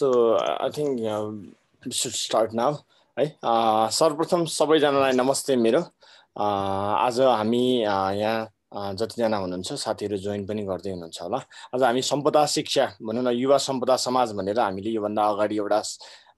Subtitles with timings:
[0.00, 2.74] So I think should start now
[3.16, 3.24] है
[3.96, 5.80] सर्वप्रथम सबैजनालाई नमस्ते मेरो।
[6.40, 7.64] आज हामी
[8.20, 11.40] यहाँ जतिजना हुनुहुन्छ साथीहरू जोइन पनि गर्दै हुनुहुन्छ होला।
[11.74, 15.80] आज हामी सम्पदा शिक्षा भनौँ न युवा सम्पदा समाज भनेर हामीले योभन्दा अगाडि एउटा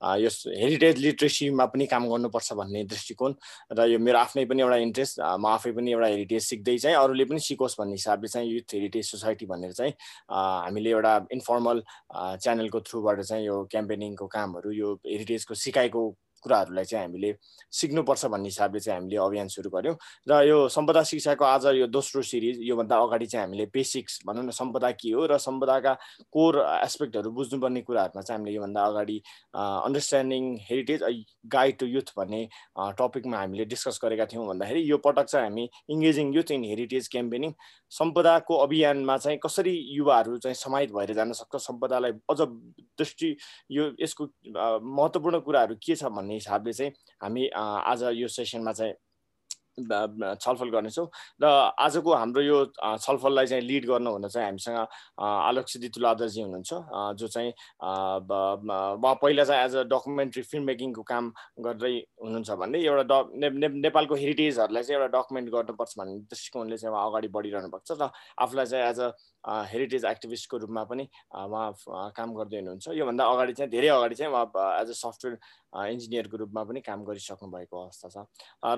[0.02, 3.34] यस हेरिटेज लिट्रेसीमा पनि काम गर्नुपर्छ भन्ने दृष्टिकोण
[3.72, 7.24] र यो मेरो आफ्नै पनि एउटा इन्ट्रेस्ट म आफै पनि एउटा हेरिटेज सिक्दै चाहिँ अरूले
[7.24, 9.94] पनि सिकोस् भन्ने हिसाबले चाहिँ युथ हेरिटेज सोसाइटी भनेर चाहिँ
[10.30, 11.82] हामीले एउटा इन्फर्मल
[12.16, 16.04] च्यानलको थ्रुबाट चाहिँ यो क्याम्पेनिङको कामहरू यो हेरिटेजको सिकाइको
[16.42, 17.34] कुराहरूलाई चाहिँ हामीले
[17.72, 19.96] सिक्नुपर्छ भन्ने हिसाबले चाहिँ हामीले अभियान सुरु गऱ्यौँ।
[20.28, 24.50] र यो सम्पदा शिक्षाको आज यो दोस्रो सिरिज योभन्दा अगाडि चाहिँ हामीले बेसिक्स भनौँ न
[24.52, 25.94] सम्पदा के हो र सम्पदाका
[26.32, 29.20] कोर एस्पेक्टहरू बुझ्नुपर्ने कुराहरूमा चाहिँ हामीले योभन्दा अगाडि
[29.54, 31.02] understanding heritage
[31.46, 32.42] guide to youth भन्ने
[32.98, 37.52] टपिकमा हामीले डिस्कस गरेका थियौँ भन्दाखेरि यो पटक चाहिँ हामी engaging youth in heritage campaigning
[37.92, 43.36] सम्पदाको अभियानमा चाहिँ कसरी युवाहरू चाहिँ समाहित भएर जान सक्छ सम्पदालाई अझ दृष्टि
[43.70, 48.94] यो यसको महत्त्वपूर्ण कुराहरू के छ भन्ने हिसाबले चाहिँ हामी आज यो सेसनमा चाहिँ
[49.80, 51.06] छलफल गर्नेछौँ
[51.40, 51.46] र
[51.80, 54.76] आजको हाम्रो यो छलफललाई चाहिँ लिड गर्नुहुन चाहिँ हामीसँग
[55.18, 56.72] आलोक सिद्धि तुलादरजी हुनुहुन्छ
[57.16, 61.32] जो चाहिँ उहाँ पहिला चाहिँ एज अ डकुमेन्ट्री फिल्म मेकिङको काम
[61.64, 66.76] गर्दै हुनुहुन्छ भन्दै एउटा ड ने, ने, नेपालको हेरिटेजहरूलाई चाहिँ एउटा डकुमेन्ट गर्नुपर्छ भन्ने दृष्टिकोणले
[66.76, 68.10] चाहिँ उहाँ अगाडि बढिरहनु भएको छ र
[68.44, 69.08] आफूलाई चाहिँ एज अ
[69.72, 74.68] हेरिटेज एक्टिभिस्टको रूपमा पनि उहाँ काम गर्दै हुनुहुन्छ। योभन्दा अगाडि चाहिँ धेरै अगाडि चाहिँ उहाँ
[74.80, 75.38] एज अ सफ्टवेयर
[75.72, 78.16] इन्जिनियरको रूपमा पनि काम गरिसक्नु भएको अवस्था छ।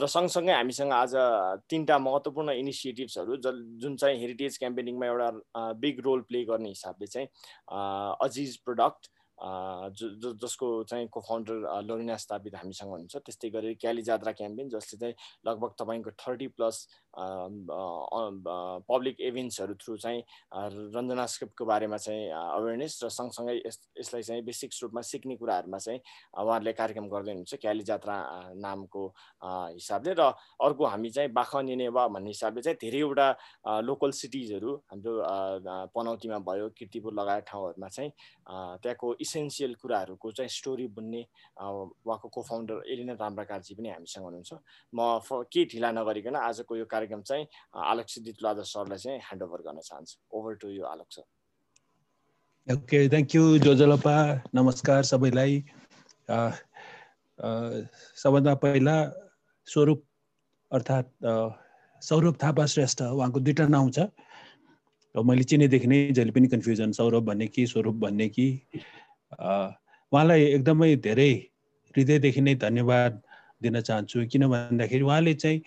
[0.03, 1.14] र सँगसँगै हामीसँग आज
[1.70, 5.31] तिनवटा महत्त्वपूर्ण इनिसिएटिभ्सहरू ज जुन चाहिँ हेरिटेज क्याम्पेनिङमा एउटा
[5.81, 7.28] बिग रोल प्ले गर्ने हिसाबले चाहिँ
[8.20, 14.33] अजिज प्रोडक्ट जो जसको चाहिँ को फाउन्डर लोरिना स्थापित हामीसँग हुनुहुन्छ त्यस्तै गरी क्याली जात्रा
[14.35, 15.15] क्याम्पेन जसले चाहिँ
[15.47, 16.87] लगभग तपाईँको थर्टी प्लस
[18.89, 20.23] पब्लिक इभेन्ट्सहरू थ्रु चाहिँ
[20.95, 26.01] रञ्जना स्क्रिप्टको बारेमा चाहिँ अवेरनेस र सँगसँगै यस यसलाई चाहिँ बेसिक रूपमा सिक्ने कुराहरूमा चाहिँ
[26.35, 28.17] उहाँहरूले कार्यक्रम गर्दै हुनुहुन्छ क्याली जात्रा
[28.56, 29.06] नामको
[29.43, 30.31] हिसाबले र
[30.61, 33.28] अर्को हामी चाहिँ बाख नेनेवा भन्ने हिसाबले चाहिँ धेरैवटा
[33.83, 35.12] लोकल सिटिजहरू हाम्रो
[35.91, 38.11] पनौतीमा भयो किर्तिपुर लगायत ठाउँहरूमा चाहिँ
[38.77, 41.23] त्यहाँको इसेन्सियल कुराहरूको चाहिँ स्टोरी बुन्ने
[41.62, 44.53] उहाँको को फाउन्डर एलिना राम्राकारजी पनि हामीसँग हुनुहुन्छ।
[44.93, 44.99] म
[45.53, 47.47] के ढिला नगरिकन आजको यो कार्य कार्यक्रम चाहिँ
[47.85, 51.25] आलोक सिद्धित लादर सरलाई चाहिँ ह्यान्डओभर गर्न चाहन्छु। Over to you Alok sir
[52.67, 54.17] okay thank you जोजलपा।
[54.55, 55.65] नमस्कार सबैलाई।
[58.17, 58.97] सबभन्दा पहिला
[59.69, 60.01] स्वरूप
[60.71, 61.09] अर्थात्
[62.03, 64.09] सौरभ थापा श्रेष्ठ उहाँको दुईवटा नाउँ छ।
[65.15, 68.47] मैले चिनेदेखि नै जहिले पनि कन्फ्युजन सौरभ भन्ने कि स्वरूप भन्ने कि?
[69.33, 71.33] उहाँलाई एकदमै धेरै
[71.95, 73.12] हृदयदेखि नै धन्यवाद
[73.62, 75.59] दिन चाहन्छु। किन भन्दाखेरि उहाँले चाहिँ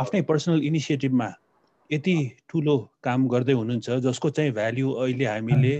[0.00, 1.28] आफ्नै पर्सनल इनिसिएटिभमा
[1.90, 2.16] यति
[2.48, 5.74] ठुलो काम गर्दै हुनुहुन्छ जसको चाहिँ भ्याल्यु अहिले हामीले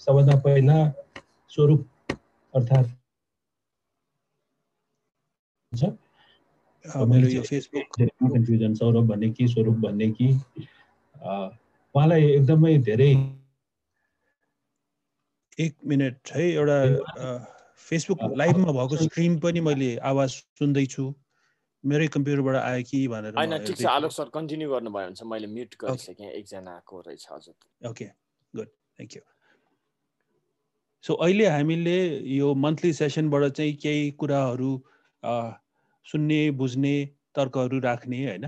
[0.00, 0.78] सबभन्दा पहिला
[1.52, 1.80] स्वरूप
[2.54, 2.88] अर्थात्
[7.10, 10.26] मेरो यो फेसबुक कन्फ्युजन सौरभ भन्ने कि स्वरूप भन्ने कि
[11.94, 13.12] उहाँलाई एकदमै धेरै।
[15.58, 16.78] एक मिनट है एउटा
[17.88, 20.30] फेसबुक लाइभमा भएको स्ट्रिम पनि मैले आवाज
[20.60, 21.04] सुन्दैछु।
[21.84, 25.74] मेरै कम्प्युटरबाट आयो कि भनेर होइन ठिक छ आलोक सर कन्टिन्यू गर्नुभयो भने मैले म्युट
[25.80, 28.06] गरिसकेँ एकजनाको रहेछ हजुर। Okay
[28.54, 29.22] good thank you
[31.04, 31.98] so अहिले हामीले
[32.36, 34.72] यो मन्थली सेसनबाट चाहिँ केही कुराहरू
[36.06, 36.94] सुन्ने बुझ्ने
[37.34, 38.46] तर्कहरू राख्ने होइन?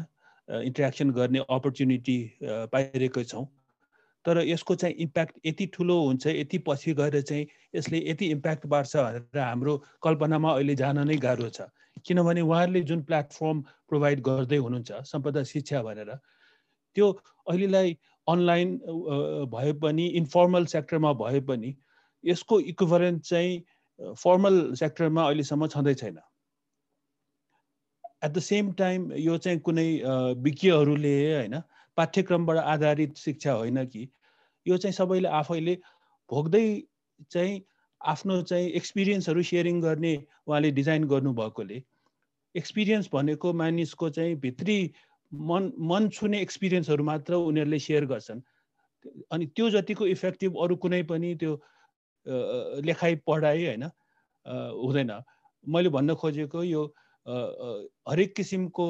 [0.49, 2.19] इन्ट्रेक्सन गर्ने अपर्च्युनिटी
[2.73, 3.45] पाइरहेको छौँ।
[4.25, 7.47] तर यसको चाहिँ इम्प्याक्ट यति ठुलो हुन्छ यति पछि गएर चाहिँ
[7.77, 11.69] यसले यति इम्प्याक्ट पार्छ भनेर हाम्रो कल्पनामा अहिले जान नै गाह्रो छ।
[12.05, 16.11] किनभने उहाँहरूले जुन प्लेटफर्म प्रोभाइड गर्दै हुनुहुन्छ सम्पदा शिक्षा भनेर
[16.97, 17.11] त्यो
[17.49, 17.97] अहिलेलाई
[18.29, 18.77] अनलाइन
[19.53, 21.75] भए पनि इन्फर्मल सेक्टरमा भए पनि
[22.25, 26.19] यसको इक्वरेन्ट चाहिँ फर्मल सेक्टरमा अहिलेसम्म छँदै छैन।
[28.25, 29.89] एट द सेम टाइम यो चाहिँ कुनै
[30.43, 31.61] विज्ञहरूले होइन
[31.97, 34.09] पाठ्यक्रमबाट आधारित शिक्षा होइन कि
[34.67, 35.75] यो चाहिँ सबैले आफैले
[36.31, 36.67] भोग्दै
[37.31, 37.61] चाहिँ
[38.01, 40.15] आफ्नो चाहिँ एक्सपिरियन्सहरू सेयरिङ गर्ने
[40.47, 41.83] उहाँले डिजाइन गर्नुभएकोले
[42.55, 44.79] एक्सपिरियन्स भनेको मानिसको चाहिँ भित्री
[45.33, 48.41] मन मन छुने एक्सपिरियन्सहरू मात्र उनीहरूले सेयर गर्छन्।
[49.33, 51.53] अनि त्यो जतिको इफेक्टिभ अरू कुनै पनि त्यो
[52.87, 55.11] लेखाइ पढाइ होइन हुँदैन।
[55.67, 56.83] मैले भन्न खोजेको यो
[57.27, 58.87] हरेक किसिमको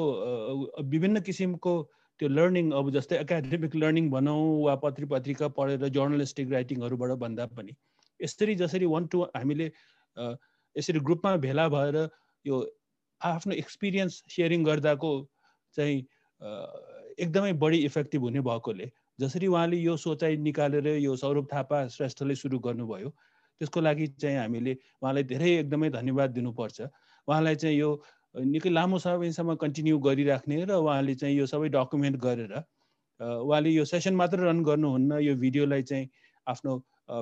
[0.85, 1.75] विभिन्न किसिमको
[2.19, 7.75] त्यो लर्निङ अब जस्तै एकाडेमिक लर्निङ भनौँ वा पत्र पत्रिका पढेर जर्नलिस्टिक राइटिङहरूबाट भन्दा पनि
[8.19, 9.69] यसरी जसरी वान टू हामीले
[10.75, 11.97] यसरी ग्रुपमा भेला भएर
[12.45, 12.59] यो
[13.21, 15.11] आफ्नो एक्सपिरियन्स सेयरिङ गर्दाको
[15.77, 15.97] चाहिँ
[17.19, 22.59] एकदमै बढी इफेक्टिभ हुने भएकोले जसरी उहाँले यो सोचाइ निकालेर यो सौरभ थापा श्रेष्ठले सुरु
[22.67, 23.09] गर्नुभयो
[23.61, 26.81] त्यसको लागि चाहिँ हामीले उहाँलाई धेरै एकदमै धन्यवाद दिनुपर्छ।
[27.27, 27.89] उहाँलाई चाहिँ यो
[28.35, 32.53] निकै लामो समयसम्म कन्टिन्यू गरिराख्ने र उहाँले चाहिँ यो सबै डकुमेन्ट गरेर
[33.19, 36.09] उहाँले यो सेसन मात्र रन गर्नुहुन्न यो भिडियोलाई चाहिँ
[36.47, 36.77] आफ्नो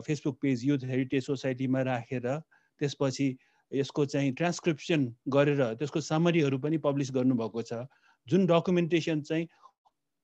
[0.07, 2.27] फेसबुक पेज युथ हेरिटेज सोसाइटीमा राखेर
[2.81, 3.27] त्यसपछि
[3.71, 7.85] यसको चाहिँ ट्रान्सक्रिप्सन गरेर त्यसको समरीहरू पनि पब्लिस गर्नुभएको छ।
[8.27, 9.47] जुन डकुमेन्टेसन चाहिँ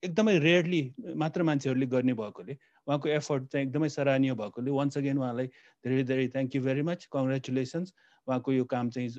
[0.03, 0.81] एकदमै रेयरली
[1.15, 2.57] मात्र मान्छेहरूले गर्ने भएकोले
[2.89, 5.47] उहाँको एफर्ट चाहिँ एकदमै सराहनीय भएकोले वान्स अगेन उहाँलाई
[5.85, 7.93] धेरै धेरै thank you very much congratulations
[8.27, 9.09] उहाँको यो काम चाहिँ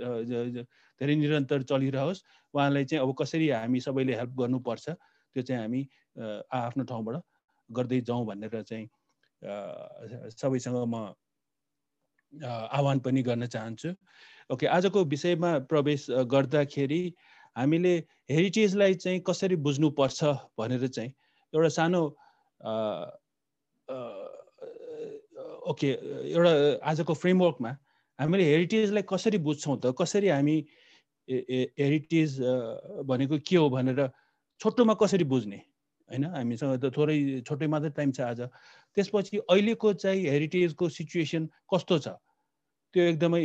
[1.00, 2.22] धेरै निरन्तर चलिरहोस्।
[2.54, 5.82] उहाँलाई चाहिँ अब कसरी हामी सबैले हेल्प गर्नुपर्छ त्यो चाहिँ हामी
[6.52, 7.22] आफ्नो ठाउँबाट
[7.70, 8.86] गर्दै जाउँ भनेर चाहिँ
[10.34, 11.14] सबैसँग म
[12.32, 13.94] आह्वान पनि गर्न चाहन्छु।
[14.50, 17.02] ओके आजको विषयमा प्रवेश गर्दाखेरि
[17.56, 17.94] हामीले
[18.30, 20.24] हेरिटेजलाई चाहिँ कसरी बुझ्नुपर्छ
[20.58, 21.10] भनेर चाहिँ
[21.52, 22.02] एउटा सानो
[25.70, 25.88] ओके
[26.34, 26.52] एउटा
[26.90, 27.70] आजको फ्रेमवर्कमा
[28.18, 29.94] हामीले हेरिटेजलाई कसरी बुझ्छौँ त?
[29.98, 30.56] कसरी हामी
[31.28, 32.30] हेरिटेज
[33.06, 34.08] भनेको के हो भनेर
[34.60, 35.58] छोटोमा कसरी बुझ्ने?
[36.10, 38.40] होइन हामीसँग त थोरै छोटै मात्रै टाइम छ आज।
[38.96, 42.08] त्यसपछि अहिलेको चाहिँ हेरिटेजको सिचुएसन कस्तो छ?
[42.94, 43.44] त्यो एकदमै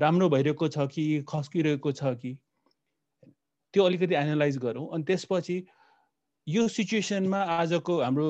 [0.00, 2.32] राम्रो भइरहेको छ कि खस्किरहेको छ कि?
[3.74, 5.56] त्यो अलिकति एनालाइज गरौँ। अनि त्यसपछि
[6.46, 8.28] यो सिचुएसनमा आजको हाम्रो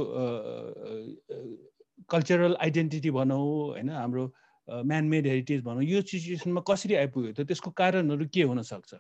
[2.11, 4.25] कल्चरल आइडेन्टिटी भनौँ होइन हाम्रो
[4.69, 8.95] म्यानमेड हेरिटेज भनौँ यो सिचुएसनमा कसरी आइपुग्यो त त्यसको कारणहरू के हुनसक्छ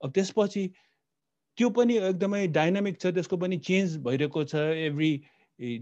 [0.00, 0.66] अब त्यसपछि
[1.58, 4.54] त्यो पनि एकदमै डाइनामिक छ त्यसको पनि चेन्ज भइरहेको छ।
[4.86, 5.10] Every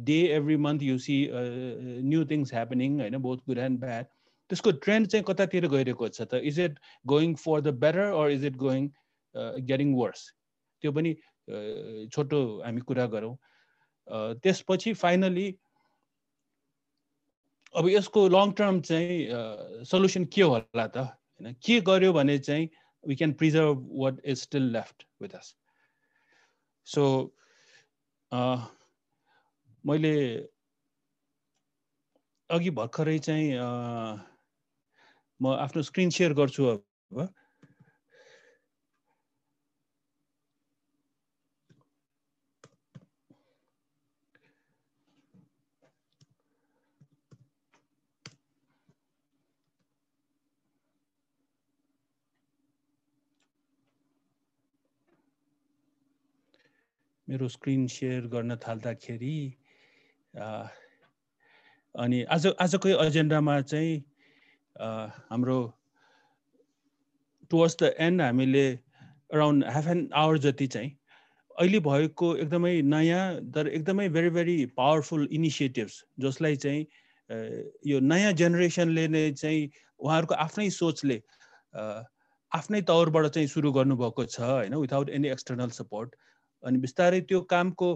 [0.08, 4.06] day every month you see new things happening होइन बोथ गुड एन्ड ब्याड
[4.50, 6.40] त्यसको ट्रेन्ड चाहिँ कतातिर गइरहेको छ त?
[6.42, 8.90] Is it going for the better or is it going
[9.70, 10.26] getting worse
[10.82, 11.14] त्यो पनि
[12.12, 13.34] छोटो हामी कुरा गरौँ।
[14.42, 15.48] त्यसपछि फाइनली
[17.74, 20.96] अब यसको लङ टर्म चाहिँ सल्युसन के होला त?
[21.40, 22.68] होइन के गर्यो भने चाहिँ
[23.04, 25.54] we can preserve what is still left with us
[26.86, 27.04] so
[29.84, 30.14] मैले
[32.50, 33.46] अघि भर्खरै चाहिँ
[35.40, 37.28] म आफ्नो स्क्रिन सेयर गर्छु अब।
[57.30, 59.34] मेरो स्क्रिन सेयर गर्न थाल्दाखेरि
[61.94, 63.92] अनि आज आजकै एजेन्डामा चाहिँ
[65.28, 65.58] हाम्रो
[67.50, 68.64] टुवर्ड्स द एन्ड हामीले
[69.30, 70.90] अराउन्ड हाफ एन आवर जति चाहिँ
[71.56, 76.86] अहिले भएको एकदमै नयाँ तर एकदमै भेरी भेरी पावरफुल इनिसिएटिभ्स जसलाई चाहिँ
[77.86, 79.62] यो नयाँ जेनेरेसनले नै चाहिँ
[80.00, 81.20] उहाँहरूको आफ्नै सोचले
[82.52, 86.16] आफ्नै तौरबाट चाहिँ सुरु गर्नुभएको छ होइन विदाउट एनी एक्सटर्नल सपोर्ट
[86.62, 87.88] अनि बिस्तारै त्यो कामको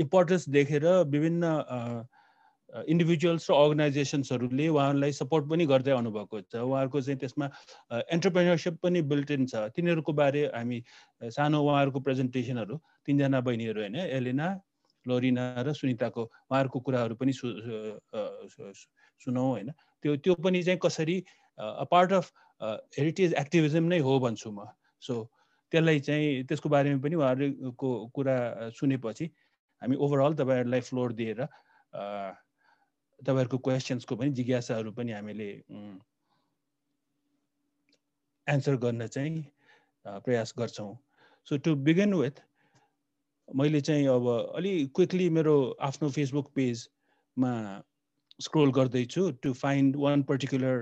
[0.00, 1.44] इम्पोर्टेन्स देखेर विभिन्न
[2.88, 7.46] इन्डिभिजुअल्स र अर्गनाइजेसन्सहरूले उहाँहरूलाई सपोर्ट पनि गर्दै आउनुभएको छ। उहाँहरूको चाहिँ त्यसमा
[8.10, 10.78] एन्टरप्रेनरसिप पनि बिल्टिन छ। तिनीहरूको बारे हामी
[11.30, 12.76] सानो उहाँहरूको प्रेजेन्टेसनहरू
[13.06, 14.48] तिनजना बहिनीहरू होइन एलेना
[15.06, 17.46] लोरिना र सुनिताको उहाँहरूको कुराहरू पनि सु
[19.22, 19.70] सुनौँ होइन।
[20.02, 21.16] त्यो त्यो पनि चाहिँ कसरी
[21.58, 22.26] a part of
[22.98, 24.66] heritage activism नै हो भन्छु म।
[24.98, 25.30] सो
[25.74, 28.36] त्यसलाई चाहिँ त्यसको बारेमा पनि उहाँहरूको कुरा
[28.78, 29.26] सुनेपछि
[29.82, 31.40] हामी ओभरअल तपाईँहरूलाई फ्लोर दिएर
[33.20, 35.48] तपाईँहरूको क्वेसन्सको पनि जिज्ञासाहरू पनि हामीले
[38.46, 39.42] एन्सर गर्न चाहिँ
[40.24, 40.92] प्रयास गर्छौँ।
[41.46, 42.36] सो टु बिगिन विथ
[43.48, 47.52] मैले चाहिँ अब अलि क्विकली मेरो आफ्नो फेसबुक पेजमा
[48.40, 50.76] स्क्रोल गर्दैछु to find one particular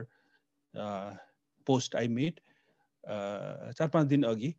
[1.66, 2.40] post I made
[3.04, 4.54] चार पाँच दिन अघि।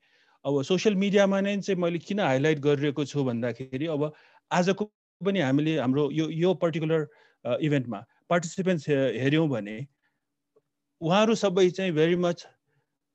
[0.45, 4.12] अब सोसियल मिडियामा नै चाहिँ मैले किन हाइलाइट गरिरहेको छु भन्दाखेरि अब
[4.51, 4.85] आजको
[5.21, 7.07] पनि हामीले हाम्रो यो यो पर्टिकुलर
[7.62, 8.89] इभेन्टमा पार्टिसिपेन्ट्स
[9.23, 9.77] हेऱ्यौँ भने
[11.01, 12.45] उहाँहरू सबै चाहिँ very much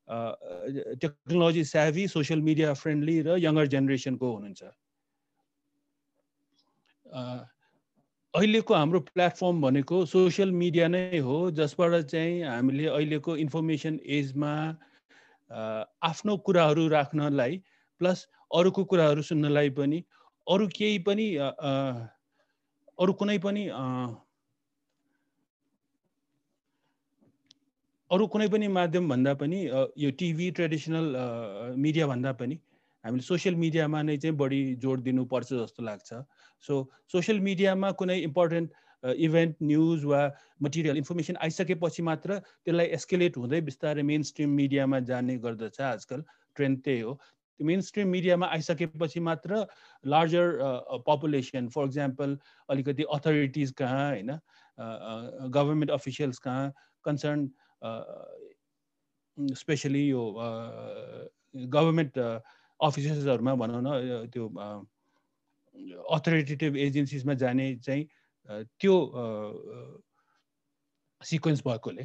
[0.08, 4.62] technology savvy social media friendly र यङ्गर जेनेरेसनको हुनुहुन्छ।
[8.35, 14.52] अहिलेको हाम्रो प्लेटफर्म भनेको सोसियल मिडिया नै हो जसबाट चाहिँ हामीले अहिलेको इन्फर्मेसन एजमा
[15.50, 17.61] आफ्नो कुराहरू राख्नलाई
[18.00, 19.99] प्लस अरूको कुराहरू सुन्नलाई पनि
[20.47, 21.26] अरू केही पनि
[22.99, 23.64] अरू कुनै पनि
[28.11, 29.59] अरू कुनै पनि माध्यम भन्दा पनि
[30.05, 31.07] यो टिभी ट्रेडिसनल
[31.76, 32.59] मिडिया भन्दा पनि
[33.05, 36.09] हामीले सोसियल मिडियामा नै चाहिँ बढी जोड दिनुपर्छ जस्तो लाग्छ।
[36.64, 36.75] सो
[37.12, 38.73] सोसियल मिडियामा कुनै इम्पोर्टेन्ट
[39.05, 40.21] इभेन्ट न्युज वा
[40.62, 46.25] मटेरियल इन्फर्मेसन आइसकेपछि मात्र त्यसलाई एस्केलेट हुँदै बिस्तारै मेन स्ट्रिम मिडियामा जाने गर्दछ आजकल
[46.57, 49.64] ट्रेन्ड त्यही हो। त्यो मेन स्ट्रिम मिडियामा आइसकेपछि मात्र
[50.05, 50.59] लार्जर
[51.07, 52.37] पपुलेसन फर इक्जाम्पल
[52.69, 54.31] अलिकति अथोरिटिज कहाँ होइन?
[55.55, 56.73] गभर्मेन्ट अफिसियल्स कहाँ
[57.05, 57.49] कन्सर्न
[59.55, 60.23] स्पेसली यो
[61.75, 64.47] गभर्मेन्ट अफिसेसहरूमा भनौँ न त्यो
[66.14, 68.05] अथोरिटेटिभ एजेन्सिजमा जाने चाहिँ
[68.49, 68.95] त्यो
[71.23, 72.05] सिक्वेन्स भएकोले।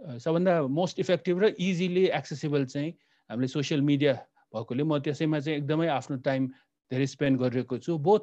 [0.00, 2.90] सबभन्दा मोस्ट इफेक्टिभ र इजिली एक्सेसिबल चाहिँ
[3.30, 4.12] हामीले सोसियल मिडिया
[4.54, 6.46] भएकोले म त्यसैमा चाहिँ एकदमै आफ्नो टाइम
[6.90, 8.22] धेरै स्पेन्ड गरिरहेको छु बोथ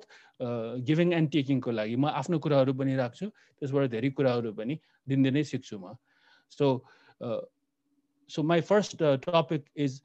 [0.87, 5.75] गिभिङ एन्ड टेकिङको लागि। म आफ्नो कुराहरू पनि राख्छु त्यसबाट धेरै कुराहरू पनि दिनदिनै सिक्छु
[5.77, 5.93] म।
[6.51, 6.65] So
[8.29, 10.01] so my first topic is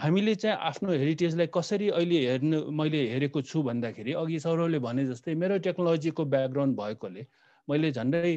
[0.00, 5.34] हामीले चाहिँ आफ्नो हेरिटेजलाई कसरी अहिले हेर्नु मैले हेरेको छु भन्दाखेरि अघि सौरवले भने जस्तै
[5.36, 7.26] मेरो टेक्नोलोजीको ब्याकग्राउन्ड भएकोले
[7.68, 8.32] मैले झन्डै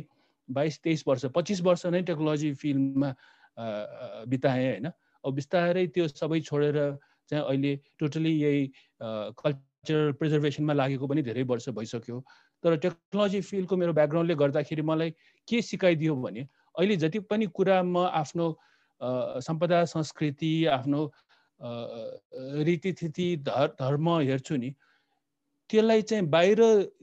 [0.50, 3.10] बाइस तेइस वर्ष पच्चिस वर्ष नै टेक्नोलोजी फिल्डमा
[4.27, 4.91] बिताएँ होइन।
[5.24, 6.77] अब बिस्तारै त्यो सबै छोडेर
[7.32, 8.62] चाहिँ अहिले टोटली यही
[9.39, 12.20] कल्चरल प्रिजर्भेसनमा लागेको पनि धेरै वर्ष भइसक्यो।
[12.63, 15.12] तर टेक्नोलोजी फिल्डको मेरो ब्याकग्राउन्डले गर्दाखेरि मलाई
[15.48, 18.48] के सिकाइदियो भने अहिले जति पनि कुरा म आफ्नो
[19.48, 21.12] सम्पदा संस्कृति आफ्नो
[21.63, 24.74] रीतिथिति धर धर्म हेर्छु नि
[25.70, 26.60] त्यसलाई चाहिँ बाहिर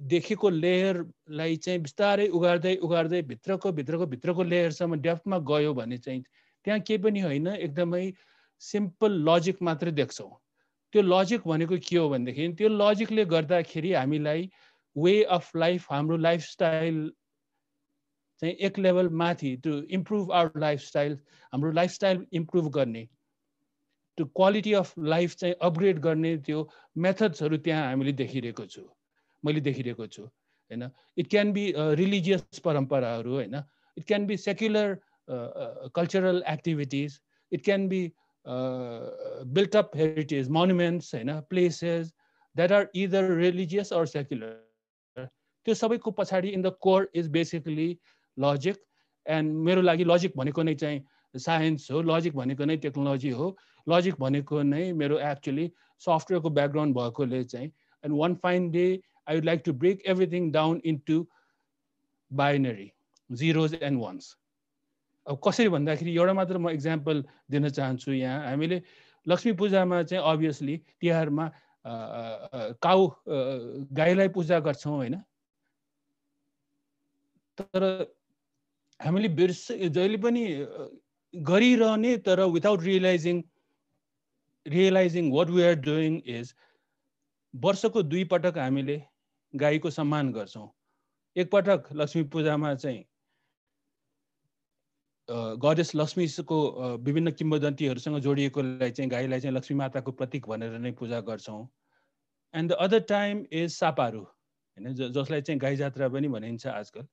[0.06, 6.22] देखेको लेयरलाई चाहिँ बिस्तारै उगार्दै उगार्दै भित्रको भित्रको भित्रको लेयरसम्म डेप्थमा गयो भने चाहिँ
[6.66, 8.12] त्यहाँ केही पनि होइन एकदमै
[8.62, 10.30] सिम्पल लजिक मात्रै देख्छौँ।
[10.94, 14.50] त्यो लजिक भनेको के हो भनेदेखि त्यो लजिकले गर्दाखेरि हामीलाई
[14.96, 17.00] वे अफ लाइफ हाम्रो लाइफस्टाइल
[18.42, 21.18] चाहिँ एक लेभल माथि टु इम्प्रुभ आवर लाइफस्टाइल
[21.52, 23.08] हाम्रो लाइफस्टाइल इम्प्रुभ गर्ने
[24.18, 26.68] त्यो क्वालिटी अफ लाइफ चाहिँ अपग्रेड गर्ने त्यो
[27.06, 28.82] मेथड्सहरू त्यहाँ हामीले देखिरहेको छु।
[29.44, 30.90] मैले देखिरहेको छु होइन?
[31.18, 33.62] इट क्यान बी रिलिजियस परम्पराहरू होइन?
[33.96, 34.98] It can be secular
[35.94, 37.20] cultural activities
[37.52, 38.02] it can be
[39.54, 41.30] built up heritage, monuments, होइन?
[41.50, 42.12] Places
[42.56, 44.52] that are either religious or secular.
[45.66, 47.88] त्यो सबैको पछाडि in the core is basically
[48.36, 48.76] logic
[49.26, 51.02] and मेरो लागि logic भनेको नै चाहिँ
[51.34, 53.50] साइन्स हो। लजिक भनेको नै टेक्नोलोजी हो।
[53.88, 55.70] लजिक भनेको नै मेरो एक्चुली
[56.02, 57.68] सफ्टवेयरको ब्याकग्राउन्ड भएकोले चाहिँ
[58.04, 58.86] and one fine day
[59.28, 61.26] I would like to break everything down into
[62.30, 62.90] binary
[63.30, 64.36] zeros and ones
[65.26, 68.82] अब कसरी भन्दाखेरि एउटा मात्र म इक्जाम्पल दिन चाहन्छु यहाँ। हामीले
[69.26, 71.50] लक्ष्मी पूजामा चाहिँ अभियसली तिहारमा
[72.82, 73.08] काउ
[73.98, 75.14] गाईलाई पूजा गर्छौँ होइन?
[77.58, 77.82] तर
[79.00, 80.42] हामीले बिर्स जहिले पनि
[81.34, 83.42] गरिरहने तर without realising
[84.66, 86.54] realising what we are doing is
[87.54, 89.02] वर्षको दुई पटक हामीले
[89.54, 90.68] गाईको सम्मान गर्छौँ।
[91.36, 93.04] एकपटक लक्ष्मी पूजामा चाहिँ
[95.62, 96.56] गडेस लक्ष्मीको
[96.98, 101.66] विभिन्न किम्बदन्तीहरूसँग जोडिएकोलाई चाहिँ गाईलाई चाहिँ लक्ष्मी माताको प्रतीक भनेर नै पूजा गर्छौँ।
[102.54, 107.06] And the other time is Saparu होइन जसलाई चाहिँ गाई जात्रा पनि भनिन्छ आजकल।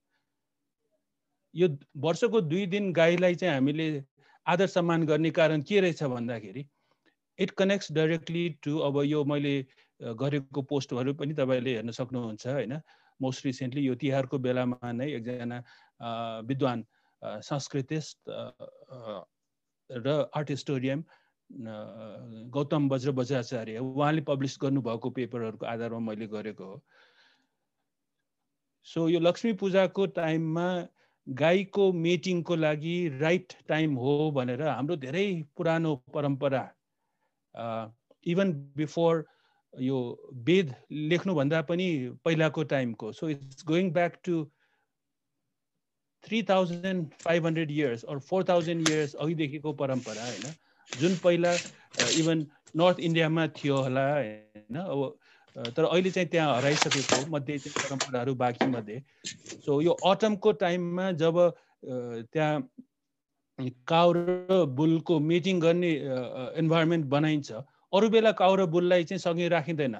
[1.56, 4.04] यो वर्षको दुई दिन गाईलाई चाहिँ हामीले
[4.46, 6.68] आदर सम्मान गर्ने कारण के रहेछ भन्दाखेरि
[7.39, 9.56] इट कनेक्ट्स डाइरेक्टली टु अब यो मैले
[10.20, 12.74] गरेको पोस्टहरू पनि तपाईँले हेर्न सक्नुहुन्छ होइन?
[13.20, 15.58] मोस्ट रिसेन्टली यो तिहारको बेलामा नै एकजना
[16.48, 16.86] विद्वान
[17.22, 18.29] संस्कृतिस्ट
[19.89, 21.03] र आर्ट हिस्टोरियम
[22.53, 26.82] गौतम वज्र बज्राचार्य उहाँले पब्लिस गर्नुभएको पेपरहरूको आधारमा मैले गरेको हो।
[28.88, 30.67] सो यो लक्ष्मी पूजाको टाइममा
[31.27, 35.27] गाईको मेटिङको लागि राइट टाइम हो भनेर हाम्रो धेरै
[35.58, 36.63] पुरानो परम्परा
[38.26, 39.26] इभन बिफोर
[39.74, 39.98] यो
[40.48, 41.88] वेद लेख्नुभन्दा पनि
[42.26, 44.44] पहिलाको टाइमको so it's going back to
[46.24, 50.54] three thousand five hundred years or four thousand years अघिदेखिको परम्परा होइन?
[50.96, 51.54] जुन पहिला
[52.12, 52.46] इभन
[52.76, 54.76] नर्थ इन्डियामा थियो होला होइन?
[54.76, 55.18] अब
[55.56, 59.02] तर अहिले चाहिँ त्यहाँ हराइसकेको मध्ये परम्पराहरू बाँकी मध्ये।
[59.66, 61.40] सो यो अटमको टाइममा जब
[61.84, 62.60] त्यहाँ
[63.60, 65.92] काउ र बुलको मिटिङ गर्ने
[66.62, 67.52] इन्भाइरोमेन्ट बनाइन्छ।
[67.94, 69.96] अरू बेला काउ र बुललाई चाहिँ सँगै राखिँदैन।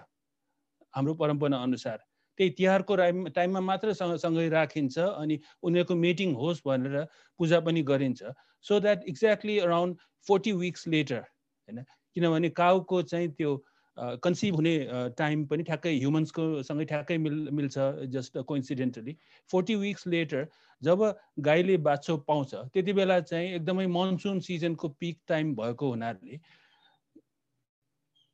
[0.94, 1.98] हाम्रो परम्परा अनुसार।
[2.38, 2.96] त्यही तिहारको
[3.34, 6.96] टाइममा मात्र सँगै राखिन्छ अनि उनीहरूको मिटिङ होस् भनेर
[7.40, 8.22] पूजा पनि गरिन्छ।
[8.66, 9.98] So that exactly around
[10.28, 11.82] forty weeks later होइन?
[12.16, 13.52] किनभने काउको चाहिँ त्यो
[13.98, 14.76] कन्सिभ हुने
[15.18, 17.78] टाइम पनि ठ्याक्कै ह्युमन्सको सँगै ठ्याक्कै मिल मिल्छ
[18.16, 19.16] just coincidentally
[19.50, 20.48] forty weeks later
[20.82, 21.04] जब
[21.40, 26.40] गाईले बाछो पाउँछ त्यति बेला चाहिँ एकदमै मनसुन सिजनको पिक टाइम भएको हुनाले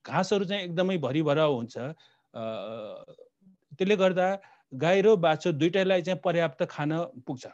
[0.05, 1.77] घाँसहरू चाहिँ एकदमै भरिभर हुन्छ।
[3.77, 4.27] त्यसले गर्दा
[4.73, 6.91] गाई र बाछो दुइटैलाई चाहिँ पर्याप्त खान
[7.27, 7.47] पुग्छ।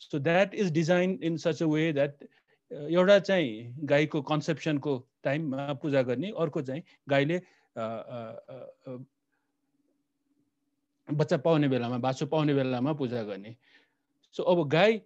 [0.00, 2.24] So that is design in such a way that
[2.70, 7.40] एउटा चाहिँ गाईको कन्सेप्सनको टाइममा पूजा गर्ने अर्को चाहिँ गाईले
[11.08, 13.54] बच्चा पाउने बेलामा बाछो पाउने बेलामा पूजा गर्ने।
[14.34, 15.00] सो अब गाई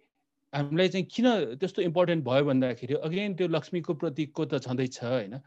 [0.53, 1.27] हामीलाई चाहिँ किन
[1.59, 5.39] त्यस्तो इम्पोर्टेन्ट भयो भन्दाखेरि अगेन त्यो लक्ष्मीको प्रतीकको त छँदैछ होइन?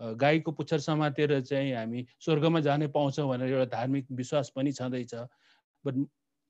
[0.00, 5.14] गाईको पुच्छर समातेर चाहिँ हामी स्वर्गमा जाने पाउँछौँ भनेर एउटा धार्मिक विश्वास पनि छँदैछ।
[5.84, 5.94] But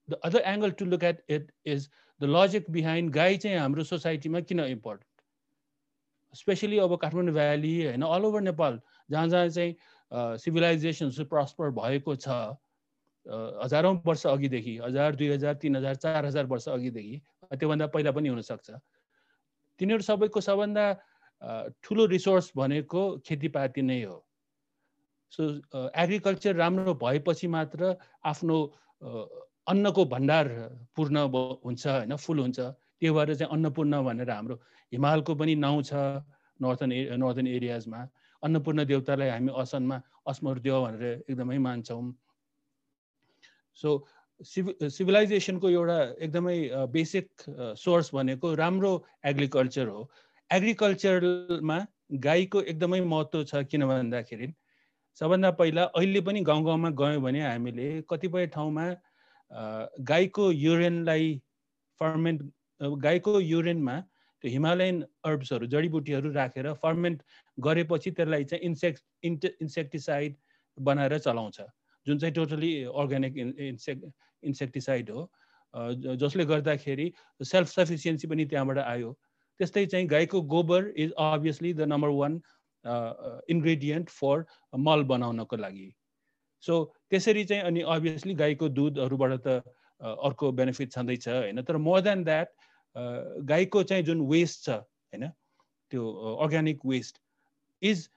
[0.08, 1.88] the other angle to look at it is
[2.20, 5.09] the logic behind गाई चाहिँ हाम्रो सोसाइटीमा किन इम्पोर्टेन्ट
[6.34, 12.28] स्पेसली अब काठमाडौँ भ्याली होइन अल ओभर नेपाल जहाँ जहाँ चाहिँ सिभिलाइजेसन प्रस्पर भएको छ
[13.62, 17.20] हजारौँ वर्ष अघिदेखि हजार दुई हजार तिन हजार चार हजार वर्ष अघिदेखि
[17.52, 18.70] त्योभन्दा पहिला पनि हुनसक्छ।
[19.80, 20.84] तिनीहरू सबैको सबभन्दा
[21.82, 24.16] ठुलो रिसोर्स भनेको खेतीपाती नै हो।
[25.32, 25.42] सो
[25.94, 28.56] एग्रिकल्चर राम्रो भएपछि मात्र आफ्नो
[29.68, 30.46] अन्नको भण्डार
[30.96, 31.16] पूर्ण
[31.64, 32.60] हुन्छ होइन फुल हुन्छ।
[33.00, 34.56] त्यो भएर चाहिँ अन्नपूर्ण भनेर हाम्रो
[34.92, 35.92] हिमालको पनि नाउँ छ
[36.60, 38.00] नर्थन ए नर्थन एरियाजमा।
[38.42, 39.96] अन्नपूर्ण देवतालाई हामी असनमा
[40.28, 42.02] अस्मृत्य भनेर एकदमै मान्छौँ।
[43.78, 43.88] सो
[44.40, 46.58] सिभि सिभिलाइजेसनको एउटा एकदमै
[46.92, 47.26] बेसिक
[47.76, 48.92] सोर्स भनेको राम्रो
[49.30, 50.10] एग्रिकल्चर हो।
[50.50, 51.78] एग्रिकल्चरमा
[52.26, 54.48] गाईको एकदमै महत्त्व छ किन भन्दाखेरि
[55.20, 58.86] सबभन्दा पहिला अहिले पनि गाउँ गाउँमा गयौँ भने हामीले कतिपय ठाउँमा
[60.10, 61.28] गाईको युरेनलाई
[62.00, 62.42] फर्मेन्ट
[63.04, 63.96] गाईको युरेनमा
[64.42, 67.22] त्यो हिमालयन अर्ब्सहरू जडीबुटीहरू राखेर फर्मेन्ट
[67.58, 70.36] गरेपछि त्यसलाई चाहिँ इन्सेक्ट इन्टे इन्सेक्टिसाइड
[70.78, 71.60] बनाएर चलाउँछ।
[72.06, 74.04] जुन चाहिँ टोटली अर्ग्यानिक इन्सेक्ट
[74.42, 75.30] इन्सेक्टिसाइड हो।
[76.20, 79.12] जसले गर्दाखेरि सेल्फ सफिसियन्सी पनि त्यहाँबाट आयो।
[79.60, 82.40] त्यस्तै चाहिँ गाईको गोबर is obviously the number one
[83.50, 84.44] ingredient for
[84.86, 85.88] मल बनाउनको लागि।
[86.64, 86.74] सो
[87.10, 89.62] त्यसरी चाहिँ अनि अभियसली गाईको दुधहरूबाट त
[90.00, 91.62] अर्को बेनिफिट छँदैछ होइन?
[91.62, 92.48] तर मोर देन द्याट
[92.96, 95.28] गाईको चाहिँ जुन वेस्ट छ होइन
[95.92, 97.20] त्यो अर्ग्यानिक वेस्ट
[97.82, 98.08] इज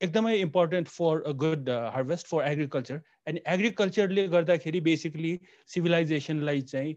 [0.00, 5.38] एकदमै important for a good harvest for agriculture and एग्रिकल्चरले गर्दाखेरि बेसिकली
[5.74, 6.96] सिभिलाइजेसनलाई चाहिँ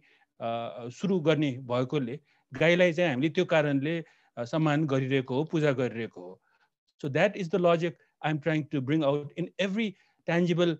[0.99, 2.19] सुरु गर्ने भएकोले
[2.51, 3.95] गाईलाई चाहिँ हामीले त्यो कारणले
[4.37, 6.41] सम्मान गरिरहेको हो पूजा गरिरहेको हो.
[7.01, 9.89] So that is the logic I am trying to bring out in every
[10.27, 10.77] tangible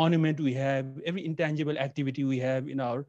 [0.00, 3.04] monument we have every intangible activity we have in our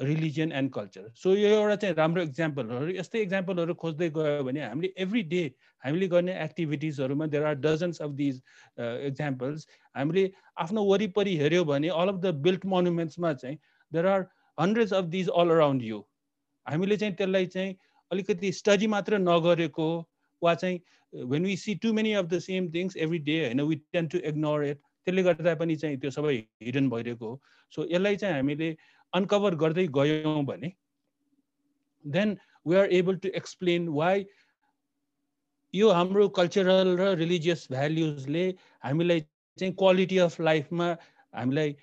[0.00, 4.92] religion and culture so यो एउटा चाहिँ राम्रो इक्जाम्पलहरू यस्तै इक्जाम्पलहरू खोज्दै गयो भने हामीले
[4.98, 5.42] एभ्री डे
[5.82, 8.40] हामीले गर्ने एक्टिभिटिजहरूमा there are dozens of these
[9.08, 10.24] examples हामीले
[10.58, 13.58] आफ्नो वरिपरि हेऱ्यो भने अल अफ द बिल्ट मोन्युमेन्ट्समा चाहिँ
[13.92, 14.26] there are
[14.58, 16.02] hundreds of these all around you
[16.66, 17.76] हामीले चाहिँ त्यसलाई चाहिँ
[18.10, 19.90] अलिकति स्टडी मात्र नगरेको
[20.42, 20.80] वा चाहिँ
[21.12, 24.18] when we see too many of the same things every day होइन we tend to
[24.24, 27.40] ignore it त्यसले गर्दा पनि चाहिँ त्यो सबै हिडन भइरहेको हो।
[27.72, 28.76] सो यसलाई चाहिँ हामीले
[29.12, 30.72] अनकभर गर्दै गयौँ भने
[32.04, 34.26] then we are able to explain why
[35.74, 38.44] यो हाम्रो कल्चरल र रिलिजियस भ्याल्युजले
[38.84, 39.20] हामीलाई
[39.58, 40.88] चाहिँ क्वालिटी अफ लाइफमा
[41.34, 41.76] हामीलाई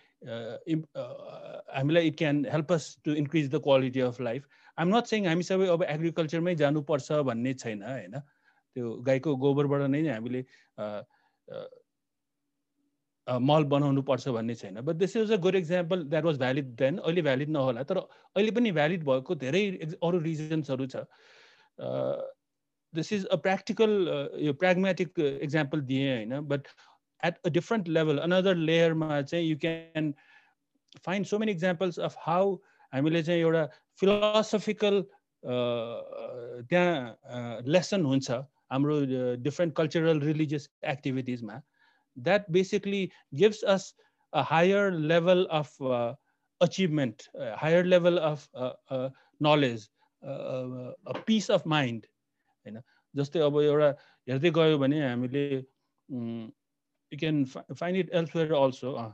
[1.76, 5.44] हामीलाई it can help us to increase the quality of life I'm not saying हामी
[5.44, 8.20] सबै अब एग्रिकल्चरमै जानुपर्छ भन्ने छैन होइन?
[8.76, 10.42] त्यो गाईको गोबरबाट नै हामीले
[13.28, 16.98] मल बनाउनु पर्छ भन्ने छैन। But this is a good example that was valid then
[16.98, 19.64] अहिले भ्यालिड नहोला। तर अहिले पनि भ्यालिड भएको धेरै
[20.02, 21.06] अरू रिजन्सहरू छ।
[22.94, 23.92] दिस इज अ प्र्याक्टिकल
[24.50, 26.68] यो प्र्याग्मेटिक इक्जाम्पल दिएँ होइन। But
[27.28, 30.10] at a different level, another layer मा चाहिँ you can
[31.06, 32.44] find so many examples of how
[32.94, 33.64] हामीले चाहिँ एउटा
[34.00, 35.02] फिलोसफिकल
[36.70, 38.30] त्यहाँ लेसन हुन्छ
[38.72, 39.00] हाम्रो
[39.48, 41.56] डिफ्रेन्ट कल्चरल रिलिजियस एक्टिभिटिजमा
[42.18, 43.08] that basically
[43.40, 43.94] gives us
[44.34, 46.14] a higher level of uh,
[46.62, 49.88] achievement, a higher level of uh, uh, knowledge,
[50.24, 52.08] a peace of mind
[52.66, 52.82] होइन
[53.16, 53.90] जस्तै अब एउटा
[54.30, 55.44] हेर्दै गयो भने हामीले
[56.10, 58.96] you can find it elsewhere also.
[58.96, 59.12] Uh,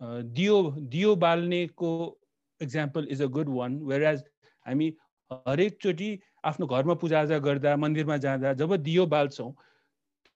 [0.00, 2.14] uh, Dio, Dio Balneko
[2.60, 4.22] example is a good one, whereas
[4.66, 4.92] हामी
[5.30, 6.10] हरेकचोटि
[6.44, 9.52] आफ्नो घरमा पूजाआजा गर्दा मन्दिरमा जाँदा जब दियो बाल्छौँ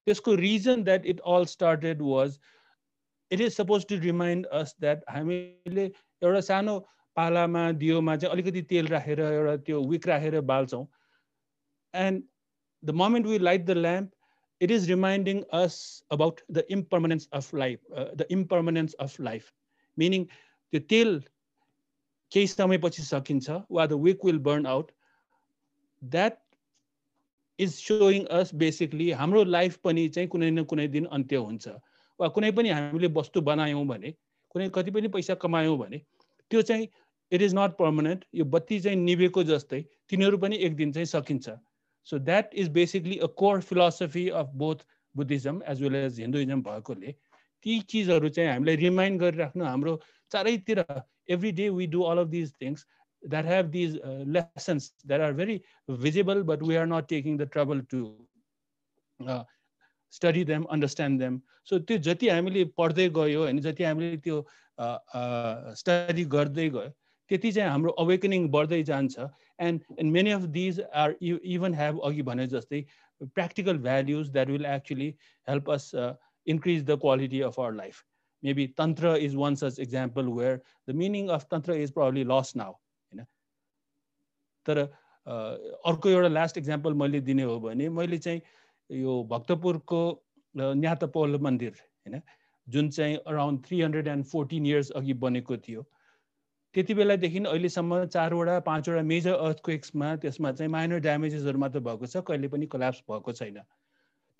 [0.07, 2.39] त्यसको reason that it all started was
[3.31, 6.79] it is suppose to remind us that हामीले एउटा सानो
[7.17, 10.87] पालामा दियोमा चाहिँ अलिकति तेल राखेर एउटा त्यो विक राखेर बाल्छौँ।
[11.95, 12.23] And
[12.83, 14.11] the moment we light the lamp
[14.61, 15.75] is reminding us
[16.15, 19.49] about the impermanence of life, uh, the impermanence of life,
[19.97, 20.23] meaning
[20.73, 21.11] the till
[22.33, 24.93] केही समयपछि सकिन्छ वा the wick will burn out
[26.03, 26.39] that
[27.59, 31.69] is showing us basically हाम्रो life पनि चाहिँ कुनै न कुनै दिन अन्त्य हुन्छ।
[32.21, 34.13] वा कुनै पनि हामीले वस्तु बनायौँ भने
[34.55, 35.99] कुनै कति पनि पैसा कमायौँ भने
[36.51, 36.89] त्यो चाहिँ
[37.33, 41.57] इट इज नट पर्मानेन्ट यो बत्ती चाहिँ निभेको जस्तै तिनीहरू पनि एक दिन चाहिँ सकिन्छ।
[42.09, 47.13] So that is basically a core philosophy of both Buddhism as well as Hinduism भएकोले।
[47.65, 50.01] ती चिजहरू चाहिँ हामीलाई रिमाइन्ड गरिराख्नु हाम्रो
[50.33, 50.85] चारैतिर
[51.35, 52.83] every day we do all of these things
[53.24, 57.46] that have these uh, lessons that are very visible, but we are not taking the
[57.46, 58.16] trouble to
[59.28, 59.44] uh,
[60.10, 61.42] study them, understand them.
[61.64, 64.38] So त्यो जति हामीले पढ्दै गयो होइन जति हामीले त्यो
[65.78, 66.90] study गर्दै गयो
[67.30, 69.28] त्यति चाहिँ हाम्रो अवेकनिङ बढ्दै जान्छ
[69.68, 72.84] and and many of these are even have अघि भने जस्तै
[73.36, 75.16] practical values that will actually
[75.48, 76.14] help us uh,
[76.46, 78.04] increase the quality of our life.
[78.44, 82.80] Maybe Tantra is one such example where the meaning of Tantra is probably lost now.
[84.67, 88.41] तर अर्को एउटा last example मैले दिने हो भने मैले चाहिँ
[88.91, 90.01] यो भक्तपुरको
[90.55, 92.23] न्यातपोल मन्दिर होइन
[92.67, 95.83] जुन चाहिँ around three hundred and fourteen years अघि बनेको थियो।
[96.75, 102.49] त्यति बेलादेखि अहिलेसम्म चारवटा पाँचवटा मेजर अर्थक्वेक्समा त्यसमा चाहिँ माइनर ड्यामेजेसहरू मात्र भएको छ कहिले
[102.49, 103.59] पनि कोल्याप्स भएको छैन।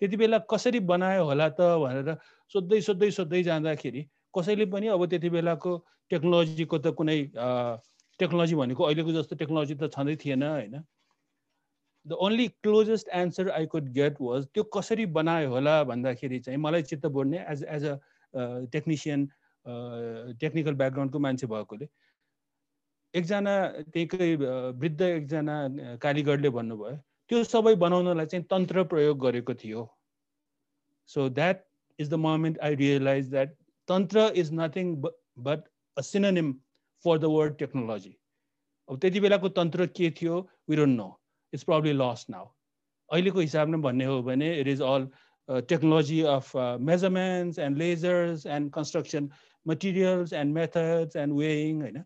[0.01, 2.15] त्यति बेला कसरी बनायो होला त भनेर
[2.53, 4.01] सोध्दै सोध्दै सोध्दै जाँदाखेरि
[4.37, 5.71] कसैले पनि अब त्यति बेलाको
[6.11, 7.17] टेक्नोलोजीको त कुनै
[8.19, 10.75] टेक्नोलोजी भनेको अहिलेको जस्तो टेक्नोलोजी त छँदै थिएन होइन?
[12.05, 16.83] The only closest answer I could get was त्यो कसरी बनायो होला भन्दाखेरि चाहिँ मलाई
[16.91, 17.95] चित्त बुझ्ने as as a
[18.73, 19.25] technician
[20.41, 21.87] technical ब्याकग्राउन्डको मान्छे भएकोले
[23.13, 23.55] एकजना
[23.93, 24.29] त्यहीकै
[24.81, 25.55] वृद्ध एकजना
[26.03, 26.95] कारिगरले भन्नुभयो
[27.29, 29.81] त्यो सबै बनाउनलाई चाहिँ तन्त्र प्रयोग गरेको थियो।
[31.09, 31.63] So that
[31.99, 33.55] is the moment I realise that
[33.87, 34.95] tantra is nothing
[35.47, 36.53] but a synonym
[37.05, 38.17] for the word technology
[38.89, 40.35] अब त्यति बेलाको तन्त्र के थियो
[40.69, 41.09] we know
[41.53, 42.45] it's probably lost now
[43.09, 45.07] अहिलेको हिसाबले भन्ने हो भने it is all
[45.49, 46.51] technology of
[46.89, 49.29] measurements and ledgers and construction
[49.65, 52.03] materials and methods and weighing होइन?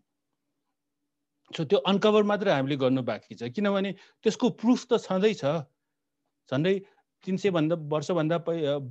[1.50, 5.42] सो त्यो अनकभर मात्र हामीले गर्नु बाँकी छ। किनभने त्यसको प्रुफ त छँदैछ।
[6.50, 6.74] झन्डै
[7.26, 8.38] तिन सयभन्दा वर्षभन्दा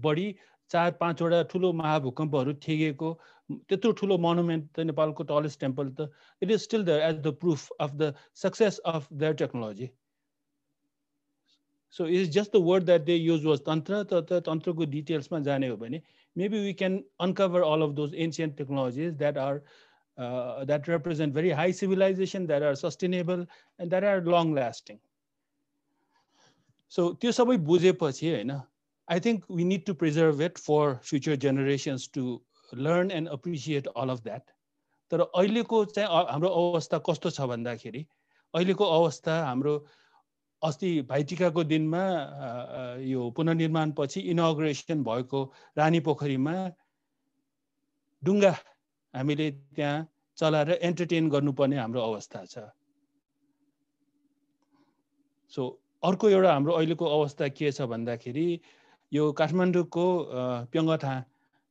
[0.04, 0.28] बढी
[0.72, 3.14] चार पाँचवटा ठुलो महाभूकम्पहरू ठेगेको
[3.70, 6.10] त्यत्रो ठुलो मोनुमेन्ट त नेपालको टलेस्ट टेम्पल त
[6.42, 9.90] it is still the as the proof of the success of their technology
[11.96, 15.78] so is just the word that they use was tantra त तन्त्रको डिटेल्समा जाने हो
[15.86, 16.02] भने
[16.36, 19.64] maybe we can uncover all of those ancient technologies that are
[20.18, 23.46] uh, that represent very high civilization, that are sustainable,
[23.80, 25.00] and that are long lasting.
[26.92, 28.52] So त्यो सबै बुझेपछि होइन
[29.12, 34.10] I think we need to preserve it for future generations to learn and appreciate all
[34.10, 34.43] of that.
[35.12, 38.06] तर अहिलेको चाहिँ हाम्रो अवस्था कस्तो छ भन्दाखेरि
[38.54, 39.74] अहिलेको अवस्था हाम्रो
[40.62, 42.04] अस्ति भाइटिकाको दिनमा
[43.04, 45.43] यो पुनर्निर्माण पछि इनोग्रेसन भएको
[45.78, 46.56] रानी पोखरीमा
[48.24, 48.56] डुङ्गा
[49.13, 52.63] हामीले त्यहाँ चलाएर एन्टरटेन गर्नुपर्ने हाम्रो अवस्था छ
[55.54, 55.67] सो
[56.04, 58.47] अर्को एउटा हाम्रो अहिलेको अवस्था के छ भन्दाखेरि
[59.12, 60.06] यो काठमाडौँको
[60.71, 61.15] प्यङ्गथा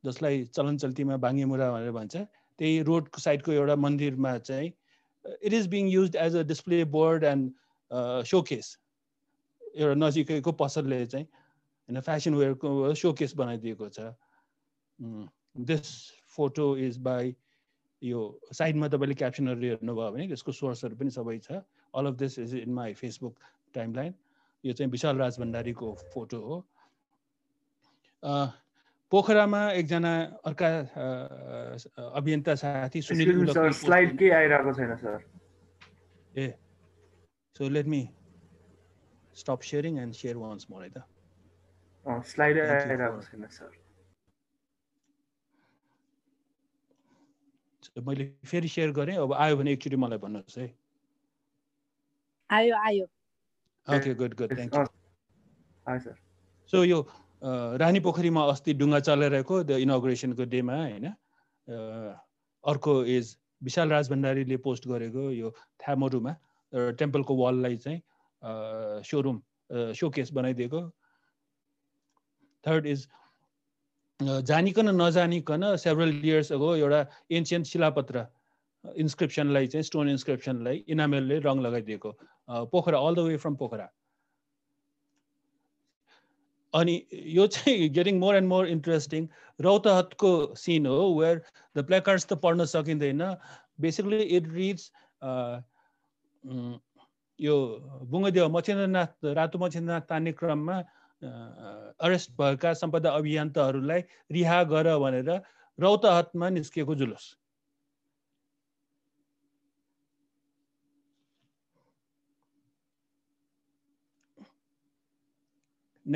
[0.03, 2.15] जसलाई चलन चल्तीमा बाङ्गेमुरा भनेर भन्छ
[2.59, 4.71] त्यही रोडको साइडको एउटा मन्दिरमा चाहिँ
[5.25, 7.51] it is being used as a display board and
[8.29, 8.77] showcase
[9.75, 14.11] एउटा नजिकैको पसलले चाहिँ होइन फेसन वेयरको सोकेस बनाइदिएको छ।
[15.69, 15.93] दिस
[16.35, 17.35] फोटो इज बाई
[18.01, 18.19] यो
[18.53, 21.61] साइडमा तपाईँले क्याप्सनहरू हेर्नुभयो भने त्यसको सोर्सहरू पनि सबै छ।
[21.93, 23.35] All of this is in my Facebook
[23.73, 24.13] timeline
[24.63, 26.57] यो चाहिँ विशाल राज भण्डारीको फोटो हो।
[28.23, 30.13] पोखरामा एकजना
[30.49, 30.67] अर्का
[32.19, 35.17] अभियन्ता साथी सुनिल स्लाइड के आइरहेको छैन sir
[36.39, 36.47] uh
[37.55, 38.01] so let me
[39.35, 41.03] stop sharing and share once more है त?
[42.05, 43.71] स्लाइड आइरहेको छैन सर
[48.07, 50.67] मैले फेरि सेयर गरेँ अब आयो भने एकचोटि मलाई भन्नुहोस् है?
[52.49, 53.05] आयो आयो।
[53.87, 54.73] Okay good good thank
[55.87, 56.13] you
[56.73, 56.99] so यो
[57.41, 61.05] रानी पोखरीमा अस्ति डुङ्गा चलाइरहेको द इनोग्रेसनको डेमा होइन?
[62.63, 65.49] अर्को इज विशाल राज भण्डारीले पोस्ट गरेको यो
[65.83, 66.35] थ्यामोरुमा
[66.97, 68.01] टेम्पलको वाललाई चाहिँ
[69.05, 69.41] सोरुम
[69.99, 70.81] सोकेस बनाइदिएको।
[72.63, 73.07] थर्ड इज
[74.19, 78.25] जानिकन नजानिकन सेभरल इयर्स अगो एउटा एन्सियन्ट शिलापत्र
[78.83, 82.11] इन्सक्रिप्सनलाई चाहिँ स्टोन इन्सक्रिप्सनलाई इनामेलले रङ लगाइदिएको।
[82.73, 83.89] Pokhara all the way from Pokhara.
[86.73, 86.95] अनि
[87.35, 89.27] यो चाहिँ getting more and more interesting
[89.59, 91.41] रौतहतको scene हो वेयर
[91.77, 93.23] द प्लेकार्ड्स त पढ्न सकिँदैन।
[93.81, 94.83] बेसिकली इट रिड्स
[97.39, 97.55] यो
[98.11, 100.77] बुङ्गदेव मच्छेन्द्रनाथ रातो मच्छेन्द्रनाथ तान्ने क्रममा
[102.05, 105.29] अरेस्ट भएका सम्पदा अभियन्ताहरूलाई रिहा गर भनेर
[105.79, 107.25] रौतहतमा निस्किएको जुलुस।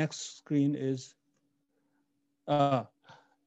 [0.00, 1.04] Next screen is
[2.48, 2.82] uh,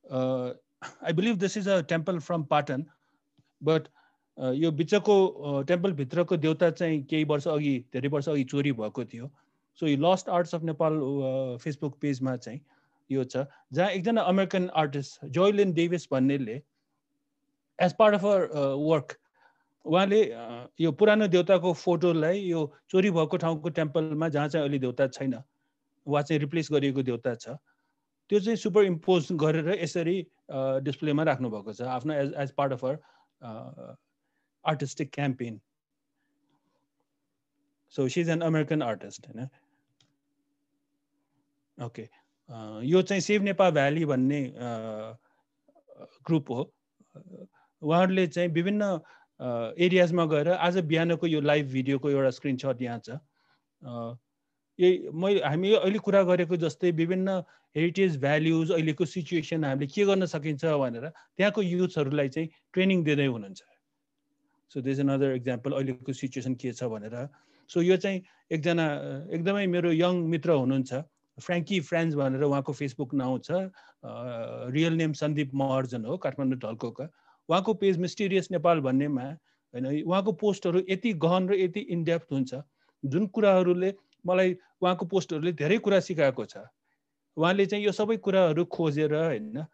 [0.06, 0.54] uh,
[1.02, 2.88] I believe this is a temple from Patan,
[3.62, 3.90] but
[4.38, 5.16] uh, यो बिचको
[5.68, 9.32] टेम्पलभित्रको देउता चाहिँ केही वर्ष अघि धेरै वर्ष अघि चोरी भएको थियो।
[9.80, 11.00] सो यो lost arts of Nepal
[11.64, 12.60] Facebook पेजमा चाहिँ
[13.10, 16.62] यो छ जहाँ एकजना अमेरिकन आर्टिस्ट जोइलिन डेभिस भन्नेले
[17.80, 19.18] as part of her work
[19.86, 20.22] उहाँले
[20.82, 25.34] यो पुरानो देउताको फोटोलाई यो चोरी भएको ठाउँको टेम्पलमा जहाँ चाहिँ अहिले देउता छैन।
[26.10, 27.56] वा चाहिँ रिप्लेस गरिएको देउता छ
[28.30, 30.18] त्यो चाहिँ सुपर इम्पोज गरेर यसरी
[30.84, 32.96] डिस्प्लेमा राख्नुभएको छ आफ्नो as as part of her
[34.66, 35.60] artistic campaign
[37.94, 39.48] so she is an American artist होइन?
[41.78, 42.08] ओके
[42.88, 44.42] यो चाहिँ सेभ नेपाल भ्याली भन्ने
[46.26, 46.62] ग्रुप हो।
[47.82, 48.84] उहाँहरूले चाहिँ विभिन्न
[49.86, 53.10] एरियाजमा गएर आज बिहानको यो लाइभ भिडियोको एउटा स्क्रिनसट यहाँ छ।
[54.80, 57.30] यही मैले हामी अहिले कुरा गरेको जस्तै विभिन्न
[57.76, 63.62] हेरिटेज भ्याल्युज अहिलेको सिचुएसन हामीले के गर्न सकिन्छ भनेर त्यहाँको युथहरूलाई चाहिँ ट्रेनिङ दिँदै हुनुहुन्छ।
[64.72, 67.28] सो दिस अनदर इक्जाम्पल अहिलेको सिचुएसन के छ भनेर।
[67.70, 68.86] सो यो चाहिँ एकजना
[69.36, 70.92] एकदमै मेरो यङ मित्र हुनुहुन्छ
[71.38, 73.70] फ्रेङ्की फ्रेन्ड्स भनेर उहाँको फेसबुक नाउँ छ।
[74.74, 77.06] रियल नेम सन्दीप महर्जन हो काठमाडौँ ढल्कोका
[77.50, 79.28] उहाँको पेज मिस्टिरियस नेपाल भन्नेमा
[79.74, 82.52] होइन उहाँको पोस्टहरू यति गहन र यति इनडेप्थ हुन्छ।
[83.04, 83.94] जुन कुराहरूले
[84.26, 86.58] मलाई उहाँको पोस्टहरूले धेरै कुरा सिकाएको छ।
[87.38, 89.66] उहाँले चाहिँ यो सबै कुराहरू खोजेर होइन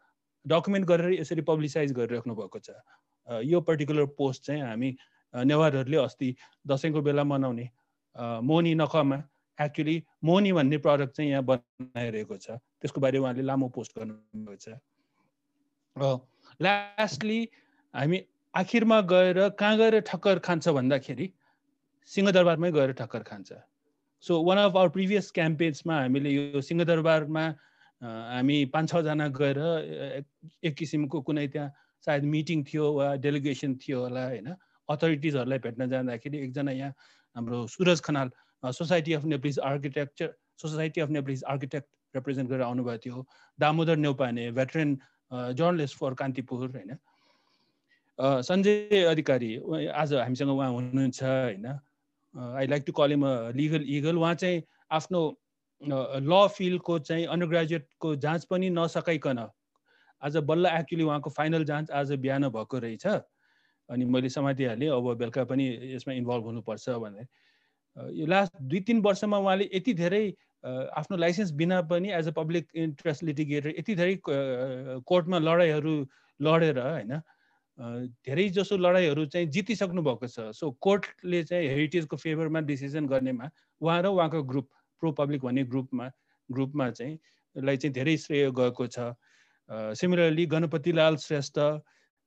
[0.46, 2.70] डकुमेन्ट गरेर यसरी पब्लिसाइज गरिराख्नु भएको छ।
[3.44, 4.90] यो पर्टिकुलर पोस्ट चाहिँ हामी
[5.34, 6.36] नेवारहरूले अस्ति
[6.68, 7.70] दसैँको बेला मनाउने
[8.44, 9.18] मोनी नखमा
[9.58, 14.68] एक्चुली मोनी भन्ने प्रडक्ट चाहिँ यहाँ बनाइरहेको छ। त्यसको बारे उहाँले लामो पोस्ट गर्नुभएको छ।
[16.60, 17.40] लास्टली
[17.94, 18.18] हामी
[18.54, 21.28] आखिरमा गएर कहाँ गएर ठक्कर खान्छ भन्दाखेरि
[22.10, 23.52] सिंहदरबारमै गएर ठक्कर खान्छ।
[24.26, 27.44] So one of our previous क्याम्पेन्समा हामीले यो सिंहदरबारमा
[28.02, 29.60] हामी पाँच छजना गएर
[30.66, 31.70] एक किसिमको कुनै त्यहाँ
[32.08, 34.50] सायद मिटिङ थियो वा डेलिगेसन थियो होला होइन?
[34.90, 36.94] अथोरिटिजहरूलाई भेट्न जाँदाखेरि एकजना यहाँ
[37.36, 38.32] हाम्रो Suraj Khanal
[38.64, 43.26] society of Nepalese architecture society of Nepalese architect represent गरेर आउनुभएको थियो
[43.60, 44.98] Damodar Neupane veteran
[45.32, 46.98] journalist for Kantipur होइन?
[48.20, 49.56] सञ्जय अधिकारी
[49.94, 51.66] आज हामीसँग उहाँ हुनुहुन्छ होइन?
[52.36, 55.22] I like to call him a legal eagle उहाँ चाहिँ आफ्नो
[55.82, 59.48] ल फिल्डको चाहिँ अन्डर ग्रेजुएटको जाँच पनि नसकाइकन
[60.22, 63.06] आज बल्ल एक्चुली उहाँको फाइनल जाँच आज बिहान भएको रहेछ
[63.90, 67.28] अनि मैले समातिहालेँ अब बेलुका पनि यसमा इन्भल्भ हुनुपर्छ भनेर
[68.14, 70.26] यो लास्ट दुई तिन वर्षमा उहाँले यति धेरै
[70.64, 75.96] आफ्नो लाइसेन्स बिना पनि as a public interest litigator यति धेरै कोर्टमा लडाइँहरू
[76.40, 77.22] लडेर होइन
[77.78, 83.50] धेरै जसो लडाइँहरू चाहिँ जितिसक्नु भएको छ। सो कोर्टले चाहिँ हेरिटेजको फेभरमा डिसिजन गर्नेमा
[83.82, 84.68] उहाँ र उहाँको ग्रुप
[85.02, 86.08] प्रो पब्लिक भन्ने ग्रुपमा
[86.50, 87.20] ग्रुपमा चाहिँ
[87.56, 89.12] लाई चाहिँ धेरै श्रेय गएको छ।
[90.00, 91.60] सिमिलरली गणपतिलाल श्रेष्ठ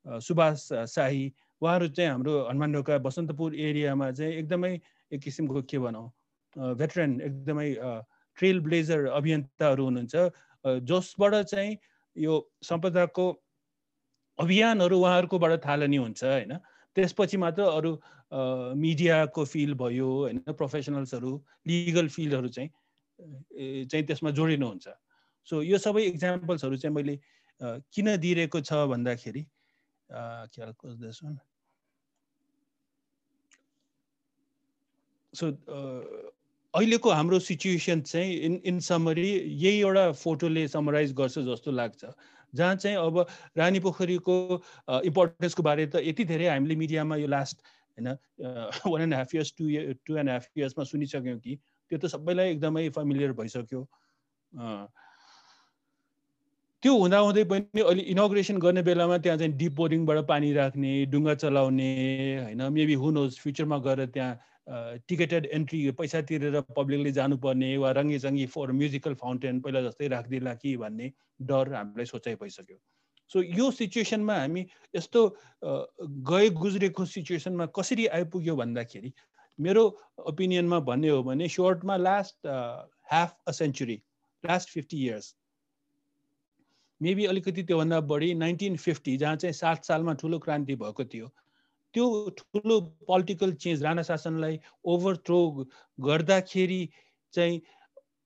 [0.07, 1.25] सुभाष शाही
[1.63, 4.73] उहाँहरू चाहिँ हाम्रो हनुमान ढोका बसन्तपुर एरियामा चाहिँ एकदमै
[5.13, 6.07] एक किसिमको के भनौँ
[6.77, 7.69] भेटरेन एकदमै
[8.39, 10.15] ट्रेल ब्लेजर अभियन्ताहरू हुनुहुन्छ।
[10.85, 11.77] जसबाट चाहिँ
[12.17, 13.27] यो सम्पदाको
[14.39, 16.53] अभियानहरू उहाँहरूकोबाट थालनी हुन्छ होइन?
[16.97, 17.91] त्यसपछि मात्र अरू
[18.77, 20.39] मिडियाको फिल्ड भयो होइन?
[20.53, 21.33] प्रोफेसनल्सहरू
[21.67, 22.71] लिगल फिल्डहरू चाहिँ
[23.91, 24.89] चाहिँ त्यसमा जोडिनुहुन्छ।
[25.49, 27.19] सो यो सबै इक्जाम्पल्सहरू चाहिँ मैले
[27.91, 29.43] किन दिइरहेको छ भन्दाखेरि
[30.55, 31.27] ख्याल खोज्दैछु?
[35.33, 35.47] सो
[36.75, 42.05] अहिलेको हाम्रो सिचुएसन चाहिँ इन इन समरी यही एउटा फोटोले समराइज गर्छ जस्तो लाग्छ।
[42.55, 44.37] जहाँ चाहिँ अब रानी पोखरीको
[45.05, 47.63] इम्पोर्टेन्सको बारे त यति धेरै हामीले मिडियामा यो लास्ट
[47.99, 48.09] होइन
[48.87, 52.51] one and half years two year two and half इयर्समा सुनिसक्यौँ कि त्यो त सबैलाई
[52.51, 53.83] एकदमै फेमिलियर भइसक्यो।
[56.83, 61.91] त्यो हुँदाहुँदै पनि अहिले इनोग्रेसन गर्ने बेलामा त्यहाँ चाहिँ डिप बोरिङबाट पानी राख्ने डुङ्गा चलाउने
[62.43, 64.39] होइन मेबी हुनुहोस् फ्युचरमा गएर त्यहाँ
[65.09, 70.77] टिकेटेड एन्ट्री पैसा तिरेर पब्लिकले जानुपर्ने वा रङ्गी फोर म्युजिकल फाउन्टेन पहिला जस्तै राखिदिएला कि
[70.77, 71.13] भन्ने
[71.51, 72.77] डर हामीलाई सोचाइ भइसक्यो।
[73.31, 75.25] सो यो सिचुएसनमा हामी यस्तो
[76.29, 79.13] गए गुज्रेको सिचुएसनमा कसरी आइपुग्यो भन्दाखेरि
[79.59, 79.85] मेरो
[80.33, 82.47] ओपिनियनमा भन्ने हो भने सर्टमा last
[83.13, 84.01] half a century
[84.45, 85.35] last fifty years
[87.01, 91.35] maybe अलिकति त्योभन्दा बढी नाइन्टिन फिफ्टी जहाँ चाहिँ सात सालमा ठुलो क्रान्ति भएको थियो
[91.95, 92.07] त्यो
[92.39, 94.59] ठुलो पोलिटिकल चेन्ज राणा शासनलाई
[94.95, 95.41] ओभरथ्रो
[95.99, 96.83] गर्दाखेरि
[97.35, 97.61] चाहिँ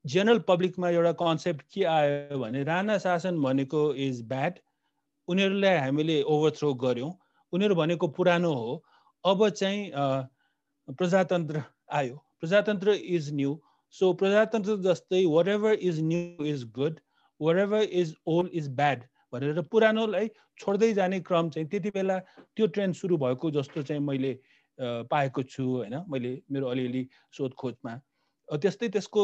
[0.05, 4.59] जेनरल पब्लिकमा एउटा कन्सेप्ट के आयो भने राणा शासन भनेको इज ब्याड
[5.29, 7.13] उनीहरूलाई हामीले ओभरथ्रो गऱ्यौँ।
[7.53, 8.73] उनीहरू भनेको पुरानो हो।
[9.25, 9.91] अब चाहिँ
[10.99, 13.61] प्रजातन्त्र आयो। प्रजातन्त्र इज न्यू
[13.95, 17.01] सो प्रजातन्त्र जस्तै whatever is new is good
[17.59, 20.29] whatever is old is bad भनेर पुरानोलाई
[20.61, 22.19] छोड्दै जाने क्रम चाहिँ त्यति बेला
[22.57, 24.33] त्यो ट्रेन्ड सुरु भएको जस्तो चाहिँ मैले
[25.09, 25.95] पाएको छु होइन?
[26.09, 27.95] मैले मेरो अलिअलि सोधखोजमा।
[28.49, 29.23] त्यस्तै त्यसको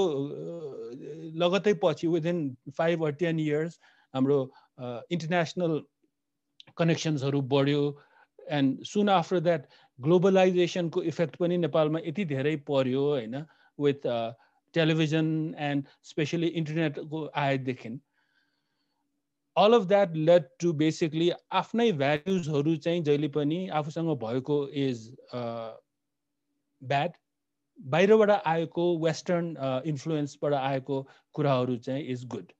[1.43, 2.39] लगतै पछि within
[2.79, 3.79] five or ten years
[4.15, 4.39] हाम्रो
[5.11, 5.79] इन्टरनेसनल
[6.79, 7.83] कनेक्सन्सहरू बढ्यो
[8.59, 9.67] एन्ड सुन आफ्टर द्याट
[9.99, 13.45] ग्लोबलाइजेसनको इफेक्ट पनि नेपालमा यति धेरै पर्यो होइन?
[13.79, 14.07] विथ
[14.75, 15.27] टेलिभिजन
[15.59, 17.89] एन्ड स्पेसली इन्टरनेटको आएदेखि
[19.59, 27.13] all of that led to basically आफ्नै भ्याल्युजहरू चाहिँ जहिले पनि आफूसँग भएको इज ब्याड
[27.79, 29.55] बाहिरबाट आएको वेस्टर्न
[29.87, 32.53] इन्फ्लुएन्सबाट आएको कुराहरू चाहिँ इज गुड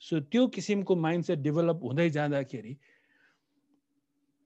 [0.00, 2.78] सो त्यो किसिमको माइन्ड सेट डेभलप हुँदै जाँदाखेरि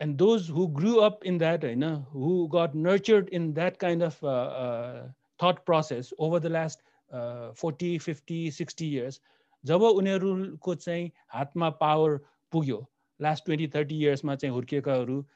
[0.01, 4.03] and those who grew up in that you know, who got nurtured in that kind
[4.03, 7.53] of uh, uh, thought process over the last uh,
[9.67, 12.17] 40 50 60 years जब उनीहरूको चाहिँ हातमा power
[12.53, 12.89] पुग्यो
[13.23, 15.27] last twenty thirty इयर्समा चाहिँ हुर्किएकाहरू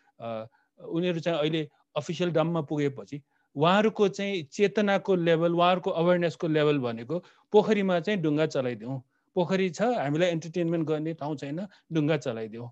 [0.81, 3.23] उनीहरू चाहिँ अहिले अफिसियल डममा पुगेपछि
[3.57, 7.19] उहाँहरूको चाहिँ चेतनाको लेभल उहाँहरूको अवेरनेसको लेभल भनेको
[7.53, 9.03] पोखरीमा चाहिँ ढुङ्गा चलाइदिउँ
[9.35, 12.71] पोखरी छ हामीलाई इन्टरटेनमेन्ट गर्ने ठाउँ छैन ढुङ्गा चलाइदिउँ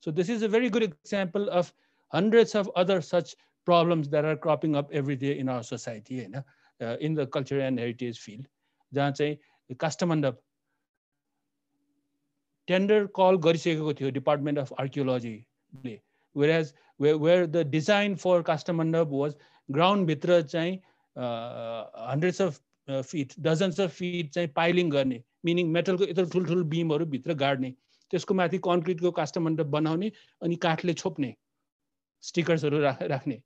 [0.00, 1.74] So this is a very good example of
[2.08, 6.42] hundreds of other such problems that are cropping up every day in our society होइन
[7.00, 8.46] in the culture and heritage field
[8.94, 10.40] जहाँ चाहिँ काष्ठमण्डप
[12.68, 15.94] टेन्डर कल गरिसकेको थियो department of आर्कियोलोजीले
[16.36, 16.64] where
[17.00, 19.34] where the design for Kasthamandap was
[19.68, 20.74] ग्राउन्डभित्र चाहिँ
[21.16, 27.34] hundreds of feet dozens of feet चाहिँ piling गर्ने meaning मेटलको यत्रो ठुल्ठुलो बिमहरू भित्र
[27.42, 27.70] गाड्ने।
[28.12, 30.10] त्यसको माथि कन्क्रिटको काष्ठमण्डप बनाउने
[30.42, 31.34] अनि काठले छोप्ने
[32.22, 33.36] स्टिकर्सहरू राख्ने।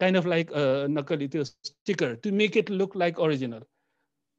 [0.00, 0.50] काइन्ड अफ लाइक
[0.90, 3.62] नक्कली त्यो sticker to make it look like original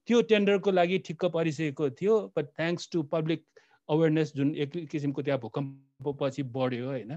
[0.07, 3.43] त्यो टेन्डरको लागि ठिक्क परिसकेको थियो but thanks to public
[3.89, 7.11] awareness जुन एक किसिमको त्यहाँ भूकम्प पछि बढ्यो होइन?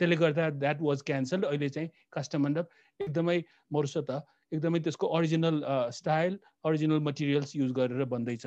[0.00, 2.66] त्यसले गर्दा द्याट वाज क्यान्सल अहिले चाहिँ काष्ठमण्डप
[3.00, 3.38] एकदमै
[3.72, 5.62] मर्सो त। एकदमै त्यसको original
[5.98, 8.46] style original materials use गरेर बन्दैछ।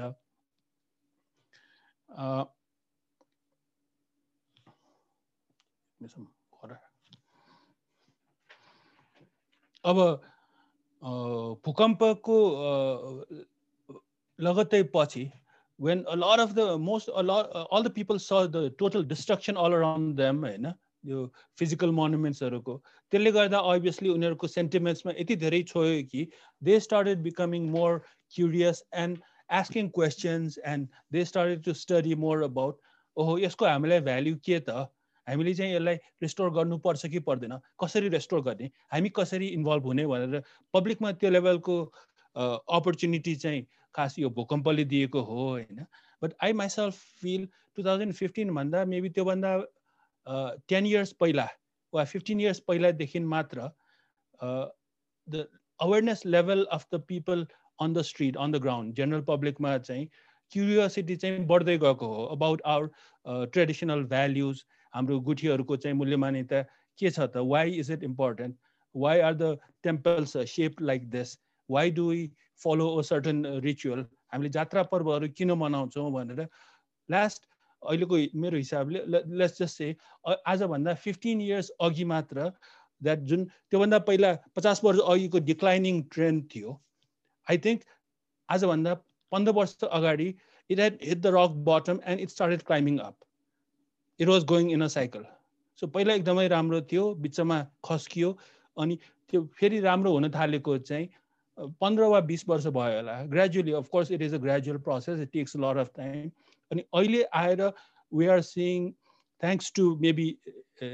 [9.85, 9.97] अब
[11.65, 12.37] भूकम्पको
[14.39, 15.23] लगत्तै पछि
[15.79, 19.03] when a lot of the most a lot uh, all the people saw the total
[19.03, 21.25] destruction all around them होइन यो
[21.59, 22.75] फिजिकल मोनुमेन्ट्सहरूको
[23.11, 26.27] त्यसले गर्दा अभियसली उनीहरूको सेन्टिमेन्ट्समा यति धेरै छोयो कि
[26.61, 27.99] they started becoming more
[28.35, 32.79] curious and asking questions and they started to study more about
[33.17, 34.87] ओहो यसको हामीलाई भ्याल्यु के त
[35.27, 40.43] हामीले चाहिँ यसलाई रेस्टोर गर्नुपर्छ कि पर्दैन कसरी रेस्टोर गर्ने हामी कसरी इन्भल्भ हुने भनेर
[40.73, 41.77] पब्लिकमा त्यो लेभलको
[42.79, 45.85] अपर्च्युनिटी चाहिँ खास यो भूकम्पले दिएको हो होइन?
[46.21, 49.57] But I myself feel two thousand फिफ्टिनभन्दा maybe त्योभन्दा
[50.69, 51.47] टेन इयर्स पहिला
[51.93, 53.69] वा फिफ्टिन इयर्स पहिलादेखि मात्र
[55.27, 55.47] the
[55.79, 57.47] awareness level of the people
[57.79, 60.07] on the street on the ground general पब्लिकमा चाहिँ
[60.51, 66.61] क्युरियोसिटी चाहिँ बढ्दै गएको हो अबाउट आवर ट्रेडिसनल भ्याल्युज हाम्रो गुठीहरूको चाहिँ मूल्य मान्यता
[66.99, 67.37] के छ त?
[67.37, 68.57] Why is it important
[68.95, 71.37] why are the temples shape like this
[71.69, 72.21] why do we
[72.61, 76.47] follow a certain ritual हामीले जात्रा पर्वहरू किन मनाउँछौँ भनेर
[77.09, 77.47] लास्ट
[77.81, 79.95] अहिलेको मेरो हिसाबले लेट्स जस्ट से
[80.47, 82.49] आजभन्दा फिफ्टिन इयर्स अघि मात्र
[83.01, 86.79] द्याट जुन त्योभन्दा पहिला पचास वर्ष अघिको डिक्लाइनिङ ट्रेन्ड थियो
[87.47, 87.81] आई थिङ्क
[88.49, 88.93] आजभन्दा
[89.31, 90.27] पन्ध्र वर्ष अगाडि
[90.69, 93.17] it had hit the rock bottom and it started climbing up
[94.19, 95.25] it was going in a cycle
[95.79, 98.31] so पहिला एकदमै राम्रो थियो बिचमा खस्कियो
[98.77, 98.97] अनि
[99.29, 101.07] त्यो फेरि राम्रो हुन थालेको चाहिँ
[101.81, 105.55] पन्ध्र वा बिस वर्ष भयो होला। Gradually of course it is a gradual process it takes
[105.57, 106.29] lot of time
[106.71, 107.61] अनि अहिले आएर
[108.11, 108.91] we are seeing
[109.43, 110.27] thanks to maybe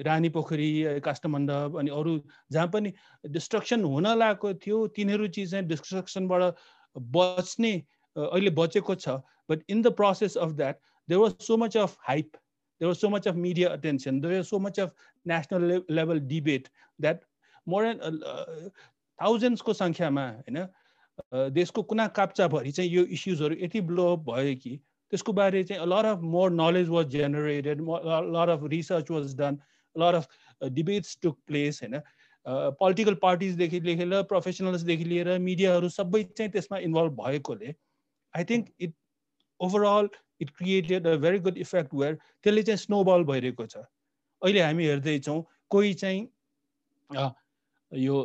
[0.07, 2.19] Rani Pokhari Kasthamandap अनि अरू
[2.51, 2.93] जहाँ पनि
[3.37, 6.41] डिस्ट्रक्सन हुन लागेको थियो तिनीहरू चिज चाहिँ डिस्ट्रक्सनबाट
[7.17, 7.73] बच्ने
[8.15, 9.17] अहिले बचेको छ।
[9.49, 12.37] But in the process of that there was so much of hype
[12.81, 14.93] there was so much of media attention there was so much of
[15.31, 17.19] national le level debate that
[17.67, 17.81] more
[19.23, 20.67] than uh, thousands को सङ्ख्यामा होइन
[21.33, 26.19] देशको कुना काप्चाभरि चाहिँ यो इस्युजहरू यति blow up भयो कि त्यसको बारे चाहिँ lot of
[26.19, 29.59] more knowledge was generated lot of research was done
[29.97, 30.27] lot of
[30.69, 32.01] debates took place होइन
[32.47, 37.75] पोलिटिकल पार्टिजदेखि लिएर प्रोफेसनल्सदेखि लिएर मिडियाहरू सबै चाहिँ त्यसमा इन्भल्भ भएकोले
[38.37, 38.95] I think it
[39.59, 40.09] overall
[40.41, 43.77] it created a very good effect where त्यसले चाहिँ स्नोबल भइरहेको छ।
[44.43, 46.27] अहिले हामी हेर्दैछौँ कोही चाहिँ
[47.91, 48.17] यो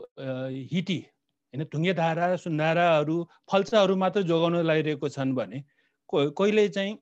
[0.72, 3.16] हिटी होइन ढुङ्गे धारा सुन्धाराहरू
[3.52, 5.62] फल्साहरू मात्र जोगाउन लगाइरहेको छन् भने
[6.12, 6.98] कोहीले चाहिँ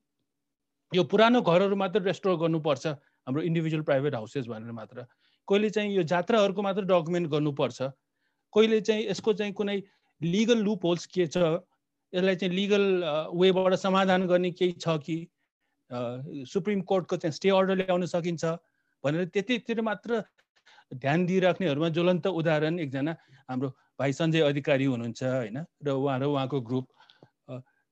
[0.92, 5.04] यो पुरानो घरहरू मात्र रेस्टोर गर्नुपर्छ हाम्रो इन्डिभिजुअल प्राइभेट हाउसेस भनेर मात्र?
[5.48, 7.82] कोहीले चाहिँ यो जात्राहरूको मात्र डकुमेन्ट गर्नुपर्छ?
[8.52, 9.82] कोहीले चाहिँ यसको चाहिँ कुनै
[10.20, 11.36] लिगल लुप होल्स के छ?
[12.12, 12.84] यसलाई चाहिँ लिगल
[13.34, 15.16] वेबाट समाधान गर्ने केही छ कि
[16.52, 18.44] सुप्रिम कोर्टको चाहिँ स्टे अर्डर ल्याउन सकिन्छ
[19.04, 20.22] भनेर त्यतितिर मात्र
[20.94, 23.12] ध्यान दिइराख्नेहरूमा ज्वलन्त उदाहरण एकजना
[23.50, 23.68] हाम्रो
[23.98, 25.58] भाइ सञ्जय अधिकारी हुनुहुन्छ होइन?
[25.82, 26.86] र उहाँ र उहाँको ग्रुप।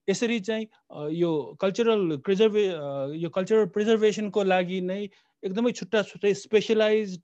[0.08, 0.66] यसरी चाहिँ
[1.14, 1.30] यो
[1.60, 2.64] कल्चरल प्रिजर्भे
[3.16, 5.02] यो कल्चरल प्रिजर्भेसनको लागि नै
[5.42, 7.18] एकदमै छुट्टा छुट्टै स्पेसलाइज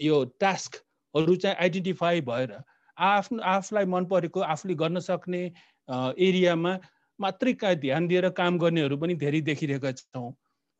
[0.00, 2.56] यो टास्कहरू चाहिँ आइडेन्टिफाई भएर
[2.96, 5.42] आफ्नो आफूलाई मन परेको आफूले गर्न सक्ने
[6.28, 6.72] एरियामा
[7.18, 10.30] मात्रै का ध्यान दिएर काम गर्नेहरू पनि धेरै देखिरहेका छौँ।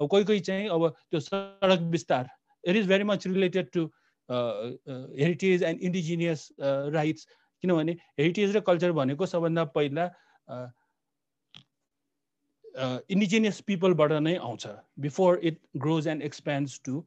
[0.00, 2.28] अब कोही कोही चाहिँ अब त्यो सडक विस्तार
[2.68, 3.84] it is very much related to
[4.28, 6.48] heritage and indigenous
[6.94, 7.26] rights
[7.62, 10.04] किनभने हेरिटेज र कल्चर भनेको सबभन्दा पहिला
[13.10, 14.66] इन्डिजिनियस पिपलबाट नै आउँछ।
[15.00, 16.98] Before it grows and expands to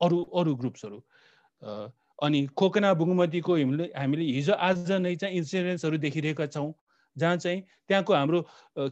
[0.00, 0.98] अरू अरू ग्रुप्सहरू
[2.18, 6.72] अनि खोकना बुङमतीको हामीले हामीले हिजो आज नै चाहिँ इन्सिडेन्ट्सहरू देखिरहेका छौँ।
[7.16, 8.40] जहाँ चाहिँ त्यहाँको हाम्रो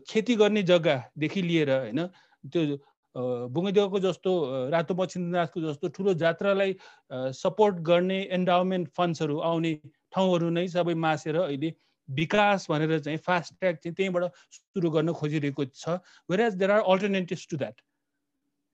[0.09, 2.07] खेती गर्ने जग्गादेखि लिएर होइन
[2.45, 2.63] त्यो
[3.17, 4.33] बुङ्गदेवको जस्तो
[4.71, 6.75] रातो मच्छिन्द्रनाथको जस्तो ठुलो जात्रालाई
[7.35, 9.75] सपोर्ट गर्ने एन्डाउमेन्ट फन्ड्सहरू आउने
[10.15, 11.75] ठाउँहरू नै सबै मासेर अहिले
[12.09, 15.99] विकास भनेर चाहिँ फास्ट ट्र्याक चाहिँ त्यहीँबाट सुरु गर्न खोजिरहेको छ।
[16.41, 17.81] Whereas there are alternatives to that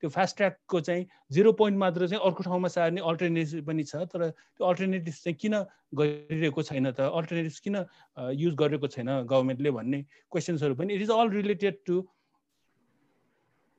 [0.03, 4.29] त्यो फास्ट ट्र्याकको चाहिँ जिरो पोइन्ट मात्र चाहिँ अर्को ठाउँमा सार्ने अल्टरनेटिभ पनि छ तर
[4.29, 5.53] त्यो अल्टरनेटिभ चाहिँ किन
[5.97, 6.99] गरिरहेको छैन त?
[7.01, 7.75] अल्टरनेटिभ्स किन
[8.37, 12.01] युज गरिरहेको छैन गभर्मेन्टले भन्ने क्वेसन्सहरू पनि। It is all related to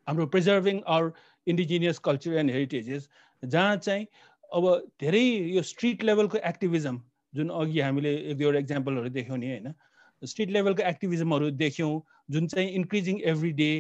[0.09, 1.13] हाम्रो preserving our
[1.47, 3.09] indigenous culture and heritages
[3.43, 4.07] जहाँ चाहिँ
[4.53, 4.67] अब
[5.01, 7.01] धेरै यो स्ट्रिट लेभलको एक्टिभिजम
[7.33, 9.75] जुन अघि हामीले एक दुईवटा इक्जाम्पलहरू देख्यौँ नि होइन
[10.23, 11.91] स्ट्रिट लेभलको एक्टिभिजमहरू देख्यौँ
[12.31, 13.71] जुन चाहिँ इन्क्रिजिङ एभ्री डे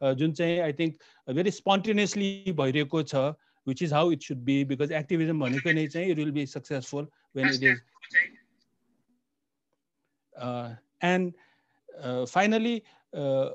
[0.00, 0.98] जुन चाहिँ आई थिङ्क
[1.28, 3.22] भेरी स्पोन्टेनियसली भइरहेको छ
[3.66, 7.08] which is how it should be because activism भनेको नै चाहिँ it will be successful
[7.36, 7.80] when it is
[11.04, 11.32] and
[12.02, 12.82] finally
[13.12, 13.50] uh,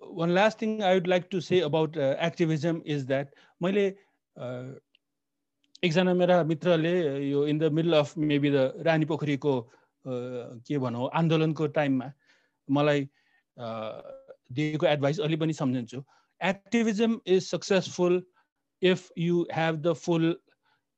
[0.00, 3.28] one last thing I would like to say about uh, activism is that
[3.60, 3.94] मैले
[4.36, 4.74] uh,
[5.84, 6.92] एकजना मेरा मित्रले
[7.30, 9.54] यो in the middle of maybe the Rani पोखरीको
[10.04, 12.12] के भनौँ आन्दोलनको टाइममा
[12.68, 13.08] मलाई
[14.56, 16.02] दिएको एडभाइस अहिले पनि सम्झन्छु।
[16.40, 18.22] Activism is successful
[18.82, 20.24] if you have the full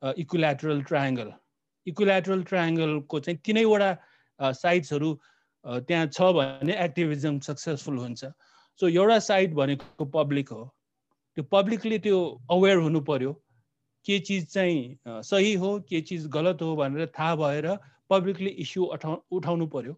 [0.03, 1.33] equilateral triangle
[1.87, 3.91] equilateral ट्रायङ्गलको चाहिँ तिनैवटा
[4.63, 5.11] साइड्सहरू
[5.69, 8.25] त्यहाँ छ भने एक्टिभिजम सक्सेसफुल हुन्छ।
[8.81, 10.65] सो एउटा साइड भनेको पब्लिक हो।
[11.37, 12.19] त्यो पब्लिकले त्यो
[12.51, 13.33] अवेर हुनु पर्यो।
[14.07, 17.67] के चिज चाहिँ सही हो के चिज गलत हो भनेर थाहा भएर
[18.11, 19.93] पब्लिकले इस्यु उठाउ उठाउनु पर्यो।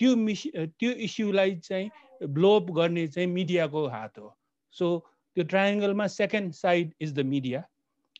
[0.00, 0.42] त्यो मिस
[0.78, 1.90] त्यो इस्युलाई चाहिँ
[2.36, 4.36] ब्लोअप गर्ने चाहिँ मिडियाको हात हो।
[4.74, 4.98] सो
[5.36, 7.64] त्यो ट्रायङ्गलमा second side is the media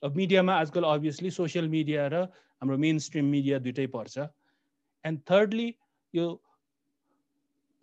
[0.04, 2.22] अब मिडियामा आजकल अभियसली सोसियल मिडिया र
[2.62, 4.18] हाम्रो मेन स्ट्रिम मिडिया दुइटै पर्छ।
[5.04, 5.68] एन्ड थर्डली
[6.14, 6.26] यो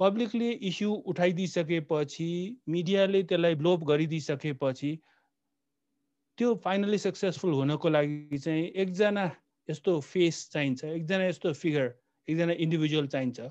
[0.02, 2.30] पब्लिकले इस्यु उठाइदिइसकेपछि
[2.70, 4.92] मिडियाले त्यसलाई ब्लोप गरिदिइसकेपछि
[6.38, 9.26] त्यो फाइनली सक्सेसफुल हुनको लागि चाहिँ एकजना
[9.70, 11.94] यस्तो फेस चाहिन्छ एकजना यस्तो फिगर
[12.28, 13.50] एकजना इन्डिभिजुअल चाहिन्छ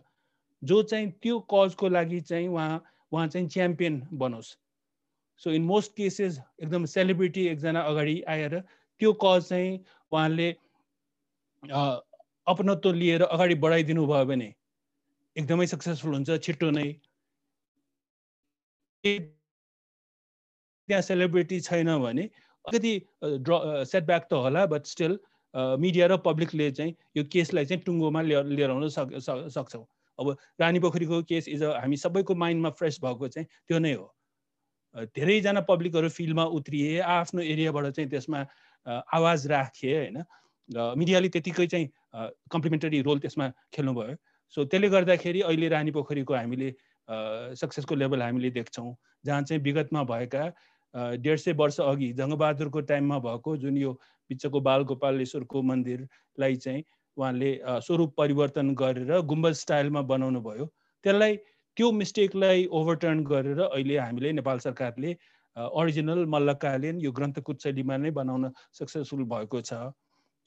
[0.62, 4.56] जो चाहिँ त्यो कजको लागि चाहिँ उहाँ उहाँ चाहिँ च्याम्पियन बनोस्।
[5.42, 8.58] सो इन मोस्ट केसेस एकदम सेलिब्रिटी एकजना अगाडि आएर
[9.00, 9.78] त्यो कज चाहिँ
[10.12, 10.50] उहाँले
[12.46, 14.54] अपनत्व लिएर अगाडि बढाइदिनु भयो भने
[15.36, 16.86] एकदमै सक्सेसफुल हुन्छ छिट्टो नै।
[20.88, 22.24] त्यहाँ सेलिब्रिटी छैन भने
[22.64, 22.92] अलिकति
[23.46, 25.18] ड्र सेटब्याक त होला बट स्टिल
[25.54, 29.12] मिडिया र पब्लिकले चाहिँ यो केसलाई चाहिँ टुङ्गोमा लिएर लिएर आउन सक्
[29.56, 29.84] सक्छौँ।
[30.18, 34.06] अब रानी पोखरीको केस इज हामी सबैको माइन्डमा फ्रेस भएको चाहिँ त्यो नै हो।
[35.16, 38.40] धेरैजना पब्लिकहरू फिल्डमा उत्रिए आफ्नो एरियाबाट चाहिँ त्यसमा
[39.16, 40.18] आवाज राखे होइन?
[40.70, 41.86] मिडियाले त्यतिकै चाहिँ
[42.50, 44.16] कम्प्लिमेन्टरी रोल त्यसमा खेल्नुभयो।
[44.54, 46.70] सो त्यसले गर्दाखेरि अहिले रानी पोखरीको हामीले
[47.56, 48.94] सक्सेसको लेभल हामीले देख्छौँ
[49.26, 50.44] जहाँ चाहिँ विगतमा भएका
[51.24, 53.92] डेढ सय वर्ष अघि जङ्गबहादुरको टाइममा भएको जुन यो
[54.30, 56.84] बिचको बालगोपालेश्वरको मन्दिरलाई चाहिँ
[57.16, 57.50] उहाँले
[57.86, 60.66] स्वरूप परिवर्तन गरेर गुम्बज स्टाइलमा बनाउनु भयो।
[61.04, 61.36] त्यसलाई
[61.76, 65.12] त्यो मिस्टेकलाई ओभरटर्न गरेर अहिले हामीले नेपाल सरकारले
[65.56, 69.90] अरिजिनल मल्लकालीन यो ग्रन्थकुट शैलीमा नै बनाउन सक्सेसफुल भएको छ।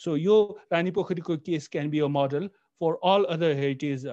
[0.01, 0.36] सो यो
[0.72, 2.49] रानी पोखरीको case can be a model
[2.82, 4.06] for all other heritage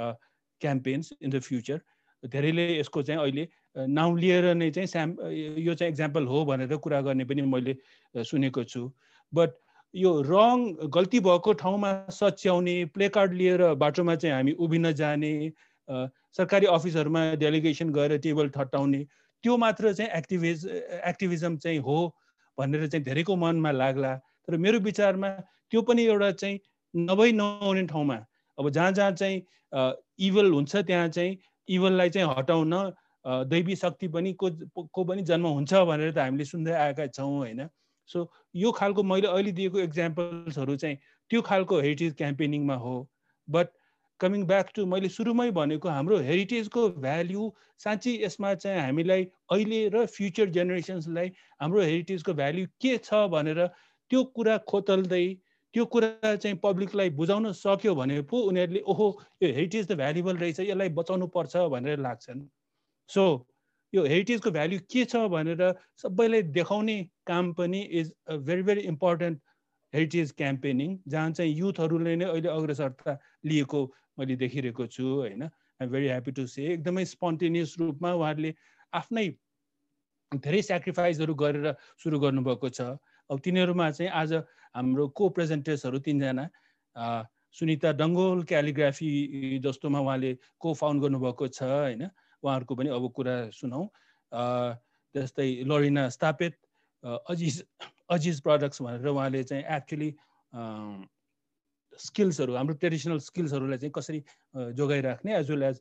[0.61, 1.81] campaigns in the future
[2.23, 3.49] धेरैले यसको चाहिँ अहिले
[3.89, 5.17] नाउँ लिएर नै चाहिँ स्याम
[5.59, 7.77] यो चाहिँ इक्जाम्पल हो भनेर कुरा गर्ने पनि मैले
[8.15, 8.91] सुनेको छु।
[9.33, 9.51] बट
[9.95, 15.33] यो रङ गल्ती भएको ठाउँमा सच्याउने प्ले कार्ड लिएर बाटोमा चाहिँ हामी उभिन जाने
[16.37, 19.05] सरकारी अफिसहरूमा डेलिगेसन गएर टेबल ठट्टाउने
[19.45, 20.67] त्यो मात्र चाहिँ एक्टिभिज
[21.07, 21.97] एक्टिभिजम चाहिँ हो
[22.59, 25.29] भनेर चाहिँ धेरैको मनमा लाग्ला। तर मेरो विचारमा
[25.71, 26.59] त्यो पनि एउटा चाहिँ
[26.95, 28.19] नभई नहुने ठाउँमा
[28.61, 29.43] अब जहाँ जहाँ चाहिँ
[30.29, 31.37] इभल हुन्छ त्यहाँ चाहिँ
[31.69, 32.75] इभललाई चाहिँ हटाउन
[33.49, 34.51] दैवी शक्ति पनि को
[34.87, 37.69] को पनि जन्म हुन्छ भनेर त हामीले सुन्दै आएका छौँ होइन?
[38.11, 40.97] सो यो खालको मैले अहिले दिएको इक्जाम्पल्सहरू चाहिँ
[41.31, 42.95] त्यो खालको हेरिटेज क्याम्पेनिङमा हो।
[43.49, 43.69] बट
[44.21, 47.51] कमिङ ब्याक टु मैले सुरुमै भनेको हाम्रो हेरिटेजको भ्याल्यु
[47.81, 53.67] साँच्ची यसमा चाहिँ हामीलाई अहिले र फ्युचर जेनेरेसन्सलाई हाम्रो हेरिटेजको भ्याल्यु के छ भनेर
[54.11, 55.25] त्यो कुरा खोतल्दै
[55.75, 59.07] त्यो कुरा चाहिँ पब्लिकलाई बुझाउन सक्यो भने पो उनीहरूले ओहो
[59.43, 62.41] यो हेरिटेज त भ्यालुबल रहेछ यसलाई बचाउनु पर्छ भनेर लाग्छन्।
[63.11, 63.25] सो
[63.93, 65.62] यो हेरिटेजको भ्याल्यु के छ भनेर
[66.03, 66.97] सबैलाई देखाउने
[67.27, 69.41] काम पनि is a very very important
[69.93, 73.81] heritage campaigning जहाँ चाहिँ युथहरूले नै अहिले अग्रसरता लिएको
[74.18, 75.43] मैले देखिरहेको छु होइन।
[75.81, 78.53] I very happy to say एकदमै स्पोन्टेनियस रूपमा उहाँहरूले
[78.93, 79.27] आफ्नै
[80.33, 82.81] धेरै सेक्रिफाइसहरू गरेर सुरु गर्नुभएको छ।
[83.31, 84.33] अब तिनीहरूमा चाहिँ आज
[84.74, 86.45] हाम्रो को प्रेजेन्टर्सहरू तिनजना
[87.55, 89.11] सुनिता डङ्गोल क्यालिग्राफी
[89.64, 92.03] जस्तोमा उहाँले को फाउन्ड गर्नुभएको छ होइन?
[92.43, 93.87] उहाँहरूको पनि अब कुरा सुनौँ।
[95.14, 96.55] जस्तै लरिना स्थापित
[97.03, 97.64] अजिज
[98.11, 100.11] अजिज प्रडक्ट्स भनेर उहाँले चाहिँ एक्चुली
[101.99, 104.22] स्किल्सहरू हाम्रो ट्रेडिसनल स्किल्सहरूलाई चाहिँ कसरी
[104.74, 105.81] जोगाइराख्ने एज वेल एज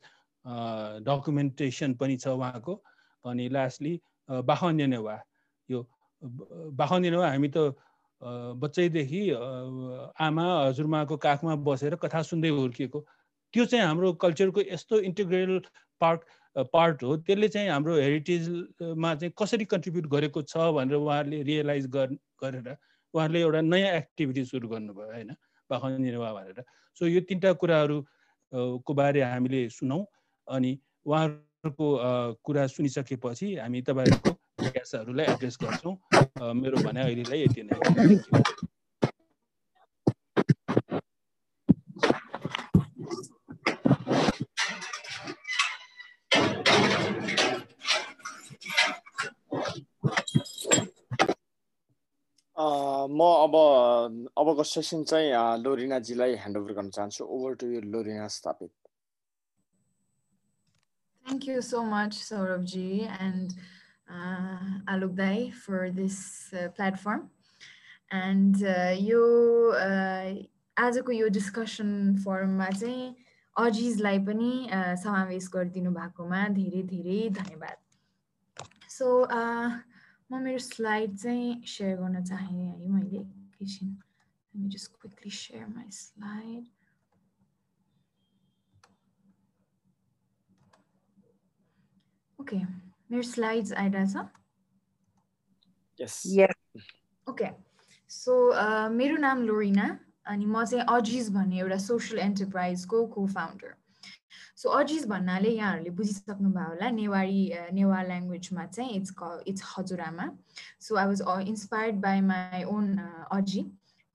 [1.06, 2.74] डकुमेन्टेसन पनि छ उहाँको।
[3.26, 3.94] अनि लास्टली
[4.30, 5.16] बाखन्यनेवा
[5.70, 5.80] यो
[6.22, 7.76] बाखन्यनेवा हामी त
[8.60, 9.22] बच्चैदेखि
[10.20, 13.00] आमा हजुरमाको काखमा बसेर कथा सुन्दै हुर्किएको।
[13.54, 15.62] त्यो चाहिँ हाम्रो कल्चरको यस्तो इन्टिग्रेल
[16.02, 16.22] पार्ट
[16.74, 22.76] पार्ट हो। त्यसले चाहिँ हाम्रो हेरिटेजमा चाहिँ कसरी कन्ट्रिब्युट गरेको छ भनेर उहाँहरूले रियलाइज गरेर
[23.14, 25.32] उहाँहरूले एउटा नयाँ एक्टिभिटी सुरु गर्नुभयो होइन?
[25.70, 26.64] पाखन निर्वाह भनेर।
[26.98, 27.98] सो यो तिनवटा कुराहरू
[28.84, 30.04] को बारे हामीले सुनौँ।
[30.48, 30.72] अनि
[31.06, 31.88] उहाँहरूको
[32.44, 34.32] कुरा सुनिसकेपछि हामी तपाईँहरूको
[34.62, 35.96] जिज्ञासाहरूलाई एड्रेस गर्छौँ
[36.62, 37.78] मेरो भनाइ अहिलेलाई यति नै
[53.10, 53.56] म अब
[54.38, 55.32] अबको सेसन चाहिँ
[55.64, 58.72] लोरिनाजीलाई ह्यान्डओभर गर्न चाहन्छु ओभर टु यु लोरिना स्थापित
[61.26, 63.08] Thank you so much, Saurabhji.
[63.20, 63.54] And
[64.10, 67.30] uh, Alok Dai for this uh, platform.
[68.12, 69.22] And uh, यो
[70.80, 71.92] आजको यो डिस्कसन
[72.26, 73.16] फर्ममा चाहिँ
[73.56, 74.52] अजिजलाई पनि
[75.04, 77.78] समावेश गरिदिनु भएकोमा धेरै धेरै धन्यवाद
[78.98, 79.08] सो
[80.32, 83.98] म मेरो स्लाइड चाहिँ सेयर गर्न चाहेँ है मैले एकैछिन
[84.54, 86.66] Let me just quickly share my slide.
[92.40, 92.66] Okay,
[93.10, 94.16] मेरो स्लाइड्स आइरहेछ
[96.00, 96.14] Yes.
[96.26, 96.54] Yes.
[97.28, 97.48] ओके
[98.12, 98.34] सो
[98.90, 99.88] मेरो नाम लोरिना
[100.26, 103.74] अनि म चाहिँ अजिज भन्ने एउटा सोसियल एन्टरप्राइजको को फाउन्डर
[104.56, 107.42] सो अजिज भन्नाले यहाँहरूले बुझिसक्नुभयो होला नेवारी
[107.74, 110.30] नेवार ल्याङ्ग्वेजमा चाहिँ इट्स क इट्स हजुरआमा
[110.88, 112.88] so I was inspired by my own
[113.32, 113.66] Aji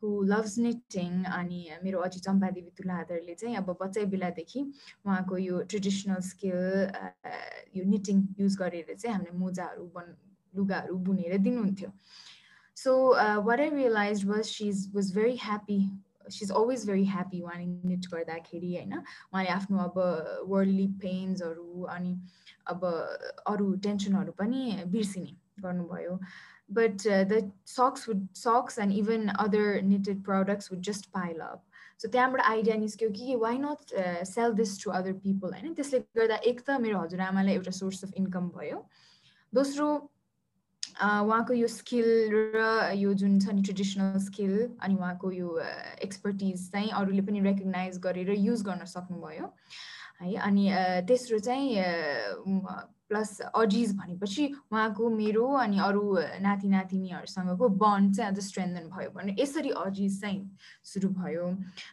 [0.04, 4.60] who loves knitting अनि मेरो अजी चम्पादेवी तुलाधरले चाहिँ अब बच्चै बेलादेखि
[5.06, 6.60] उहाँको यो ट्रेडिसनल स्किल
[7.76, 10.14] यो निटिङ युज गरेर चाहिँ हामीले मोजाहरू बन
[10.54, 11.90] लुगाहरू बुनेर दिनुहुन्थ्यो।
[12.76, 12.92] So
[13.48, 15.78] what I realize was she was very happy
[16.36, 18.92] she's always very happy उहाँले निट गर्दाखेरि होइन?
[19.32, 19.96] उहाँले आफ्नो अब
[20.52, 22.12] वर्ल्डली पेन्सहरू अनि
[22.72, 22.84] अब
[23.46, 25.32] अरू टेन्सनहरू पनि बिर्सिने
[25.62, 26.18] गर्नुभयो।
[26.68, 31.62] But uh, the socks would socks and even other knitted products would just pile up.
[31.96, 33.92] So त्यहाँबाट आइडिया निस्क्यो कि why not
[34.26, 35.74] sell this to other people होइन?
[35.74, 38.84] त्यसले गर्दा एक त मेरो हजुरआमालाई एउटा सोर्स अफ इन्कम भयो।
[39.54, 39.86] दोस्रो
[41.00, 45.58] उहाँको यो स्किल र यो जुन छ नि ट्रेडिसनल स्किल अनि उहाँको यो
[46.06, 49.52] एक्सपर्टिज चाहिँ अरूले पनि रेकगनाइज गरेर युज गर्न सक्नुभयो।
[50.22, 50.34] है?
[50.48, 50.64] अनि
[51.08, 51.66] तेस्रो चाहिँ
[53.10, 59.36] प्लस अजिज भनेपछि उहाँको मेरो अनि अरू नाति नातिनीहरूसँगको बन्ड चाहिँ अझ स्ट्रेन्थन भयो भने
[59.38, 60.40] यसरी अजिज चाहिँ
[60.84, 61.46] सुरु भयो।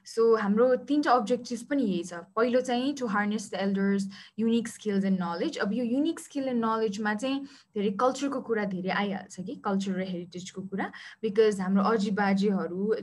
[0.06, 4.08] सो हाम्रो तिनवटा अब्जेक्टिभ पनि यही छ। पहिलो चाहिँ to harness the elders
[4.40, 7.44] unique skills and knowledge अब यो युनिक स्किल एन्ड नलेजमा चाहिँ
[7.76, 10.92] धेरै कल्चरको कुरा धेरै आइहाल्छ कि कल्चर र हेरिटेजको कुरा।
[11.22, 12.96] बिकज हाम्रो अजी बाजेहरू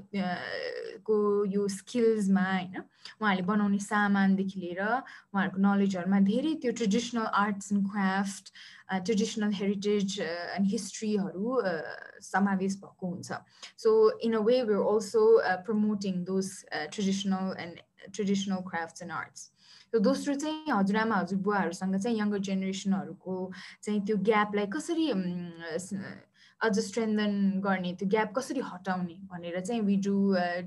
[1.05, 2.77] को यो स्किल्समा होइन
[3.21, 8.53] उहाँहरूले बनाउने सामानदेखि लिएर उहाँहरूको नलेजहरूमा धेरै त्यो traditional arts and craft
[9.05, 11.61] traditional heritage and हिस्ट्रीहरू
[12.29, 13.43] समावेश भएको हुन्छ।
[13.85, 13.99] So
[14.29, 15.27] in a way we're also
[15.69, 19.51] promoting those traditional and traditional crafts and arts
[19.95, 23.37] र दोस्रो चाहिँ हजुरआमा हजुरबुवाहरूसँग चाहिँ यङ्गर जेनेरेसनहरूको
[23.85, 25.07] चाहिँ त्यो ग्यापलाई कसरी
[26.61, 30.15] अझ स्ट्रेन्थन गर्ने त्यो ग्याप कसरी हटाउने भनेर चाहिँ we do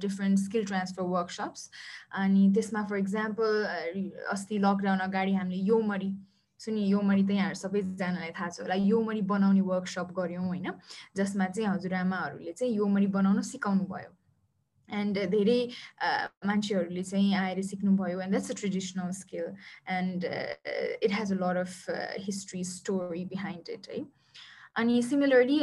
[0.02, 1.70] different skill transfer workshops
[2.24, 3.50] अनि त्यसमा फर इक्जाम्पल
[4.34, 6.12] अस्ति लकडाउन अगाडि हामीले यो मरी
[6.62, 10.68] सुनि यो मरी त यहाँहरू सबैजनालाई थाहा छ होला। यो मरी बनाउने वर्कसप गऱ्यौँ होइन?
[11.18, 14.12] जसमा चाहिँ हजुरआमाहरूले चाहिँ यो मरी बनाउन सिकाउनु भयो
[14.90, 15.60] एन्ड धेरै
[16.46, 19.46] मान्छेहरूले चाहिँ आएर सिक्नुभयो। And that's a traditional skill
[19.98, 20.26] and
[21.04, 21.74] it has a lot of
[22.26, 24.00] history story behind it है
[24.76, 25.58] अनि सिमिलरली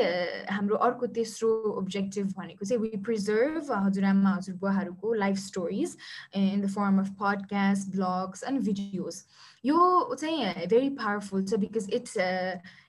[0.50, 5.96] हाम्रो अर्को तेस्रो ओब्जेक्टिभ भनेको चाहिँ वी प्रिजर्भ हजुरआमा हजुरबुवाहरूको life stories
[6.34, 9.22] in the form of podcast blogs and videos
[9.64, 9.78] यो
[10.14, 12.16] चाहिँ भेरी पावरफुल छ because it's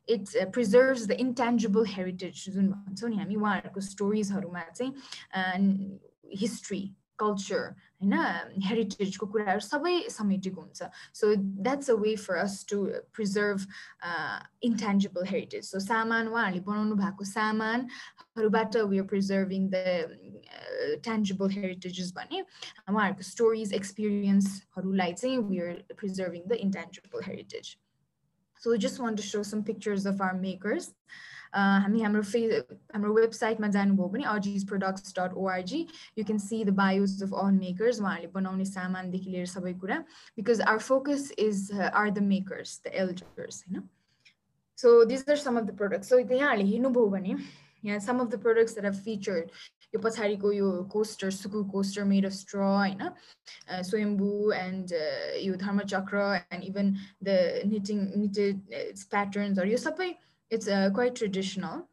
[0.10, 6.00] it's preserves the intangible heritage जुन भन्छौँ नि हामी उहाँहरूको स्टोरिजहरूमा चाहिँ
[6.38, 6.84] हिस्ट्री
[7.22, 7.64] कल्चर
[8.02, 8.14] होइन
[8.66, 10.90] हेरिटेजको कुराहरू सबै समेटेको हुन्छ।
[11.20, 11.34] So
[11.68, 12.78] that's a way for us to
[13.18, 13.66] preserve
[14.70, 19.78] intangible heritage so सामान उहाँहरूले बनाउनु भएको सामानहरूबाट we are preserving the
[21.04, 27.76] tangible heritages भने उहाँहरूको स्टोरिज एक्सपिरियन्सहरूलाई चाहिँ we are preserving the intangible heritage
[28.62, 30.94] so just want to show some pictures of our makers
[31.54, 32.40] हामी हाम्रो फे
[32.94, 35.80] हाम्रो वेबसाइटमा जानुभयो भने Ajiz products dot ORG
[36.18, 39.98] you can see the bios of all makers उहाँहरूले बनाउने सामानदेखि लिएर सबै कुरा
[40.38, 43.90] because our focus is are the makers the elders होइन?
[44.78, 47.36] So these are some of the products so यहाँहरूले हेर्नुभयो भने
[47.84, 49.52] यहाँ some of the products that are featured
[49.96, 53.02] यो पछाडिको यो coaster suku coaster made of straw होइन?
[53.90, 54.94] स्वयम्बु एन्ड
[55.42, 56.18] यो dharmachakra
[56.52, 57.38] and even the
[57.74, 58.60] knitting knitted
[59.10, 60.10] प्याटर्न्सहरू यो सबै
[60.51, 61.89] it's uh, quite traditional.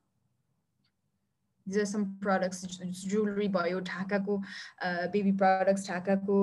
[1.67, 4.37] These are some products, jewelry भयो ढाकाको
[5.13, 6.37] बेबी प्रडक्ट्स ढाकाको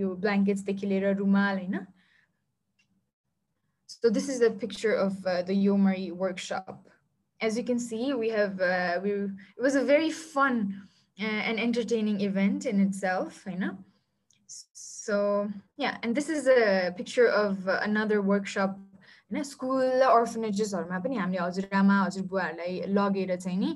[0.00, 1.86] यो ब्ल्याङ्केट्सदेखि लिएर रुमाल होइन
[3.88, 6.86] So this is a picture of uh, the Yomari workshop.
[7.40, 10.82] As you can see, we have, uh, we, it was a very fun
[11.20, 13.76] uh, and entertaining event in itself, you know.
[14.46, 18.78] So yeah, and this is a picture of another workshop
[19.33, 23.71] होइन school अर्फनेजेसहरूमा पनि हामीले हजुरआमा हजुरबुवाहरूलाई लगेर चाहिँ नि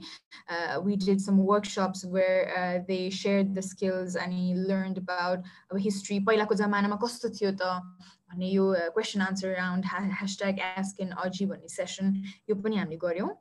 [0.85, 5.39] we did some workshops where they share the skills अनि लर्न अबाउट
[5.71, 7.81] अब हिस्ट्री पहिलाको जमानामा कस्तो थियो त?
[8.29, 12.13] भन्ने यो question answer round hashtag ask an Aji भन्ने सेसन
[12.49, 13.33] यो पनि हामीले गऱ्यौँ.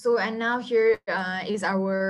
[0.00, 0.88] So and now here
[1.52, 2.00] is our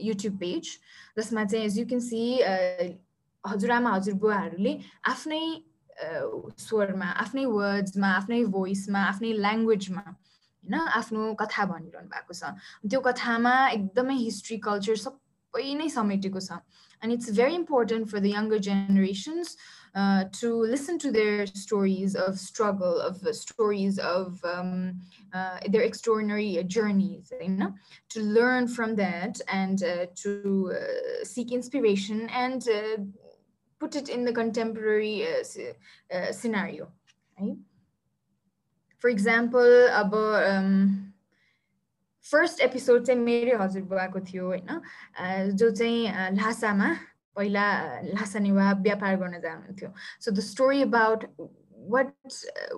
[0.00, 0.74] YouTube page
[1.18, 2.22] जसमा चाहिँ एज यु क्यान सी
[3.44, 5.42] हजुरआमा हजुरबुवाहरूले आफ्नै
[6.66, 12.52] स्वरमा आफ्नै वर्ड्समा आफ्नै भोइसमा आफ्नै ल्याङ्ग्वेजमा होइन आफ्नो कथा भनिरहनु भएको छ
[12.90, 16.60] त्यो कथामा एकदमै हिस्ट्री कल्चर सबै नै समेटेको छ
[17.02, 19.56] and it's very important for the younger generations
[19.94, 25.00] uh, to listen to their stories of struggle, of uh, stories of um,
[25.32, 27.74] uh, their extraordinary journeys, you know,
[28.08, 29.40] to learn from that
[33.80, 36.88] put it in the contemporary uh, uh, scenario,
[37.38, 37.56] right?
[38.98, 41.08] For example, about um,
[42.24, 46.88] first episode चाहिँ मेरै हजुरबुवाको थियो होइन जो चाहिँ ल्हासामा
[47.36, 47.64] पहिला
[48.04, 49.88] ल्हासा नेवा व्यापार गर्न जानुहुन्थ्यो
[50.24, 51.24] so the story about
[51.94, 52.12] what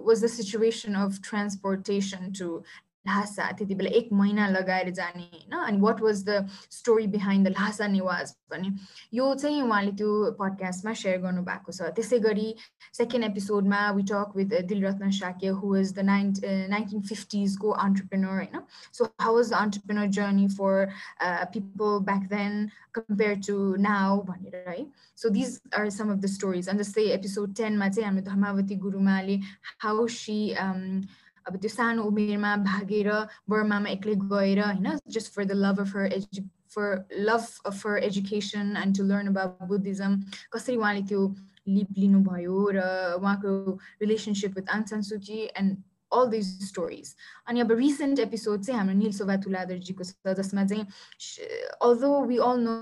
[0.06, 2.62] was the situation of transportation to
[3.06, 7.50] Lhasa त्यति बेला एक महिना लगाएर जाने होइन अनि what was the story behind the
[7.50, 8.70] Lhasa Newas भने
[9.14, 12.48] यो चाहिँ उहाँले त्यो पडकास्टमा सेयर गर्नुभएको छ त्यसै गरी
[12.94, 16.32] सेकेन्ड एपिसोडमा we talk with Dilratna Shakya who is the nine
[16.70, 20.86] nineteen फिफ्टिजको entrepreneur होइन so how was the entrepreneur journey for
[21.54, 24.84] people back then compare to now भनेर है
[25.18, 29.40] so these are some of the stories अनि जस्तै episode टेनमा चाहिँ हाम्रो Dharmavati गुरुमाले
[29.80, 30.38] how C
[31.46, 33.10] अब त्यो सानो उमेरमा भागेर
[33.50, 36.88] बर्मामा एक्लै गएर होइन just for the love of her एजु for
[37.22, 40.20] love of her education and to learn about Buddhism
[40.52, 41.22] कसरी उहाँले त्यो
[41.68, 43.54] लिप लिनुभयो र उहाँको
[44.02, 45.76] रिलेसनसिप विथ आङसान सुची एन्ड
[46.12, 47.14] अल दिज स्टोरिज
[47.46, 50.84] अनि अब रिसेन्ट एपिसोड चाहिँ हाम्रो निल शोभा तुलादरजीको छ जसमा चाहिँ
[51.82, 52.76] although we all know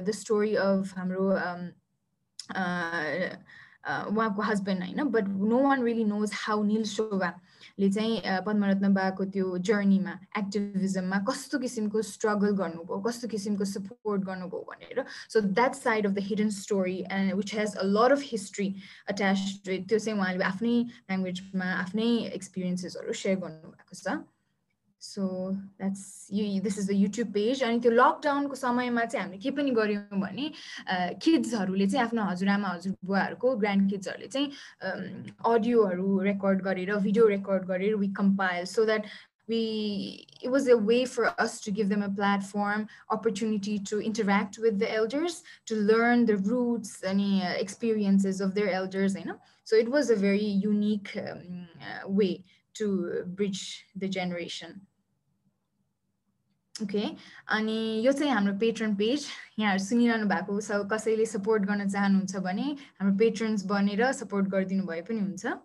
[0.00, 1.30] the story of हाम्रो
[3.86, 6.84] उहाँको हस्बेन्ड होइन but no one really knows how Nil
[7.78, 14.64] शोभाले चाहिँ पद्मरत्न बाको त्यो जर्नीमा एक्टिभिजममा कस्तो किसिमको स्ट्रगल गर्नुभयो कस्तो किसिमको सपोर्ट गर्नुभयो
[14.70, 18.68] भनेर। So that side of the hidden story and which has a lot of history
[19.08, 20.76] attach त्यो चाहिँ उहाँले आफ्नै
[21.10, 24.16] ल्याङ्ग्वेजमा आफ्नै एक्सपिरियन्सेसहरू सेयर गर्नुभएको छ।
[25.05, 29.51] so that's you this is the YouTube page अनि त्यो लकडाउनको समयमा चाहिँ हामीले के
[29.57, 30.51] पनि गऱ्यौँ भने
[31.25, 34.51] किड्सहरूले चाहिँ आफ्नो हजुरआमा हजुरबुवाहरूको ग्रान्ड किड्सहरूले चाहिँ
[35.53, 39.09] अडियोहरू रेकर्ड गरेर भिडियो रेकर्ड गरेर we compile so that
[39.51, 42.83] we it was a way for us to give them a platform
[43.15, 48.69] opportunity to interact with the elders to learn the roots any uh, experiences of their
[48.71, 52.31] elders you know so it was a very unique um, uh, way
[52.73, 54.79] to bridge the generation
[56.83, 57.03] okay
[57.55, 59.25] अनि यो चाहिँ हाम्रो patron page
[59.59, 62.69] यहाँहरू सुनिरहनु भएको छ कसैले support गर्न चाहनुहुन्छ भने
[63.01, 65.59] हाम्रो पेट्रन्स बनेर सपोर्ट गरिदिनु भए पनि हुन्छ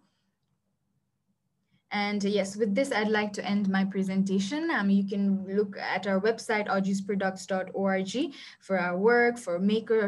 [1.93, 4.71] And yes, with this, I'd like to end my presentation.
[4.71, 10.01] Um, you can look at our website, aujisproducts.org, for our work, for maker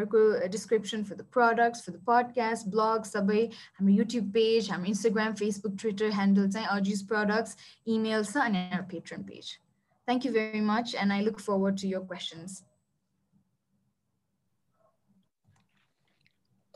[0.50, 5.78] description, for the products, for the podcast, blog, subway, our YouTube page, our Instagram, Facebook,
[5.78, 9.60] Twitter handles, Aujis Products, email, and our Patreon page.
[10.07, 12.61] Thank you very much, and I look forward to your questions.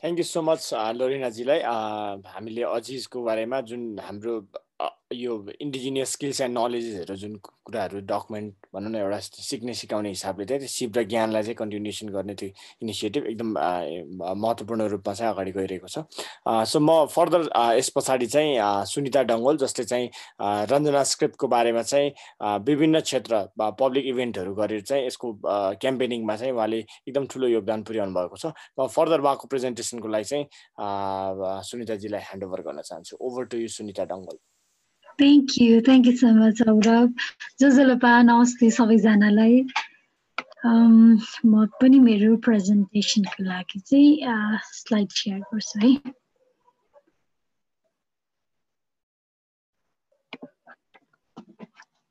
[0.02, 0.66] Thank you so much
[0.96, 1.62] लोरिनाजीलाई
[2.32, 4.34] हामीले अजिजको बारेमा जुन हाम्रो
[5.12, 10.60] यो indigenous skills and नलेजेसहरू जुन कुराहरू document भनौँ न एउटा सिक्ने सिकाउने हिसाबले चाहिँ
[10.60, 12.48] त्यो सिप र ज्ञानलाई चाहिँ कन्टिन्युसन गर्ने त्यो
[12.82, 13.48] इनिसिएटिभ एकदम
[14.42, 16.04] महत्त्वपूर्ण रूपमा चाहिँ अगाडि गइरहेको छ।
[16.70, 17.48] सो म फर्दर
[17.78, 18.58] यस पछाडि चाहिँ
[18.92, 20.10] सुनिता डङ्गोल जसले चाहिँ
[20.72, 22.12] रञ्जना स्क्रिप्टको बारेमा चाहिँ
[22.68, 23.42] विभिन्न क्षेत्र
[23.80, 25.32] पब्लिक इभेन्टहरू गरेर चाहिँ यसको
[25.80, 30.46] क्याम्पेनिङमा चाहिँ उहाँले एकदम ठुलो योगदान पुर्याउनु भएको छ। म फर्दर उहाँको प्रेजेन्टेसनको लागि चाहिँ
[31.72, 34.38] सुनिताजीलाई ह्यान्डओभर गर्न चाहन्छु। Over to you Sunita Dangol.
[35.18, 37.26] Thank you thank you so much Saurabh
[37.60, 39.56] जो जोलोपा नमस्ते सबैजनालाई.
[40.64, 45.92] म पनि मेरो प्रेजेन्टेसनको लागि चाहिँ स्लाइड सेयर गर्छु है।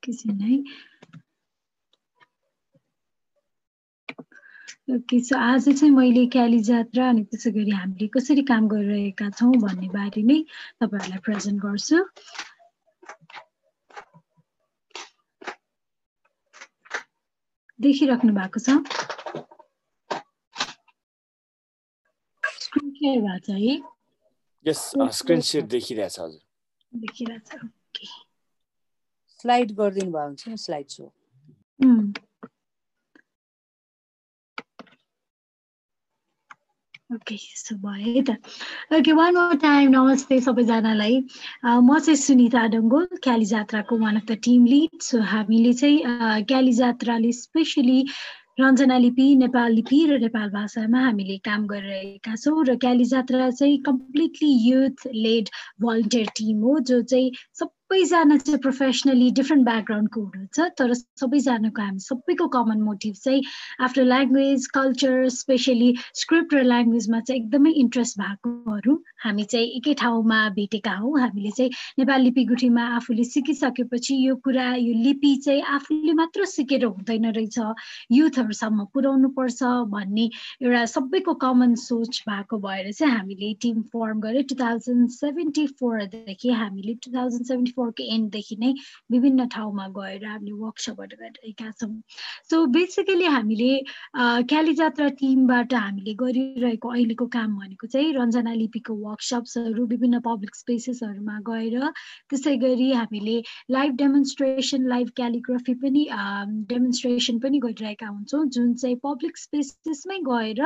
[0.04, 0.58] है
[4.96, 9.52] ओके सो आज चाहिँ मैले क्याली जात्रा अनि त्यसै गरी हामीले कसरी काम गरिरहेका छौँ
[9.64, 10.38] भन्ने बारे नै
[10.82, 12.04] तपाईँहरूलाई प्रेजेन्ट गर्छु।
[17.80, 18.70] देखिराख्नु भएको छ।
[22.62, 23.76] स्क्रिन सेयर भएको छ है?
[24.66, 24.82] यस
[25.18, 26.42] स्क्रिन सेयर देखिरहेछ हजुर।
[26.94, 28.08] देखिरहेछ ओके
[29.40, 31.12] स्लाइड गरिदिनु भएको हुन्छ नि स्लाइड सो
[37.10, 38.34] ओके यसो भयो है त
[38.96, 41.14] ओके वान मोर टाइम नमस्ते सबैजनालाई
[41.82, 46.74] म चाहिँ सुनिता डङ्गोल क्याली जात्राको one of the team lead so हामीले चाहिँ क्याली
[46.80, 48.00] जात्राले स्पेसली
[48.60, 53.78] रञ्जना लिपि नेपाल लिपि र नेपाल भाषामा हामीले काम गरिरहेका छौँ र क्याली जात्रा चाहिँ
[53.86, 55.50] completely youth led
[55.82, 57.32] volunteer team हो जो चाहिँ
[57.90, 63.44] सबैजना चाहिँ प्रोफेसनली डिफ्रेन्ट ब्याकग्राउन्डको हुनुहुन्छ तर सबैजनाको हामी सबैको कमन मोटिभ चाहिँ
[63.88, 65.88] आफ्नो ल्याङ्ग्वेज कल्चर स्पेसली
[66.22, 71.72] स्क्रिप्ट र ल्याङ्ग्वेजमा चाहिँ एकदमै इन्ट्रेस्ट भएकोहरू हामी चाहिँ एकै ठाउँमा भेटेका हौँ। हामीले चाहिँ
[72.00, 77.58] नेपाल लिपि गुठीमा आफूले सिकिसकेपछि यो कुरा यो लिपि चाहिँ आफूले मात्र सिकेर हुँदैन रहेछ।
[78.12, 79.64] युथहरूसम्म पुर्याउनु पर्छ
[79.96, 80.30] भन्ने
[80.62, 86.52] एउटा सबैको कमन सोच भएको भएर चाहिँ हामीले टिम फर्म गऱ्यो। टु थाउजन्ड सेभेन्टी फोरदेखि
[86.52, 88.74] हामीले टु थाउजन्ड सेभेन्टी फोरको एन्डदेखि नै
[89.12, 91.92] विभिन्न ठाउँमा गएर हामीले वर्कसपहरू गरिरहेका छौँ।
[92.50, 93.72] सो बेसिकली हामीले
[94.52, 101.38] क्याली जात्रा टिमबाट हामीले गरिरहेको अहिलेको काम भनेको चाहिँ रञ्जना लिपिको वर्कसप्सहरू विभिन्न पब्लिक स्पेसेसहरूमा
[101.50, 101.76] गएर
[102.30, 103.38] त्यसै गरी हामीले
[103.72, 106.04] लाइभ डेमोन्स्ट्रेसन लाइभ क्यालिग्राफी पनि
[106.70, 110.62] डेमोन्स्ट्रेसन पनि गरिरहेका हुन्छौँ। जुन चाहिँ पब्लिक स्पेसेसमै गएर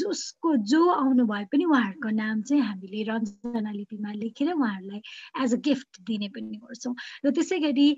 [0.00, 5.00] जसको जो आउनु भए पनि उहाँहरूको नाम चाहिँ हामीले रञ्जना लिपिमा लेखेर उहाँहरूलाई
[5.44, 7.88] एज अ गिफ्ट दिने पनि गर्छौँ। र त्यसै गरी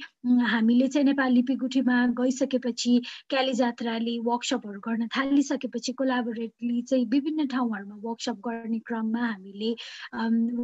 [0.46, 2.92] हामीले चाहिँ नेपाल लिपि गुठीमा गइसकेपछि
[3.30, 9.70] क्याली जात्राले वर्कसपहरू गर्न थालिसकेपछि कोलाबोरेटली चाहिँ विभिन्न ठाउँहरूमा वर्कसप गर्ने क्रममा हामीले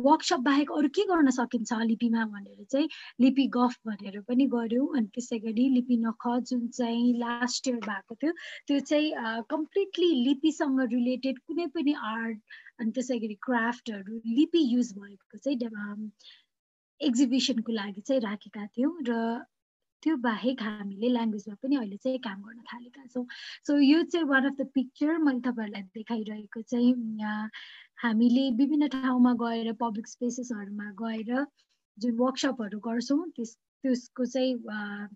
[0.07, 2.89] वर्कसप बाहेक अरू के गर्न सकिन्छ लिपिमा भनेर चाहिँ
[3.21, 8.15] लिपि गफ भनेर पनि गऱ्यौँ। अनि त्यसै गरी लिपि नख जुन चाहिँ लास्ट इयर भएको
[8.15, 8.33] थियो
[8.69, 12.39] त्यो चाहिँ कम्प्लिटली लिपिसँग रिलेटेड कुनै पनि आर्ट
[12.81, 15.59] अनि त्यसै गरी क्राफ्टहरू लिपि युज भएको चाहिँ
[17.03, 19.15] एक्जिबिसनको लागि चाहिँ राखेका थियौँ र
[20.03, 23.25] त्यो बाहेक हामीले ल्याङ्ग्वेजमा पनि अहिले चाहिँ काम गर्न थालेका छौँ।
[23.67, 26.93] सो यो चाहिँ वान अफ द पिक्चर मैले तपाईँहरूलाई देखाइरहेको चाहिँ
[28.03, 31.45] हामीले विभिन्न ठाउँमा गएर पब्लिक स्पेसेसहरूमा गएर
[31.99, 34.55] जुन वर्कसपहरू गर्छौँ त्यस त्यसको चाहिँ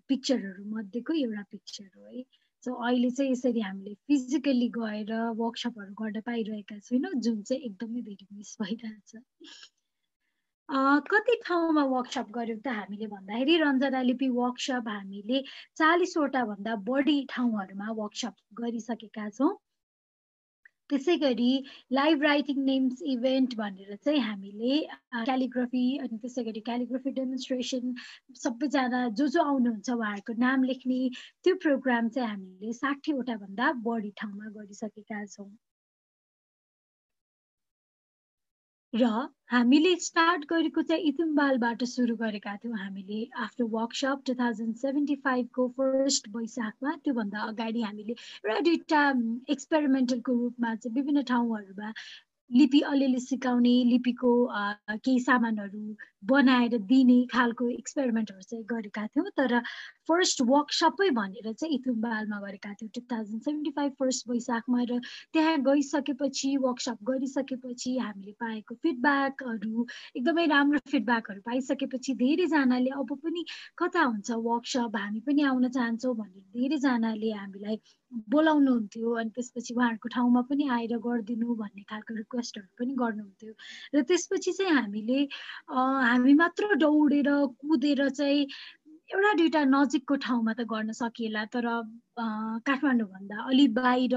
[0.07, 2.23] पिक्चरहरू मध्येको एउटा पिक्चर हो है।
[2.63, 5.11] सो अहिले चाहिँ यसरी हामीले फिजिकल्ली गएर
[5.41, 9.11] वर्कसपहरू गर्न पाइरहेका छैनौँ जुन चाहिँ एकदमै धेरै मिस भइरहेछ।
[10.69, 15.39] कति ठाउँमा वर्कसप गऱ्यौँ त हामीले भन्दाखेरि रञ्जना लिपि वर्कसप हामीले
[15.77, 19.53] चालिसवटा भन्दा बढी ठाउँहरूमा वर्कसप गरिसकेका छौँ।
[20.89, 21.51] त्यसै गरी
[21.91, 24.75] लाइभ राइटिङ नेम्स इभेन्ट भनेर चाहिँ हामीले
[25.23, 27.93] क्यालिग्राफी अनि त्यसै गरी क्यालिग्राफी डेमोन्स्ट्रेसन
[28.41, 30.99] सबैजना जो जो आउनुहुन्छ उहाँहरूको नाम लेख्ने
[31.43, 35.49] त्यो प्रोग्राम चाहिँ हामीले साठीवटा भन्दा बढी ठाउँमा गरिसकेका छौँ।
[38.97, 39.07] र
[39.51, 45.67] हामीले स्टार्ट गरेको चाहिँ इथुम्बालबाट सुरु गरेका थियौँ। हामीले आफ्नो वर्कसप टु थाउजन्ड सेभेन्टी फाइभको
[45.77, 49.01] फर्स्ट वैशाखमा त्योभन्दा अगाडि हामीले एउटा दुइटा
[49.49, 51.91] एक्सपेरिमेन्टलको रूपमा चाहिँ विभिन्न ठाउँहरूमा
[52.51, 54.33] लिपि अलिअलि सिकाउने लिपिको
[54.89, 55.85] केही सामानहरू
[56.23, 59.59] बनाएर दिने खालको एक्सपेरिमेन्टहरू चाहिँ गरेका थियौँ। तर
[60.09, 64.99] फर्स्ट वर्कसपै भनेर चाहिँ इथुम्बालमा गरेका थियौँ। Two thousand seventy five first वैशाखमा र
[65.33, 69.85] त्यहाँ गइसकेपछि वर्कसप गरिसकेपछि हामीले पाएको फिडब्याकहरू
[70.17, 73.45] एकदमै राम्रो फिडब्याकहरू पाइसकेपछि धेरैजनाले अब पनि
[73.77, 77.79] कता हुन्छ वर्कसप हामी पनि आउन चाहन्छौँ भनेर धेरैजनाले हामीलाई
[78.31, 83.53] बोलाउनुहुन्थ्यो अनि त्यसपछि उहाँहरूको ठाउँमा पनि आएर गरिदिनु भन्ने खालको रिक्वेस्टहरू पनि गर्नुहुन्थ्यो।
[83.95, 85.19] र त्यसपछि चाहिँ हामीले
[86.07, 87.29] हामी मात्र दौडेर
[87.61, 88.41] कुदेर चाहिँ
[89.13, 91.67] एउटा दुइटा नजिकको ठाउँमा त गर्न सकिएला तर
[92.67, 94.15] काठमाडौँभन्दा अलि बाहिर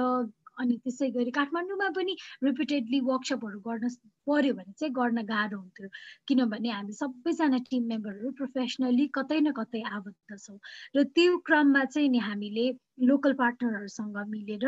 [0.60, 2.14] अनि त्यसै गरी काठमाडौँमा पनि
[2.46, 3.88] रिपिटेडली वर्कसपहरू गर्न
[4.28, 5.88] पर्यो भने चाहिँ गर्न गाह्रो हुन्थ्यो।
[6.28, 10.58] किनभने हामी सबैजना टिम मेम्बरहरू प्रोफेसनली कतै न कतै आबद्ध छौँ।
[10.96, 12.66] र त्यो क्रममा चाहिँ नि हामीले
[13.10, 14.66] लोकल पार्टनरहरूसँग मिलेर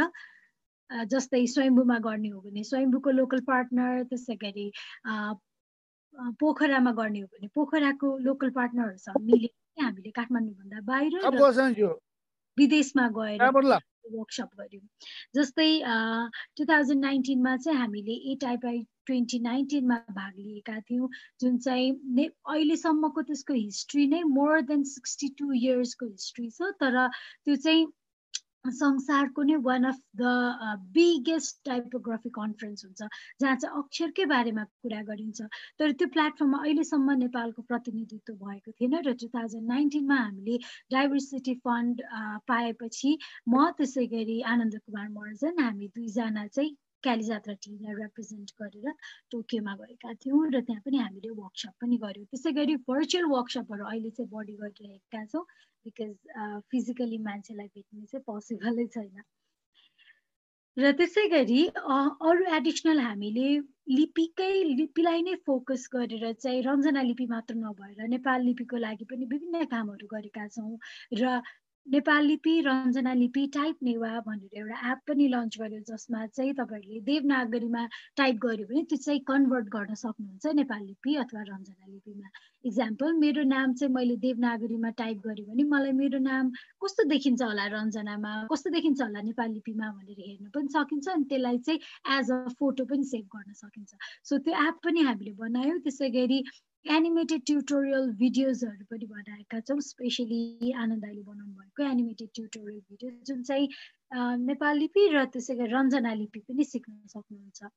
[1.12, 4.66] जस्तै स्वयम्भूमा गर्ने हो भने स्वयम्भूको लोकल पार्टनर त्यसै गरी
[6.40, 11.84] पोखरामा गर्ने हो भने पोखराको लोकल पार्टनरहरूसँग मिलेर हामीले काठमाडौँभन्दा बाहिर
[12.58, 13.42] विदेशमा गएर
[14.12, 14.82] वर्कसप गऱ्यौँ।
[15.34, 15.68] जस्तै
[16.56, 18.66] टु थाउजन्ड नाइन्टिनमा चाहिँ हामीले ए टाइप
[19.06, 21.08] ट्वेन्टी नाइन्टिनमा भाग लिएका थियौँ
[21.40, 27.56] जुन चाहिँ अहिलेसम्मको त्यसको हिस्ट्री नै मोर देन सिक्सटी टू इयर्सको हिस्ट्री छ तर त्यो
[27.56, 27.86] चाहिँ
[28.64, 30.32] संसारको नै one of the
[30.94, 33.08] biggest typography conference हुन्छ
[33.40, 35.48] जहाँ चाहिँ अक्षरकै बारेमा कुरा गरिन्छ।
[35.78, 40.58] तर त्यो प्लेटफर्ममा अहिलेसम्म नेपालको प्रतिनिधित्व भएको थिएन र टु थाउजन्ड नाइन्टिनमा हामीले
[40.92, 42.06] डाइभर्सिटी फन्ड
[42.48, 43.16] पाएपछि
[43.48, 48.94] म त्यसै गरी आनन्द कुमार मर्जन हामी दुईजना चाहिँ क्याली जात्रा टिमलाई रिप्रेजेन्ट गरेर
[49.32, 54.10] टोकियोमा गएका थियौँ र त्यहाँ पनि हामीले वर्कसप पनि गऱ्यौँ। त्यसै गरी भर्चुअल वर्कसपहरू अहिले
[54.16, 55.44] चाहिँ बढी गरिरहेका छौँ
[55.86, 56.10] बिकज
[56.70, 59.22] फिजिकली मान्छेलाई भेट्ने चाहिँ पोसिबलै छैन।
[60.76, 61.60] र त्यसै गरी
[62.28, 63.48] अरू एडिसनल हामीले
[63.92, 69.64] लिपिकै लिपिलाई नै फोकस गरेर चाहिँ रञ्जना लिपि मात्र नभएर नेपाल लिपिको लागि पनि विभिन्न
[69.74, 70.78] कामहरू गरेका छौँ
[71.14, 71.34] र
[71.86, 77.00] नेपाल लिपि रञ्जना लिपि टाइप नेवा भनेर एउटा एप पनि लन्च गर्यो जसमा चाहिँ तपाईँहरूले
[77.08, 77.82] देवनागरीमा
[78.16, 82.28] टाइप गर्यो भने त्यो चाहिँ कन्भर्ट गर्न सक्नुहुन्छ नेपाल लिपि अथवा रञ्जना लिपिमा.
[82.64, 86.50] इक्जाम्पल मेरो नाम चाहिँ मैले देवनागरीमा टाइप गरेँ भने मलाई मेरो नाम
[86.84, 88.32] कस्तो देखिन्छ होला रञ्जनामा?
[88.52, 91.80] कस्तो देखिन्छ होला नेपाल लिपिमा भनेर हेर्न पनि सकिन्छ अनि त्यसलाई चाहिँ
[92.18, 93.90] एज अ फोटो पनि सेभ गर्न सकिन्छ।
[94.24, 96.44] सो त्यो एप पनि हामीले बनायौँ। त्यसै गरी
[96.84, 103.42] एनिमेटेड ट्युटोरियल भिडियोजहरू पनि बनाएका छौँ स्पेसली आनन्द दाईले बनाउनु भएको एनिमेटेड ट्युटोरियल भिडियो जुन
[103.42, 103.68] चाहिँ
[104.42, 107.70] नेपाली लिपि र त्यसै गरी रञ्जना लिपि पनि सिक्न सक्नुहुन्छ।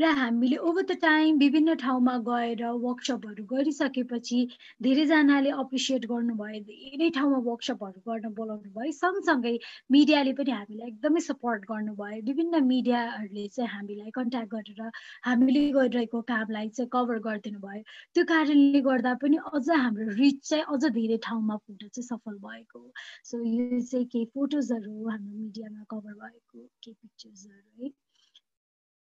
[0.00, 4.38] र हामीले ओभर द टाइम विभिन्न ठाउँमा गएर वर्कसपहरू गरिसकेपछि
[4.82, 9.52] धेरैजनाले अप्रिसिएट गर्नुभयो। धेरै ठाउँमा वर्कसपहरू गर्न बोलाउनु भयो। सँगसँगै
[9.92, 14.90] मिडियाले पनि हामीलाई एकदमै सपोर्ट गर्नुभयो। विभिन्न मिडियाहरूले चाहिँ हामीलाई कन्ट्याक्ट गरेर
[15.28, 17.82] हामीले गरिरहेको कामलाई चाहिँ कभर गरिदिनु भयो
[18.14, 22.86] त्यो कारणले गर्दा पनि अझ हाम्रो रिच चाहिँ अझ धेरै ठाउँमा पुग्न चाहिँ सफल भएको
[23.28, 27.92] सो यो चाहिँ केही फोटोजहरू हाम्रो मिडियामा कभर भएको केही पिक्चर्सहरू है।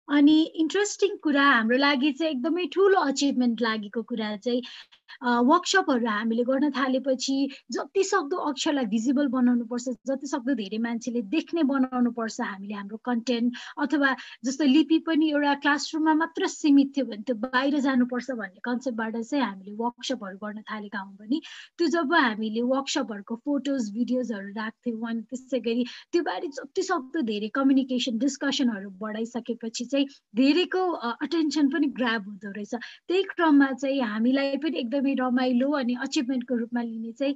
[0.08, 4.62] अनि इन्ट्रेस्टिङ कुरा हाम्रो लागि चाहिँ एकदमै ठुलो अचिभमेन्ट लागेको कुरा चाहिँ
[5.22, 7.36] वर्कसपहरू हामीले गर्न थालेपछि
[7.72, 12.98] जति सक्दो अक्षरलाई भिजिबल बनाउनु पर्छ जति सक्दो धेरै मान्छेले देख्ने बनाउनु पर्छ हामीले हाम्रो
[13.06, 18.62] कन्टेन्ट अथवा जस्तो लिपि पनि एउटा क्लासरुममा मात्र सीमित थियो भने त्यो बाहिर जानुपर्छ भन्ने
[18.64, 21.40] कन्सेप्टबाट चाहिँ हामीले वर्कसपहरू गर्न थालेका हौँ भने
[21.78, 27.52] त्यो जब हामीले वर्कसपहरूको फोटोज भिडियोजहरू राख्थ्यौँ अनि त्यसै गरी त्यो बारे जति सक्दो धेरै
[27.54, 30.82] कम्युनिकेसन डिस्कसनहरू बढाइसकेपछि चाहिँ धेरैको
[31.22, 32.76] अटेन्सन पनि ग्राब हुँदो रहेछ।
[33.08, 37.36] त्यही क्रममा चाहिँ हामीलाई पनि एकदमै रमाइलो अनि अचिभमेन्टको रूपमा लिने चाहिँ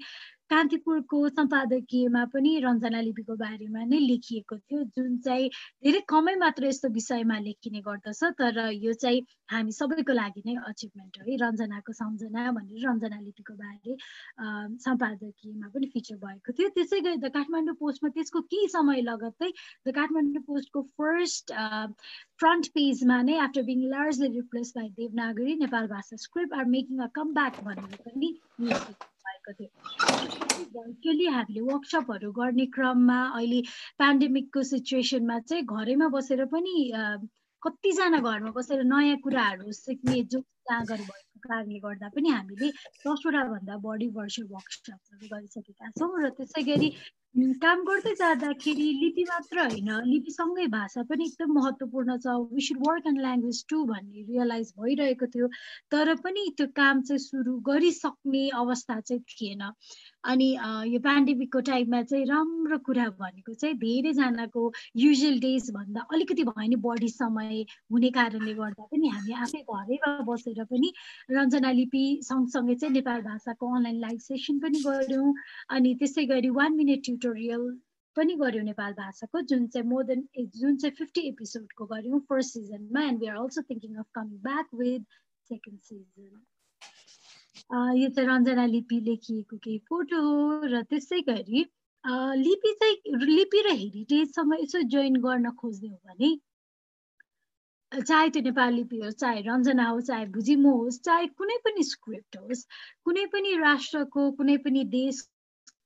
[0.50, 5.50] कान्तिपुरको सम्पादकीयमा पनि रञ्जना लिपिको बारेमा नै लेखिएको थियो जुन चाहिँ
[5.86, 9.22] धेरै कमै मात्र यस्तो विषयमा लेखिने गर्दछ तर यो चाहिँ
[9.54, 13.98] हामी सबैको लागि नै अचिभमेन्ट हो। है रञ्जनाको सम्झना भनेर रञ्जना लिपिको बारे
[14.86, 19.52] सम्पादकीयमा पनि फिचर भएको थियो। त्यसै गरी द काठमाडौँ पोस्टमा त्यसको केही समय लगत्तै
[19.88, 21.56] द काठमाडौँ पोस्टको फर्स्ट
[22.44, 27.12] फ्रन्ट पेजमा नै after being largely replace by Devanagari Nepal Bhasa script are making a
[27.20, 28.80] come back भनेर पनि थियो
[30.76, 33.62] भर्चुअली हामीले वर्कसपहरू गर्ने क्रममा अहिले
[34.00, 36.76] पेन्डेमिकको सिचुएसनमा चाहिँ घरैमा बसेर पनि
[37.62, 42.70] कतिजना घरमा बसेर नयाँ कुराहरू सिक्ने जो जाँगर भएको कारणले गर्दा पनि हामीले
[43.06, 46.90] दसवटा भन्दा बढी वर्चुअल वर्कसपहरू गरिसकेका छौँ र त्यसै गरी
[47.62, 53.08] काम गर्दै जाँदाखेरि लिपि मात्र होइन लिपिसँगै भाषा पनि एकदम महत्त्वपूर्ण छ। We should work
[53.08, 55.48] and language too भन्ने रियलाइज भइरहेको थियो
[55.92, 59.64] तर पनि त्यो काम चाहिँ सुरु गरिसक्ने अवस्था चाहिँ थिएन।
[60.26, 60.50] अनि
[60.90, 64.62] यो पेन्डेमिकको टाइममा चाहिँ राम्रो कुरा भनेको चाहिँ धेरैजनाको
[64.98, 70.14] युजुअल डेज भन्दा अलिकति भयो नि बढी समय हुने कारणले गर्दा पनि हामी आफै घरैमा
[70.26, 70.92] बसेर पनि
[71.32, 75.34] रञ्जना लिपि सँगसँगै चाहिँ नेपाली भाषाको अनलाइन लाइभ सेसन पनि गऱ्यौँ।
[75.70, 77.70] अनि त्यसै गरी वान मिनट ट्युटोरियल
[78.18, 83.04] पनि गऱ्यौँ नेपाल भाषाको जुन चाहिँ मोर देन जुन चाहिँ फिफ्टी एपिसोडको गऱ्यौँ फर्स्ट सिजनमा
[83.04, 86.44] and we are also thinking of coming back with second season
[87.70, 91.66] यो चाहिँ रञ्जना लिपि लेखिएको केही फोटो हो र त्यसै गरी
[92.38, 96.30] लिपि चाहिँ लिपि र हेरिटेजसँग यसो जोइन गर्न खोज्ने हो भने
[97.92, 102.38] चाहे त्यो नेपाली लिपि होस् चाहे रञ्जना होस् चाहे भुजिमो होस् चाहे कुनै पनि स्क्रिप्ट
[102.38, 102.66] होस्
[103.04, 105.22] कुनै पनि राष्ट्रको कुनै पनि देश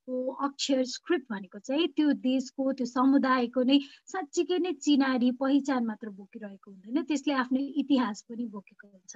[0.09, 3.77] देशको अक्षर स्क्रिप्ट भनेको चाहिँ त्यो देशको त्यो समुदायको नै
[4.09, 9.13] साँच्चीकै नै चिनारी पहिचान मात्र बोकिरहेको हुँदैन। त्यसले आफ्नो इतिहास पनि बोकेको हुन्छ।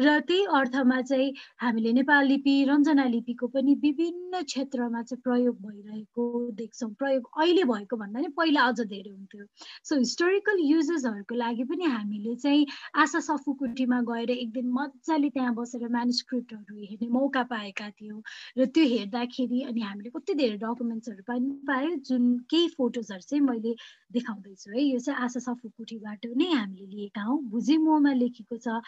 [0.00, 6.24] र त्यही अर्थमा चाहिँ हामीले नेपाल लिपि रञ्जना लिपिको पनि विभिन्न क्षेत्रमा चाहिँ प्रयोग भइरहेको
[6.56, 9.44] देख्छौँ। प्रयोग अहिले भएको भन्दा नि पहिला अझ धेरै हुन्थ्यो।
[9.84, 12.66] सो हिस्टोरिकल युजेसहरूको लागि पनि हामीले चाहिँ
[12.96, 18.22] आशा सफुकुटीमा गएर एक दिन मजाले त्यहाँ बसेर म्यानुस्क्रिप्टहरू हेर्ने मौका पाएका थियौँ।
[18.58, 23.74] र त्यो हेर्दाखेरि अनि हामीले धेरै डकुमेन्ट्सहरू पनि पाएँ जुन केही फोटोजहरू चाहिँ मैले
[24.12, 28.80] देखाउँदैछु है। यो चाहिँ आशा सफुकुटीबाट नै हामीले लिएका हौँ। भुजिमोमा लेखेको छ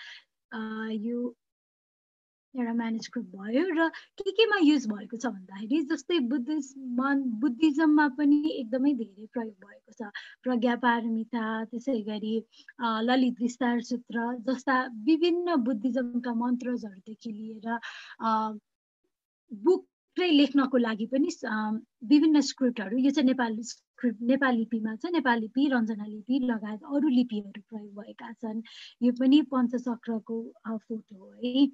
[1.06, 1.18] यो
[2.54, 3.88] एउटा म्यानेजमेन्ट भयो र
[4.20, 10.10] के केमा युज भएको छ भन्दाखेरि जस्तै बुद्धिज्म बुद्धिज्ममा पनि एकदमै धेरै प्रयोग भएको छ।
[10.44, 12.34] प्रज्ञा पारमिता त्यसै गरी
[13.08, 14.76] ललित विस्तार सूत्र जस्ता
[15.08, 17.66] विभिन्न बुद्धिज्मका मन्त्रजहरूदेखि लिएर
[19.64, 19.82] बुक
[20.18, 21.28] लेख्नको लागि पनि
[22.08, 27.08] विभिन्न स्क्रिप्टहरू यो चाहिँ नेपाली स्क्रिप्ट नेपाली लिपिमा चाहिँ नेपाली लिपि रञ्जना लिपि लगायत अरू
[27.08, 28.62] लिपिहरू प्रयोग भएका छन्।
[29.02, 31.66] यो पनि पञ्चचक्रको फोटो हो है।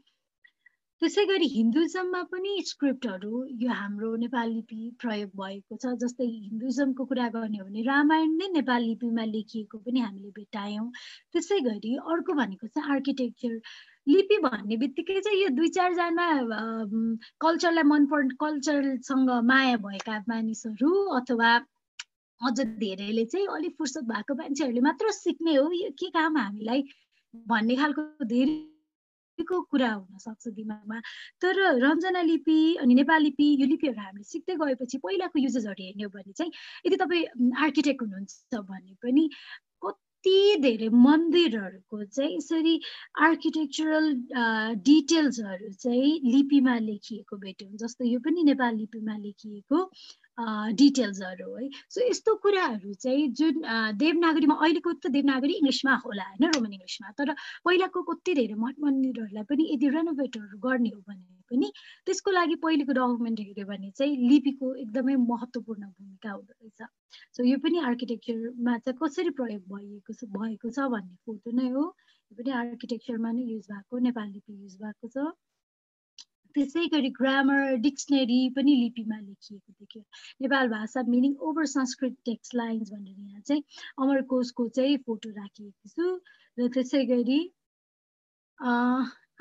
[1.02, 7.28] त्यसै गरी हिन्दुजममा पनि स्क्रिप्टहरू यो हाम्रो नेपाली लिपि प्रयोग भएको छ। जस्तै हिन्दुजमको कुरा
[7.34, 10.90] गर्ने हो भने रामायण नै नेपाली लिपिमा लेखिएको पनि हामीले भेटायौँ
[11.32, 13.60] त्यसै गरी अर्को भनेको चाहिँ आर्किटेक्चर
[14.08, 16.26] लिपि भन्ने बित्तिकै चाहिँ यो दुई चारजना
[17.42, 21.50] कल्चरलाई मन पर्ने कल्चरसँग माया भएका मानिसहरू अथवा
[22.40, 26.82] अझ धेरैले चाहिँ अलिक फुर्सद भएको मान्छेहरूले मात्र सिक्ने हो। यो के काम हामीलाई
[27.34, 31.00] भन्ने खालको धेरैको कुरा हुनसक्छ दिमागमा।
[31.42, 31.54] तर
[31.84, 36.32] रञ्जना लिपि अनि नेपाली लिपि यो लिपिहरू हामीले सिक्दै गएपछि पहिलाको युजेसहरू हेर्ने हो भने
[36.32, 36.52] चाहिँ
[36.86, 39.28] यदि तपाईँ आर्किटेक्ट हुनुहुन्छ भने पनि
[40.18, 42.74] कति धेरै मन्दिरहरूको चाहिँ यसरी
[43.20, 44.06] आर्किटेक्चरल
[44.82, 49.78] डिटेल्सहरू चाहिँ लिपिमा लेखिएको भेट्यौँ जस्तो यो पनि नेपाल लिपिमा लेखिएको
[50.74, 53.62] डिटेल्सहरू है सो यस्तो कुराहरू चाहिँ जुन
[53.96, 59.44] देवनागरीमा अहिलेको त देवनागरी इङ्ग्लिसमा होला होइन रोमन इङ्ग्लिसमा तर पहिलाको कति धेरै मठ मन्दिरहरूलाई
[59.46, 61.70] पनि यदि रेनोभेटहरू गर्ने हो भने पनि
[62.06, 66.80] त्यसको लागि पहिलेको डकुमेन्ट हेऱ्यो भने चाहिँ लिपिको एकदमै महत्त्वपूर्ण भूमिका हुँदो रहेछ।
[67.36, 71.84] सो यो पनि आर्किटेक्चरमा चाहिँ कसरी प्रयोग भइएको छ भएको छ भन्ने फोटो नै हो।
[72.30, 75.28] यो पनि आर्किटेक्चरमा नै युज भएको नेपाली लिपि युज भएको छ।
[76.54, 80.02] त्यसै गरी ग्रामर डिक्सनरी पनि लिपिमा लेखिएको देखियो।
[80.42, 83.62] Nepal Bhasa meaning over Sanskrit text lines भनेर यहाँ चाहिँ
[84.04, 86.06] अमर कोशको चाहिँ फोटो राखिएको छु।
[86.58, 87.40] र त्यसै गरी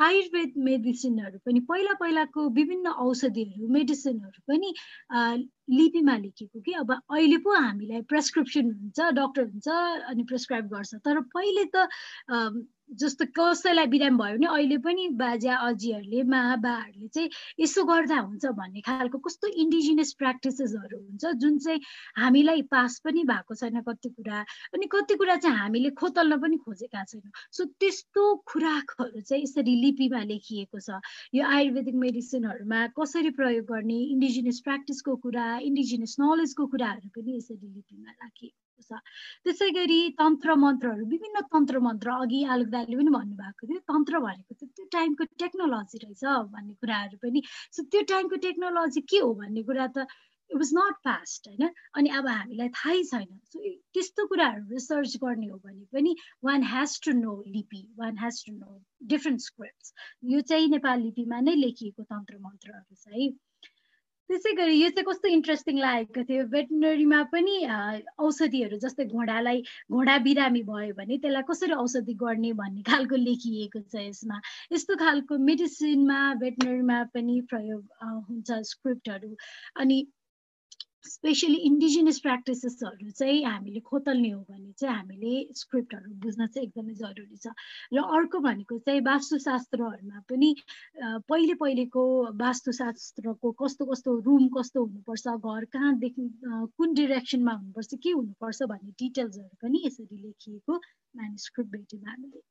[0.06, 4.74] आयुर्वेद मेडिसिनहरू पनि पहिला पहिलाको विभिन्न औषधिहरू मेडिसिनहरू पनि
[5.78, 9.68] लिपिमा लेखेको कि अब अहिले पो हामीलाई प्रेसक्रिप्सन हुन्छ डक्टर हुन्छ
[10.14, 11.88] अनि प्रेसक्राइब गर्छ। तर पहिले त
[12.90, 17.30] जस्तो कसैलाई बिरामी भयो भने अहिले पनि बाजा अजीहरूले माबाहरूले चाहिँ
[17.60, 21.82] यसो गर्दा हुन्छ भन्ने खालको कस्तो इन्डिजिनियस प्र्याक्टिसेसहरू हुन्छ जुन चाहिँ
[22.18, 24.40] हामीलाई पास पनि भएको छैन कति कुरा
[24.74, 30.24] अनि कति कुरा चाहिँ हामीले खोतल्न पनि खोजेका छैनौँ। सो त्यस्तो खुराकहरू चाहिँ यसरी लिपिमा
[30.24, 31.02] लेखिएको छ।
[31.36, 38.12] यो आयुर्वेदिक मेडिसिनहरूमा कसरी प्रयोग गर्ने इन्डिजिनियस प्र्याक्टिसको कुरा इन्डिजिनियस नलेजको कुराहरू पनि यसरी लिपिमा
[38.12, 39.02] राखिएको छ।
[39.46, 44.54] त्यसै गरी तन्त्र मन्त्रहरू विभिन्न तन्त्र मन्त्र अघि आलोक दाले पनि भन्नुभएको थियो तन्त्र भनेको
[44.54, 46.24] त त्यो टाइमको टेक्नोलोजी रहेछ
[46.56, 47.44] भन्ने कुराहरू पनि।
[47.76, 50.08] सो त्यो टाइमको टेक्नोलोजी के हो भन्ने कुरा त
[50.50, 51.64] इट वाज नट पास्ट होइन?
[52.00, 53.60] अनि अब हामीलाई थाहै छैन। सो
[53.94, 56.16] त्यस्तो कुराहरू रिसर्च गर्ने हो भने पनि
[56.48, 58.80] वान हेज टु नो लिपि one has to know
[59.14, 59.94] different scripts
[60.32, 63.28] यो चाहिँ नेपाली लिपिमा नै लेखिएको तन्त्र मन्त्रहरू छ है।
[64.30, 67.54] त्यसै गरी यो चाहिँ कस्तो इन्ट्रेस्टिङ लागेको थियो भेटनरीमा पनि
[68.26, 69.62] औषधिहरू जस्तै घोडालाई
[69.92, 74.42] घोडा बिरामी भयो भने त्यसलाई कसरी औषधि गर्ने भन्ने खालको लेखिएको छ यसमा।
[74.74, 77.84] यस्तो खालको मेडिसिनमा भेटनरीमा पनि प्रयोग
[78.28, 79.32] हुन्छ स्क्रिप्टहरू।
[79.78, 79.98] अनि
[81.06, 87.38] स्पेसली इन्डिजिनियस प्र्याक्टिसेसहरू चाहिँ हामीले खोतल्ने हो भने चाहिँ हामीले स्क्रिप्टहरू बुझ्न चाहिँ एकदमै जरुरी
[87.38, 87.54] छ।
[87.94, 90.50] र अर्को भनेको चाहिँ वास्तुशास्त्रहरूमा पनि
[91.30, 92.04] पहिले पहिलेको
[92.42, 99.56] वास्तुशास्त्रको कस्तो कस्तो रुम कस्तो हुनुपर्छ घर कहाँदेखि कुन डिरेक्सनमा हुनुपर्छ के हुनुपर्छ भन्ने डिटेल्सहरू
[99.64, 102.42] पनि यसरी लेखिएको म्यानुस्क्रिप्ट भेट्यौँ हामीले।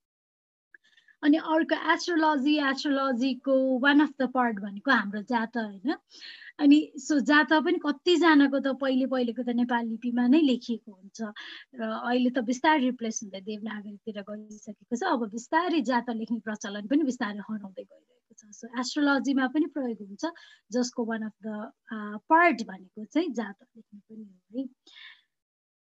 [1.23, 5.97] अनि अर्को एस्ट्रोलोजी एस्ट्रोलोजीको वान अफ द पार्ट भनेको हाम्रो जात होइन?
[6.59, 11.19] अनि सो जात पनि कतिजनाको त पहिले पहिलेको त नेपाली लिपिमा नै लेखिएको हुन्छ।
[11.77, 17.03] र अहिले त बिस्तारै रिप्लेस हुँदै देवनागरीतिर गइसकेको छ। अब बिस्तारै जात लेख्ने प्रचलन पनि
[17.11, 20.25] बिस्तारै हराउँदै गइरहेको छ। सो एस्ट्रोलोजीमा पनि प्रयोग हुन्छ
[20.73, 21.49] जसको वान अफ द
[22.31, 24.65] पार्ट भनेको चाहिँ जात लेख्ने पनि हो है।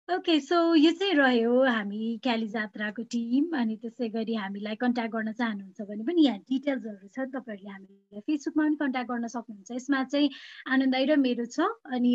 [0.09, 5.31] ओके सो यो चाहिँ रह्यो हामी क्याली जात्राको टिम अनि त्यसै गरी हामीलाई कन्ट्याक्ट गर्न
[5.31, 10.29] चाहनुहुन्छ भने पनि यहाँ डिटेल्सहरू छ तपाईँहरूले हामीलाई फेसबुकमा पनि कन्ट्याक्ट गर्न सक्नुहुन्छ। यसमा चाहिँ
[10.73, 11.61] आनन्दाई र मेरो छ
[11.93, 12.13] अनि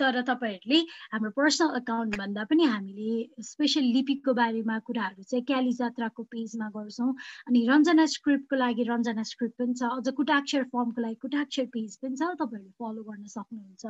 [0.00, 0.78] तर तपाईँहरूले
[1.12, 3.12] हाम्रो पर्सनल अकाउन्ट भन्दा पनि हामीले
[3.50, 7.12] स्पेसल लिपिकको बारेमा कुराहरू चाहिँ क्याली जात्राको पेजमा गर्छौँ।
[7.52, 12.16] अनि रञ्जना स्क्रिप्टको लागि रञ्जना स्क्रिप्ट पनि छ अझ कुटाक्षर फर्मको लागि कुटाक्षर पेज पनि
[12.16, 13.84] छ तपाईँहरूले फलो गर्न सक्नुहुन्छ।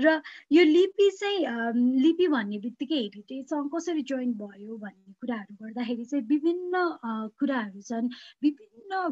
[0.00, 0.16] र
[0.56, 6.84] यो लिपि चाहिँ लिपि भन्ने बित्तिकै हेरिटेजसँग कसरी जोइन भयो भन्ने कुराहरू गर्दाखेरि चाहिँ विभिन्न
[7.40, 8.08] कुराहरू छन्।
[8.42, 9.02] विभिन्न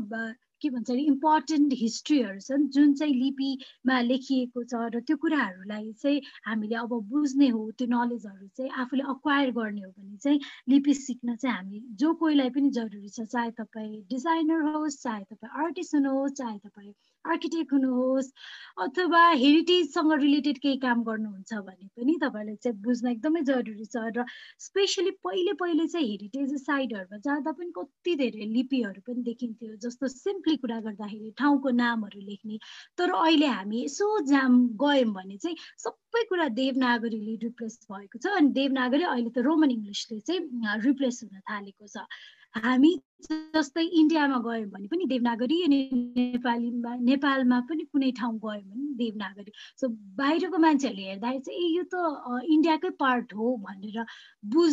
[0.63, 6.21] के भन्छ अरे इम्पोर्टेन्ट हिस्ट्रीहरू छन् जुन चाहिँ लिपिमा लेखिएको छ र त्यो कुराहरूलाई चाहिँ
[6.47, 11.37] हामीले अब बुझ्ने हो त्यो नलेजहरू चाहिँ आफूले अक्वायर गर्ने हो भने चाहिँ लिपि सिक्न
[11.37, 16.33] चाहिँ हामी जो कोहीलाई पनि जरुरी छ चाहे तपाईँ डिजाइनर होस् चाहे तपाईँ आर्टिस्ट हुनुहोस्
[16.35, 16.93] चाहे तपाईँ
[17.25, 18.31] आर्किटेक्ट हुनुहोस्
[18.79, 24.25] अथवा हेरिटेजसँग रिलेटेड केही काम गर्नुहुन्छ भने पनि तपाईँलाई चाहिँ बुझ्न एकदमै जरुरी छ र
[24.61, 30.52] स्पेसली पहिले पहिले चाहिँ हेरिटेज साइडहरूमा जाँदा पनि कति धेरै लिपिहरू पनि देखिन्थ्यो जस्तो सिम्पली
[30.57, 32.59] कुरा गर्दाखेरि ठाउँको नामहरू लेख्ने।
[32.99, 38.53] तर अहिले हामी यसो जाम गयौँ भने चाहिँ सबै कुरा देवनागरीले रिप्लेस भएको छ अनि
[38.61, 42.07] देवनागरी अहिले त रोमन इङ्ग्लिसले चाहिँ रिप्लेस हुन थालेको छ।
[42.55, 42.91] हामी
[43.25, 45.79] जस्तै इन्डियामा गयौँ भने पनि देवनागरी अनि
[46.17, 49.89] नेपालीमा नेपालमा पनि कुनै ठाउँ गयौँ भने देवनागरी। सो
[50.21, 54.05] बाहिरको मान्छेहरूले हेर्दाखेरि चाहिँ यो त इन्डियाकै पार्ट हो भनेर
[54.53, 54.73] बुझ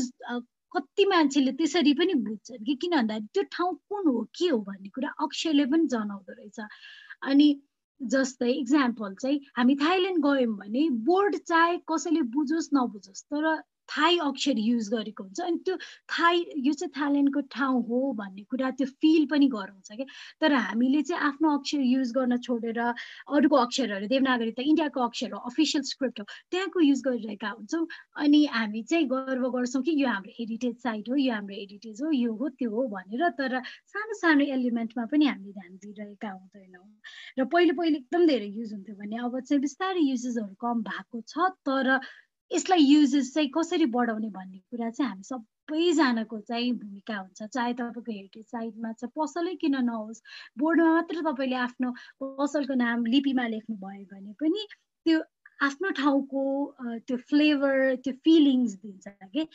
[0.71, 4.89] कति मान्छेले त्यसरी पनि बुझ्छन् कि किन भन्दाखेरि त्यो ठाउँ कुन हो के हो भन्ने
[4.89, 6.59] कुरा अक्षरले पनि जनाउँदो रहेछ।
[7.23, 7.47] अनि
[8.01, 13.45] जस्तै इक्जाम्पल चाहिँ हामी थाइल्यान्ड गयौँ भने बोर्ड चाहे कसैले बुझोस् नबुझोस् तर
[13.89, 15.75] थाई अक्षर युज गरेको हुन्छ। अनि त्यो
[16.13, 20.05] थाई यो चाहिँ थाइल्यान्डको ठाउँ हो भन्ने कुरा त्यो फिल पनि गराउँछ क्या।
[20.41, 25.39] तर हामीले चाहिँ आफ्नो अक्षर युज गर्न छोडेर अरूको अक्षरहरू देवनागरी त इन्डियाको अक्षर हो
[25.49, 27.85] अफिसियल स्क्रिप्ट हो त्यहाँको युज गरिरहेका हुन्छौँ।
[28.21, 32.11] अनि हामी चाहिँ गर्व गर्छौँ कि यो हाम्रो हेरिटेज साइट हो यो हाम्रो हेरिटेज हो
[32.13, 36.87] यो हो त्यो हो भनेर। तर सानो सानो एलिमेन्टमा पनि हामीले ध्यान दिइरहेका हुँदैनौँ।
[37.39, 41.49] र पहिले पहिले एकदम धेरै युज हुन्थ्यो भने अब चाहिँ बिस्तारै युजेसहरू कम भएको छ।
[41.65, 41.99] तर
[42.51, 48.11] यसलाई युजेस चाहिँ कसरी बढाउने भन्ने कुरा चाहिँ हामी सबैजनाको चाहिँ भूमिका हुन्छ चाहे तपाईँको
[48.11, 50.21] हेरिटेज साइडमा चाहिँ पसलै किन नहोस्
[50.59, 54.67] बोर्डमा मात्र तपाईँले आफ्नो पसलको नाम लिपिमा लेख्नु भयो भने पनि
[55.05, 55.21] त्यो
[55.61, 56.43] आफ्नो ठाउँको
[57.07, 59.47] त्यो फ्लेभर त्यो फिलिङ्स दिन्छ कि।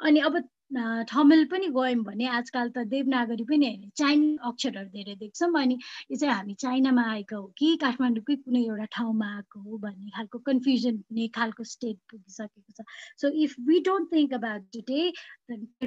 [0.00, 0.36] अनि अब
[0.72, 5.74] ठमेल पनि गयौँ भने आजकल त देवनागरी पनि चाइनिज अक्षरहरू धेरै देख्छौँ अनि
[6.10, 10.38] यो चाहिँ हामी चाइनामा आएको हो कि काठमाडौँकै कुनै एउटा ठाउँमा आएको हो भन्ने खालको
[10.48, 12.86] कन्फ्युजन हुने खालको स्टेट पुगिसकेको छ।
[13.20, 15.02] So if we don't think about today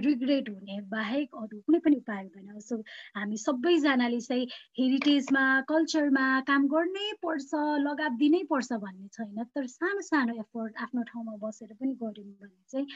[0.06, 2.78] regret हुने बाहेक अरू कुनै पनि उपाय हुँदैन। सो
[3.18, 4.48] हामी सबैजनाले चाहिँ
[4.80, 11.03] हेरिटेजमा कल्चरमा काम गर्नै पर्छ लगाव दिनै पर्छ भन्ने छैन। तर सानो सानो एफोर्ट आफ्नो
[11.12, 12.88] ठाउँमा बसेर पनि गऱ्यौँ भने चाहिँ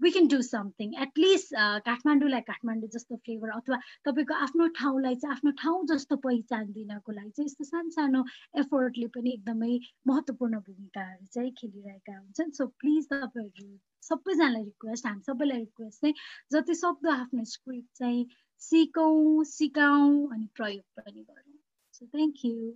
[0.00, 1.52] we can do something at least
[1.86, 7.30] काठमाडौँलाई काठमाडौँ जस्तो फ्लेभर अथवा तपाईँको आफ्नो ठाउँलाई चाहिँ आफ्नो ठाउँ जस्तो पहिचान दिनको लागि
[7.36, 8.24] चाहिँ यस्तो सानो सानो
[8.62, 12.50] एफोर्टले पनि एकदमै महत्त्वपूर्ण भूमिकाहरू चाहिँ खेलिरहेका हुन्छन्.
[12.58, 16.14] सो प्लिज तपाईँहरू सबैजनालाई रिक्वेस्ट हामी सबैलाई रिक्वेस्ट चाहिँ
[16.52, 18.26] जति सक्दो आफ्नो स्क्रिप्ट चाहिँ
[18.62, 21.58] सिकौँ सिकाउँ अनि प्रयोग पनि गरौँ.
[21.94, 22.74] So thank you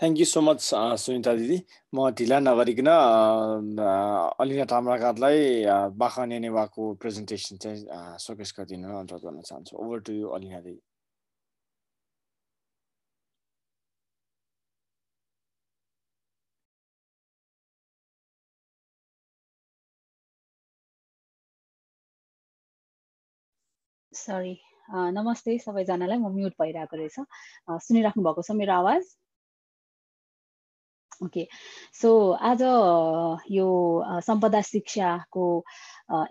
[0.00, 0.60] thank you so much
[1.02, 1.56] Sunita दिदी
[1.96, 2.88] म ढिला नगरिकन
[4.44, 5.38] अलिना ताम्राकारलाई
[6.02, 10.80] बाखा नेनेवाको प्रेजेन्टेसन चाहिँ सोकेस गरिदिनु अनुरोध गर्न चाहन्छु। ओभर टु यु अलिना दिदी
[24.12, 24.52] सरी
[25.16, 27.16] नमस्ते सबैजनालाई। म म्युट भइरहेको रहेछ।
[27.86, 29.02] सुनिराख्नु भएको छ मेरो आवाज?
[31.24, 31.46] ओके
[32.00, 32.08] सो
[32.48, 32.62] आज
[33.52, 33.66] यो
[34.26, 35.46] सम्पदा शिक्षाको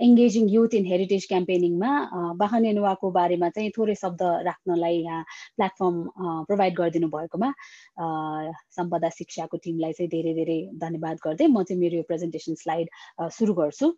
[0.08, 1.90] एङ्गेजिङ युथ इन हेरिटेज क्याम्पेनिङमा
[2.42, 5.24] बाहनेनुवाको बारेमा चाहिँ थोरै शब्द राख्नलाई यहाँ
[5.58, 5.98] प्लेटफर्म
[6.50, 7.52] प्रोभाइड गरिदिनु भएकोमा
[8.80, 12.90] सम्पदा शिक्षाको टिमलाई चाहिँ धेरै धेरै धन्यवाद गर्दै म चाहिँ मेरो यो प्रेजेन्टेसन स्लाइड
[13.40, 13.94] सुरु गर्छु।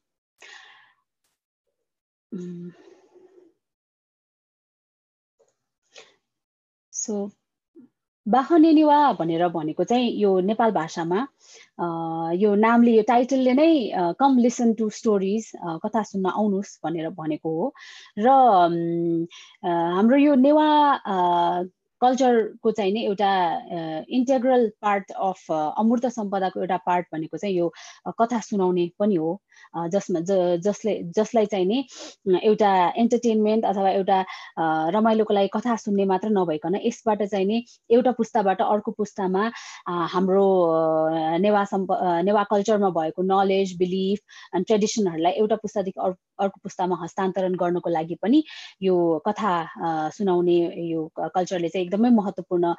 [6.94, 7.16] सो
[8.28, 11.20] बाहनेनिवा भनेर भनेको चाहिँ यो नेपाल भाषामा
[12.42, 13.70] यो नामले यो टाइटलले नै
[14.20, 15.52] कम लिसन टु स्टोरिज
[15.86, 17.74] कथा सुन्न आउनुहोस् भनेर भनेको हो।
[18.20, 18.28] र
[19.64, 20.68] हाम्रो यो नेवा
[22.02, 23.32] कल्चरको चाहिँ नि एउटा
[24.18, 27.72] इन्टेग्रल पार्ट अफ अमूर्त सम्पदाको एउटा पार्ट भनेको चाहिँ यो
[28.20, 29.32] कथा सुनाउने पनि हो।
[29.94, 34.20] जसमा ज जसले जसलाई चाहिँ नि एउटा एन्टरटेनमेन्ट अथवा एउटा
[34.96, 39.44] रमाइलोको लागि कथा सुन्ने मात्र नभइकन यसबाट चाहिँ नि एउटा पुस्ताबाट अर्को पुस्तामा
[40.14, 40.48] हाम्रो
[41.46, 41.92] नेवा सम्प
[42.26, 46.00] नेवा कल्चरमा भएको नलेज बिलिफ एन्ड ट्रेडिसनहरूलाई एउटा पुस्तादेखि
[46.40, 48.44] अर्को पुस्तामा हस्तान्तरण गर्नको लागि पनि
[48.84, 48.96] यो
[49.28, 49.54] कथा
[50.18, 50.58] सुनाउने
[50.90, 52.74] यो कल्चरले चाहिँ एकदमै महत्त्वपूर्ण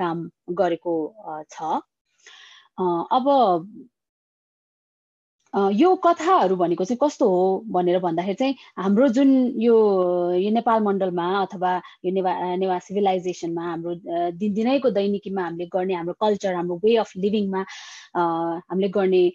[0.00, 0.28] काम
[0.62, 0.94] गरेको
[1.50, 1.80] छ।
[2.78, 3.24] अब
[5.54, 9.74] यो कथाहरू भनेको चाहिँ कस्तो हो भनेर भन्दाखेरि चाहिँ हाम्रो जुन यो
[10.36, 13.94] यो नेपाल मण्डलमा अथवा यो नेवा नेवा सिभिलाइजेसनमा हाम्रो
[14.36, 17.64] दिनदिनैको दैनिकीमा हामीले गर्ने हाम्रो कल्चर हाम्रो वे अफ लिभिङमा
[18.14, 19.32] हामीले गर्ने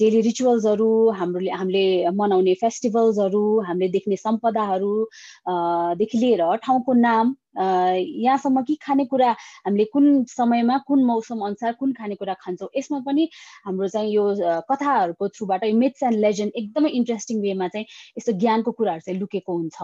[0.00, 9.30] डेली रिचुअल्सहरू हाम्रो हामीले मनाउने फेस्टिभल्सहरू हामीले देख्ने सम्पदाहरूदेखि लिएर ठाउँको नाम यहाँसम्म कि खानेकुरा
[9.66, 13.28] हामीले कुन समयमा कुन मौसम अनुसार कुन खानेकुरा खान्छौँ यसमा पनि
[13.66, 14.24] हाम्रो चाहिँ यो
[14.70, 17.86] कथाहरूको थ्रुबाट यो मिथ्स एन्ड लेजेन्ड एकदमै इन्ट्रेस्टिङ वेमा चाहिँ
[18.18, 19.78] यस्तो ज्ञानको कुराहरू चाहिँ लुकेको हुन्छ।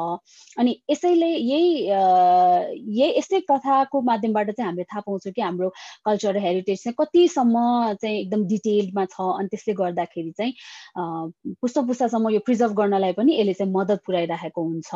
[0.58, 5.68] अनि यसैले यही यही यस्तै कथाको माध्यमबाट चाहिँ हामीले थाहा पाउँछौँ कि हाम्रो
[6.06, 7.56] कल्चर हेरिटेज चाहिँ कतिसम्म
[8.02, 10.52] चाहिँ एकदम डिटेल्डमा छ। अनि त्यसले गर्दाखेरि चाहिँ
[11.60, 14.90] पुस्ता पुस्तासम्म यो प्रिजर्भ गर्नलाई पनि यसले चाहिँ मद्दत पुऱ्याइरहेको हुन्छ।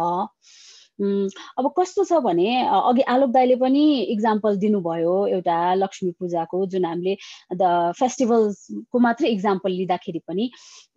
[1.01, 3.83] अब कस्तो छ भने अघि आलोक दाईले पनि
[4.15, 7.17] इक्जाम्पल दिनुभयो एउटा लक्ष्मी पूजाको जुन हामीले
[7.57, 10.51] द फेस्टिभल्सको मात्रै इक्जाम्पल लिँदाखेरि पनि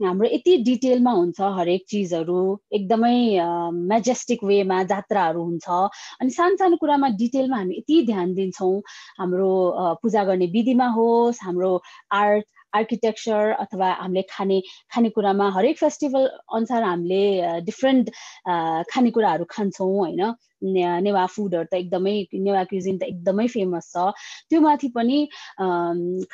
[0.03, 2.39] हाम्रो यति डिटेलमा हुन्छ हरेक चिजहरू
[2.73, 3.15] एकदमै
[3.93, 5.69] मेजेस्टिक वेमा जात्राहरू हुन्छ।
[6.21, 8.75] अनि सानो सानो कुरामा डिटेलमा हामी यति ध्यान दिन्छौँ
[9.19, 9.51] हाम्रो
[10.03, 11.71] पूजा गर्ने विधिमा होस् हाम्रो
[12.13, 12.45] आर्ट
[12.75, 14.59] आर्किटेक्चर अथवा हामीले खाने
[14.93, 17.23] खानेकुरामा हरेक फेस्टिभल अनुसार हामीले
[17.67, 18.09] डिफ्रेन्ट
[18.91, 20.33] खानेकुराहरू खान्छौँ होइन।
[20.65, 24.11] नेवा फुडहरू त एकदमै नेवा क्युजिन त एकदमै फेमस छ।
[24.49, 25.17] त्यो माथि पनि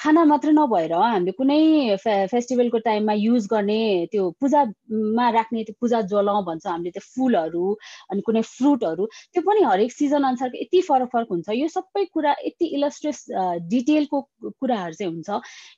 [0.02, 1.62] खाना मात्र नभएर हामीले कुनै
[2.04, 3.82] फे फेस्टिभलको टाइममा युज गर्ने
[4.12, 7.66] त्यो पूजामा राख्ने त्यो पूजा जलाउँ भन्छ हामीले त्यो फुलहरू
[8.12, 12.36] अनि कुनै फ्रुटहरू त्यो पनि हरेक सिजन अनुसारको यति फरक फरक हुन्छ। यो सबै कुरा
[12.46, 13.20] यति इलस्ट्रेस
[13.72, 14.22] डिटेलको
[14.60, 15.30] कुराहरू चाहिँ हुन्छ।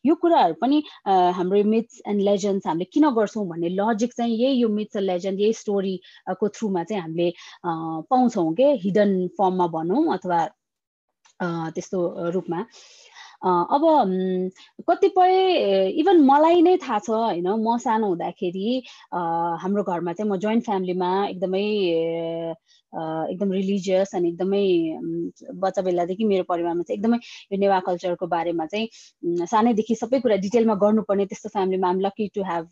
[0.06, 0.78] यो कुराहरू पनि
[1.08, 5.40] हाम्रो मिथ्स एन्ड लेजेन्ड्स हामीले किन गर्छौँ भन्ने लजिक चाहिँ यही यो मिथ्स एन्ड लेजेन्ड
[5.42, 7.28] यही स्टोरीको थ्रुमा चाहिँ हामीले
[8.10, 10.40] पाउँछौँ। पाउँछौँ के हिडन फर्ममा भनौँ अथवा
[11.72, 12.60] त्यस्तो रूपमा।
[13.44, 13.84] अब
[14.90, 15.34] कतिपय
[16.00, 18.68] इभन मलाई नै थाहा छ होइन म सानो हुँदाखेरि
[19.60, 21.66] हाम्रो घरमा चाहिँ म जोइन्ट फ्यामिलीमा एकदमै
[22.94, 24.64] एकदम रिलिजियस अनि एकदमै
[25.64, 27.18] बच्चा बेलादेखि मेरो परिवारमा चाहिँ एकदमै
[27.52, 32.44] यो नेवा कल्चरको बारेमा चाहिँ सानैदेखि सबै कुरा डिटेलमा गर्नुपर्ने त्यस्तो फ्यामिलीमा आम लकी टु
[32.44, 32.66] हेभ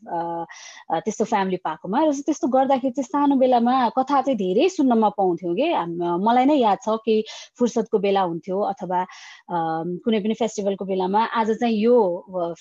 [1.06, 5.68] त्यस्तो फ्यामिली पाएकोमा। र त्यस्तो गर्दाखेरि चाहिँ सानो बेलामा कथा चाहिँ धेरै सुन्नमा पाउँथ्यौँ कि।
[6.26, 7.16] मलाई नै याद छ कि
[7.60, 9.00] फुर्सदको बेला हुन्थ्यो अथवा
[10.06, 11.96] कुनै पनि फेस्टिभलको बेलामा आज चाहिँ यो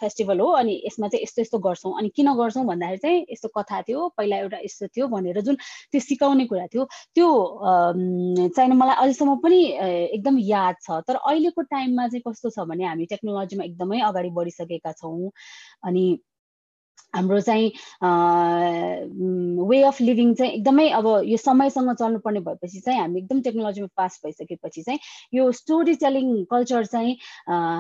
[0.01, 3.81] फेस्टिभल हो अनि यसमा चाहिँ यस्तो यस्तो गर्छौँ। अनि किन गर्छौँ भन्दाखेरि चाहिँ यस्तो कथा
[3.89, 5.57] थियो पहिला एउटा यस्तो थियो भनेर जुन
[5.93, 6.85] त्यो सिकाउने कुरा थियो
[7.15, 9.60] त्यो चाहिँ मलाई अहिलेसम्म पनि
[10.14, 14.93] एकदम याद छ। तर अहिलेको टाइममा चाहिँ कस्तो छ भने हामी टेक्नोलोजीमा एकदमै अगाडि बढिसकेका
[14.93, 15.31] छौँ।
[15.85, 16.05] अनि
[17.15, 17.69] हाम्रो चाहिँ
[19.69, 24.20] वे अफ लिभिङ चाहिँ एकदमै अब यो समयसँग चल्नुपर्ने भएपछि चाहिँ हामी एकदम टेक्नोलोजीमा पास
[24.24, 25.01] भइसकेपछि चाहिँ
[25.35, 27.16] यो स्टोरी टेलिङ कल्चर चाहिँ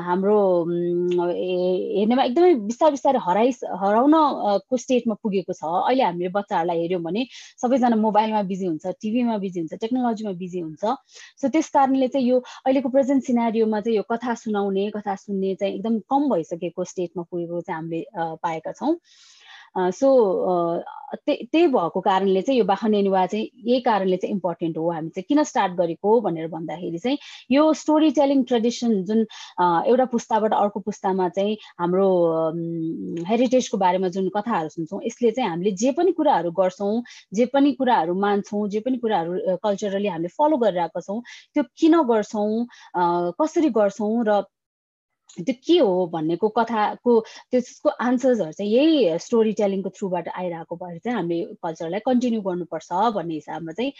[0.08, 3.50] हाम्रो हेर्नेमा एकदमै बिस्तारै बिस्तारै हराइ
[3.82, 7.24] हराउनको स्टेटमा पुगेको छ। अहिले हामीले बच्चाहरूलाई हेऱ्यौँ भने
[7.62, 10.84] सबैजना मोबाइलमा बिजी हुन्छ टिभीमा बिजी हुन्छ टेक्नोलोजीमा बिजी हुन्छ।
[11.40, 15.74] सो त्यस कारणले चाहिँ यो अहिलेको प्रेजेन्ट सिनारीमा चाहिँ यो कथा सुनाउने कथा सुन्ने चाहिँ
[15.74, 18.04] एकदम कम भइसकेको स्टेटमा पुगेको चाहिँ हामीले
[18.42, 18.94] पाएका छौँ।
[19.76, 20.08] सो
[21.26, 25.42] त्यही भएको कारणले चाहिँ यो बाखनेनुवा चाहिँ यही कारणले चाहिँ इम्पोर्टेन्ट हो। हामी चाहिँ किन
[25.44, 27.18] स्टार्ट गरेको भनेर भन्दाखेरि चाहिँ
[27.50, 29.20] यो स्टोरी टेलिङ ट्रेडिसन जुन
[29.60, 32.06] एउटा पुस्ताबाट अर्को पुस्तामा चाहिँ हाम्रो
[33.28, 37.02] हेरिटेजको बारेमा जुन कथाहरू सुन्छौँ यसले चाहिँ हामीले जे पनि कुराहरू गर्छौँ
[37.34, 41.20] जे पनि कुराहरू मान्छौँ जे पनि कुराहरू कल्चरली हामीले फलो गरिरहेको छौँ
[41.54, 42.66] त्यो किन गर्छौँ
[43.40, 44.42] कसरी गर्छौँ र
[45.38, 47.12] त्यो के हो भन्नेको कथाको
[47.50, 53.34] त्यसको आन्सर्सहरू चाहिँ यही स्टोरी टेलिङको थ्रुबाट आइरहेको भएर चाहिँ हामीले कल्चरलाई कन्टिन्यू गर्नुपर्छ भन्ने
[53.34, 53.92] हिसाबमा चाहिँ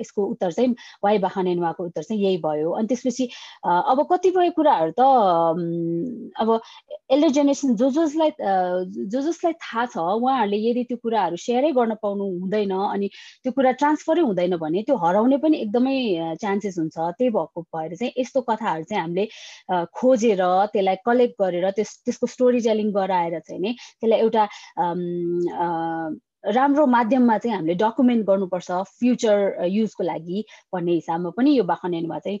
[0.00, 0.74] यसको उत्तर चाहिँ
[1.04, 3.24] वाइ बाखानेनुवाको उत्तर चाहिँ यही भयो। अनि त्यसपछि
[3.64, 5.02] अब कतिपय कुराहरू त
[6.40, 6.48] अब
[7.10, 8.30] एल्डर जेनेरेसन जो जसलाई
[9.12, 13.08] जो जसलाई थाहा छ उहाँहरूले यदि त्यो कुराहरू सेयरै गर्न पाउनु हुँदैन अनि
[13.44, 15.96] त्यो कुरा ट्रान्सफरै हुँदैन भने त्यो हराउने पनि एकदमै
[16.42, 19.24] चान्सेस हुन्छ। त्यही भएको भएर चाहिँ यस्तो कथाहरू चाहिँ हामीले
[19.96, 20.42] खोजेर
[20.72, 24.44] त्यसलाई कलेक्ट गरेर त्यस त्यसको स्टोरी टेलिङ गराएर चाहिँ नि त्यसलाई एउटा
[26.54, 30.44] राम्रो माध्यममा चाहिँ हामीले डकुमेन्ट गर्नुपर्छ फ्युचर युजको लागि
[30.74, 32.38] भन्ने हिसाबमा पनि यो बाखनेनुमा चाहिँ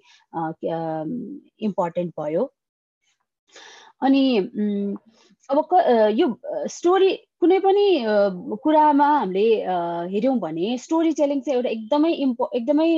[1.68, 2.44] इम्पोर्टेन्ट भयो।
[4.02, 4.22] अनि
[5.50, 5.58] अब
[6.18, 6.26] यो
[6.74, 7.10] स्टोरी
[7.40, 7.86] कुनै पनि
[8.62, 9.46] कुरामा हामीले
[10.12, 12.90] हेऱ्यौँ भने स्टोरी टेलिङ चाहिँ एउटा एकदमै इम्पो एकदमै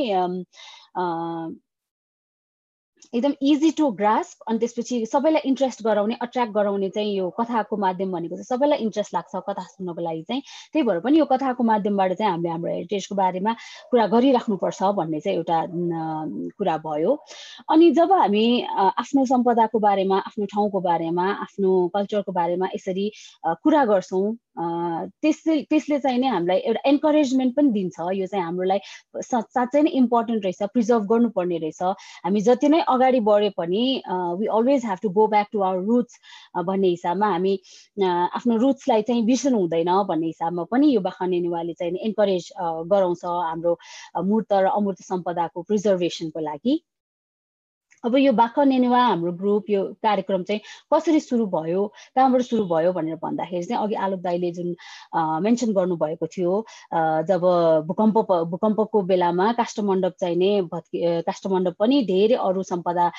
[3.14, 8.12] एकदम इजी टु ग्रास्प अनि त्यसपछि सबैलाई इन्ट्रेस्ट गराउने अट्र्याक्ट गराउने चाहिँ यो कथाको माध्यम
[8.12, 12.12] भनेको चाहिँ सबैलाई इन्ट्रेस्ट लाग्छ कथा सुन्नको लागि चाहिँ। त्यही भएर पनि यो कथाको माध्यमबाट
[12.12, 13.52] चाहिँ हामीले हाम्रो हेरिटेजको बारेमा
[13.90, 15.58] कुरा गरिराख्नुपर्छ भन्ने चाहिँ एउटा
[16.58, 17.12] कुरा भयो।
[17.72, 18.44] अनि जब हामी
[18.76, 23.10] आफ्नो सम्पदाको बारेमा आफ्नो ठाउँको बारेमा आफ्नो कल्चरको बारेमा यसरी
[23.64, 28.78] कुरा गर्छौँ त्यसले त्यसले चाहिँ नै हामीलाई एउटा एन्करेजमेन्ट पनि दिन्छ। यो चाहिँ हाम्रोलाई
[29.22, 31.82] साँच्चै नै इम्पोर्टेन्ट रहेछ प्रिजर्भ गर्नुपर्ने रहेछ।
[32.26, 33.84] हामी जति नै अगाडि बढे पनि
[34.40, 36.18] we always have to go back to our roots
[36.66, 37.54] भन्ने हिसाबमा हामी
[38.02, 42.52] आफ्नो रुट्सलाई चाहिँ बिर्सनु हुँदैन भन्ने हिसाबमा पनि यो बाखनेनुवाले चाहिँ इन्करेज
[42.92, 43.78] गराउँछ हाम्रो
[44.30, 46.74] मूर्त र अमूर्त सम्पदाको प्रिजर्भेसनको लागि।
[48.08, 50.60] अब यो बाख नेनुवा हाम्रो ग्रुप यो कार्यक्रम चाहिँ
[50.92, 51.86] कसरी सुरु भयो
[52.16, 54.74] कहाँबाट सुरु भयो भनेर भन्दाखेरि चाहिँ अघि आलोक दाईले जुन
[55.44, 56.52] मेन्सन गर्नुभएको थियो
[57.28, 57.44] जब
[57.88, 58.18] भूकम्प
[58.48, 63.10] भूकम्पको बेलामा काष्ठमण्डप चाहिने भत्कि काष्ठमण्डप पनि धेरै अरू सम्पदा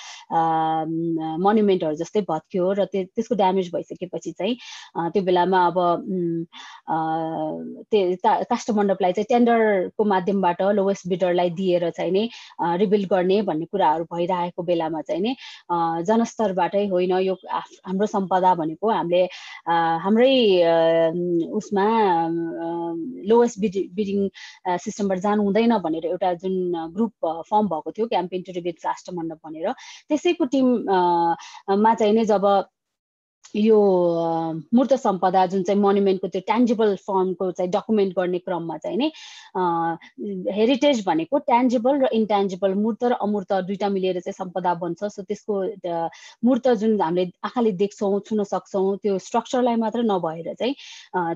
[1.39, 4.55] मोन्युमेन्टहरू जस्तै भत्क्यो र त्यसको ड्यामेज भइसकेपछि चाहिँ
[5.13, 5.79] त्यो बेलामा अब
[7.91, 12.27] त्यो काष्ठमण्डपलाई चाहिँ टेन्डरको माध्यमबाट लोवेस्ट बिडरलाई दिएर चाहिँ नै
[12.77, 15.35] रिबिल्ड गर्ने भन्ने कुराहरू भइरहेको बेलामा चाहिँ नि
[16.07, 17.35] जनस्तरबाटै होइन यो
[17.85, 19.23] हाम्रो सम्पदा भनेको हामीले
[20.05, 20.33] हाम्रै
[21.59, 21.85] उसमा
[23.29, 24.19] लोवेस्ट बिडि बिडिङ
[24.79, 26.55] सिस्टमबाट जानु हुँदैन भनेर एउटा जुन
[26.95, 27.13] ग्रुप
[27.49, 29.71] फर्म भएको थियो क्याम्पेन टु रिबिट राष्ट्रमण्डप भनेर।
[30.09, 32.45] त्यसैको टिममा चाहिँ नै जब
[33.55, 33.77] यो
[34.73, 39.11] मूर्त सम्पदा जुन चाहिँ मोन्युमेन्टको त्यो ट्यान्जिबल फर्मको चाहिँ डकुमेन्ट गर्ने क्रममा चाहिँ नि
[40.53, 45.55] हेरिटेज भनेको ट्यान्जिबल र इन्ट्यान्जिबल मूर्त र अमूर्त दुइटा मिलेर चाहिँ सम्पदा बन्छ। सो त्यसको
[46.45, 50.75] मूर्त जुन हामीले आँखाले देख्छौँ छुन सक्छौँ त्यो स्ट्रक्चरलाई मात्र नभएर चाहिँ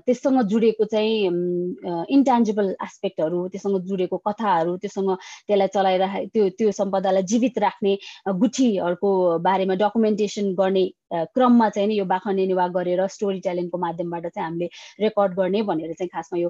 [0.05, 5.15] त्यससँग जुडेको चाहिँ इन्ट्यान्जिबल एस्पेक्टहरू त्योसँग जुडेको कथाहरू त्योसँग
[5.47, 7.97] त्यसलाई चलाइराख त्यो त्यो सम्पदालाई जीवित राख्ने
[8.39, 9.11] गुठीहरूको
[9.41, 14.69] बारेमा डकुमेन्टेसन गर्ने क्रममा चाहिँ नि यो निवाह गरेर स्टोरी टेलिङको माध्यमबाट चाहिँ हामीले
[14.99, 16.49] रेकर्ड गर्ने भनेर चाहिँ खासमा यो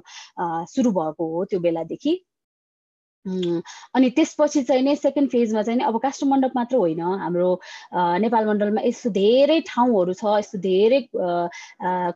[0.74, 2.14] सुरु भएको हो त्यो बेलादेखि।
[3.96, 7.48] अनि त्यसपछि चाहिँ नै सेकेन्ड फेजमा चाहिँ अब काष्ठमण्डप मात्र होइन हाम्रो
[8.20, 11.00] नेपाल मण्डलमा यस्तो धेरै ठाउँहरू छ यस्तो धेरै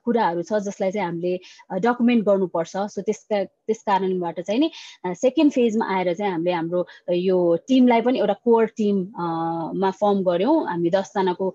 [0.04, 4.68] कुराहरू छ जसलाई चाहिँ हामीले डकुमेन्ट गर्नुपर्छ। सो त्यसका त्यस कारणबाट चाहिँ नि
[5.14, 6.80] सेकेन्ड फेजमा आएर चाहिँ हामीले हाम्रो
[7.14, 7.38] यो
[7.68, 11.46] टिमलाई पनि एउटा कोर टिममा फर्म गऱ्यौँ। हामी दसजनाको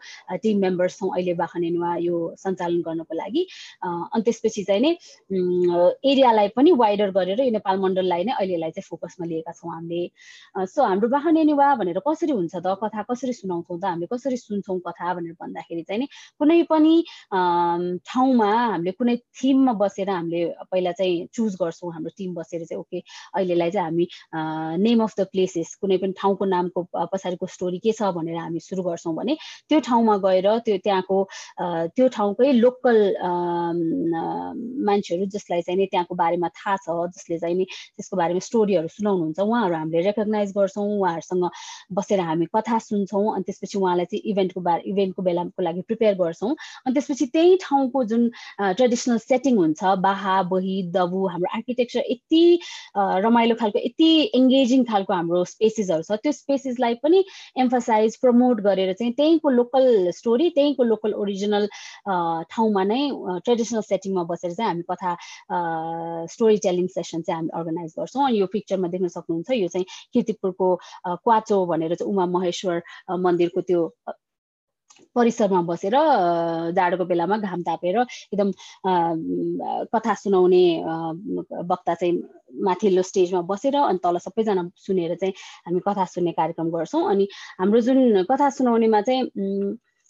[0.43, 3.41] टिम मेम्बर्स छौँ अहिले बाखनेनुवा यो सञ्चालन गर्नको लागि।
[3.83, 4.91] अनि त्यसपछि चाहिँ नि
[6.11, 10.01] एरियालाई पनि वाइडर गरेर यो नेपाल मण्डललाई नै अहिलेलाई चाहिँ फोकसमा लिएका छौँ हामीले।
[10.69, 12.67] सो हाम्रो बाखनेनुवा भनेर कसरी हुन्छ त?
[12.83, 13.85] कथा कसरी सुनाउँछौँ त?
[13.85, 16.07] हामीले कसरी सुन्छौँ कथा भनेर भन्दाखेरि चाहिँ नि
[16.39, 16.93] कुनै पनि
[18.05, 20.41] ठाउँमा हामीले कुनै थिममा बसेर हामीले
[20.71, 22.99] पहिला चाहिँ चुज गर्छौँ हाम्रो टिम बसेर चाहिँ ओके
[23.33, 24.07] अहिलेलाई चाहिँ हामी
[24.79, 28.83] नेम अफ द प्लेसेस कुनै पनि ठाउँको नामको पछाडिको स्टोरी के छ भनेर हामी सुरु
[28.83, 29.37] गर्छौँ भने
[29.69, 31.17] त्यो ठाउँमा गएर त्यो त्यहाँको
[31.95, 32.99] त्यो ठाउँकै लोकल
[34.83, 39.39] मान्छेहरू जसलाई चाहिँ नि त्यहाँको बारेमा थाहा छ जसले चाहिँ नि त्यसको बारेमा स्टोरीहरू सुनाउनुहुन्छ
[39.41, 41.49] उहाँहरू हामीले रेकगनाइज गर्छौँ उहाँहरूसँग
[41.93, 46.51] बसेर हामी कथा सुन्छौँ अनि त्यसपछि उहाँलाई चाहिँ इभेन्टको बारे इभेन्टको बेलाको लागि प्रिपेयर गर्छौँ
[46.51, 51.49] अनि त्यसपछि त्यही ठाउँको जुन ट्रेडिसनल सेटिङ हुन्छ बाहा बही दबु हाम्रो
[51.93, 52.59] आर्किटेक्चर यति
[53.23, 57.23] रमाइलो खालको यति एङ्गेजिङ खालको हाम्रो स्पेसेसहरू छ। त्यो स्पेसेसलाई पनि
[57.59, 61.67] एम्फसाइज प्रमोट गरेर चाहिँ त्यहीँको लोकल स्टोरी त्यहीँको लोकल ओरिजिनल
[62.51, 63.01] ठाउँमा नै
[63.45, 65.15] ट्रेडिसनल सेटिङमा बसेर चाहिँ हामी कथा
[66.33, 70.75] स्टोरी टेलिङ सेसन चाहिँ हामी अर्गनाइज गर्छौँ। अनि यो पिक्चरमा देख्न सक्नुहुन्छ यो चाहिँ किर्तिपुरको
[71.23, 72.81] क्वाचो भनेर चाहिँ उमा महेश्वर
[73.27, 73.81] मन्दिरको त्यो
[75.15, 75.95] परिसरमा बसेर
[76.75, 78.51] जाडोको बेलामा घाम तापेर एकदम
[79.93, 80.63] कथा सुनाउने
[81.71, 82.13] वक्ता चाहिँ
[82.65, 85.33] माथिल्लो स्टेजमा बसेर अनि तल सबैजना सुनेर चाहिँ
[85.65, 87.27] हामी कथा सुन्ने कार्यक्रम गर्छौँ। अनि
[87.59, 89.23] हाम्रो जुन कथा सुनाउनेमा चाहिँ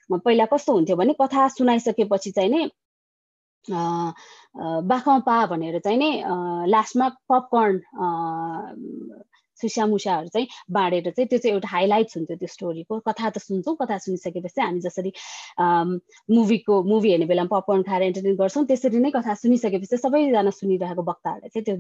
[0.09, 2.63] पहिला कस्तो हुन्थ्यो भने कथा सुनाइसकेपछि चाहिँ नै
[4.87, 6.11] बाखपा भनेर चाहिँ नै
[6.69, 7.79] लास्टमा पपकर्न
[9.61, 13.97] सुस्यामुसाहरू चाहिँ बाँडेर चाहिँ त्यो चाहिँ एउटा हाइलाइट्स हुन्थ्यो त्यो स्टोरीको कथा त सुन्छौँ कथा
[14.05, 15.11] सुनिसकेपछि हामी जसरी
[16.33, 21.49] मुभीको मुभी हेर्ने बेलामा पपकर्न खाएर एन्टरटेन गर्छौँ त्यसरी नै कथा सुनिसकेपछि सबैजना सुनिरहेको वक्ताहरूले
[21.49, 21.75] चाहिँ त्यो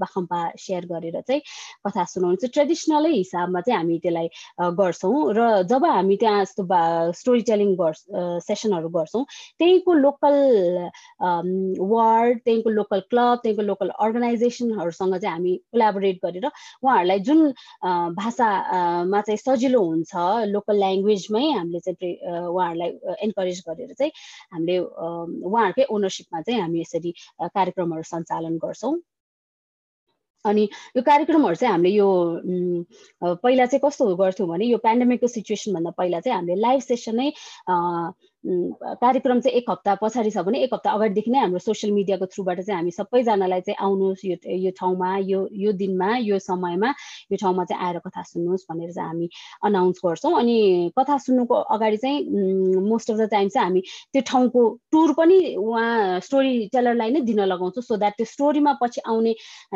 [0.00, 1.42] बाखम्पा सेयर गरेर चाहिँ
[1.86, 4.28] कथा सुनाउनु चाहिँ ट्रेडिसनलै हिसाबमा चाहिँ हामी त्यसलाई
[4.80, 6.62] गर्छौँ। र जब हामी त्यहाँ यस्तो
[7.20, 7.96] स्टोरी टेलिङ गर्
[8.48, 9.24] सेसनहरू गर्छौँ
[9.58, 10.36] त्यहीँको लोकल
[11.92, 17.40] वार्ड त्यहीँको लोकल क्लब त्यहीँको लोकल अर्गनाइजेसनहरूसँग चाहिँ हामी कोलाबोरेट गरेर उहाँहरूलाई जुन
[18.16, 20.12] भाषामा चाहिँ सजिलो हुन्छ
[20.54, 22.14] लोकल ल्याङ्ग्वेजमै हामीले चाहिँ
[22.46, 22.90] उहाँहरूलाई
[23.26, 24.12] इन्करेज गरेर चाहिँ
[24.52, 28.96] हामीले उहाँहरूकै ओनरसिपमा चाहिँ हामी यसरी कार्यक्रमहरू सञ्चालन गर्छौँ।
[30.44, 30.62] अनि
[30.96, 32.08] यो कार्यक्रमहरू चाहिँ हामीले यो
[33.44, 37.20] पहिला चाहिँ कस्तो गर्थ्यौँ भने यो पेन्डेमिकको सिचुएसनभन्दा पहिला चाहिँ हामीले लाइभ सेसन
[38.44, 42.60] कार्यक्रम चाहिँ एक हप्ता पछाडि छ भने एक हप्ता अगाडिदेखि नै हाम्रो सोसियल मिडियाको थ्रुबाट
[42.60, 46.94] चाहिँ हामी सबैजनालाई चाहिँ आउनुहोस् यो यो ठाउँमा यो यो दिनमा यो समयमा
[47.32, 49.28] यो ठाउँमा चाहिँ आएर कथा सुन्नुहोस् भनेर चाहिँ हामी
[49.64, 50.56] अनाउन्स गर्छौँ। अनि
[50.98, 53.80] कथा सुन्नुको अगाडि चाहिँ मोस्ट अफ द टाइम चाहिँ हामी
[54.12, 54.62] त्यो ठाउँको
[54.92, 59.34] टुर पनि उहाँ स्टोरी टेलरलाई नै दिन लगाउँछौँ। सो द्याट त्यो स्टोरीमा पछि आउने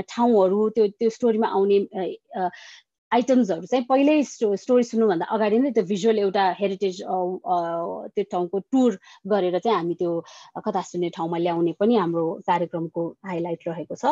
[0.09, 1.79] ठाउँहरू त्यो त्यो स्टोरीमा आउने
[3.15, 8.99] आइटम्सहरू चाहिँ पहिल्यै स्टो स्टोरी सुन्नुभन्दा अगाडि नै त्यो भिजुअल एउटा हेरिटेज त्यो ठाउँको टुर
[9.33, 10.13] गरेर चाहिँ हामी त्यो
[10.67, 14.05] कथा सुन्ने ठाउँमा ल्याउने पनि हाम्रो कार्यक्रमको हाइलाइट रहेको छ।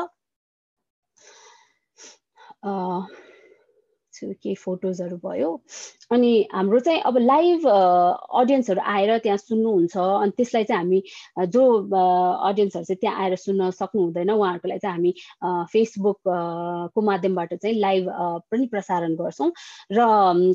[4.25, 5.51] केही फोटोजहरू भयो।
[6.13, 11.03] अनि हाम्रो चाहिँ अब लाइभ अडियन्सहरू आएर त्यहाँ सुन्नुहुन्छ। अनि त्यसलाई चाहिँ हामी
[11.49, 11.63] जो
[12.49, 15.13] अडियन्सहरू चाहिँ त्यहाँ आएर सुन्न सक्नु हुँदैन उहाँहरूको लागि चाहिँ हामी
[15.73, 18.09] फेसबुकको माध्यमबाट चाहिँ लाइभ
[18.51, 19.51] पनि प्रसारण गर्छौँ।
[19.93, 20.01] र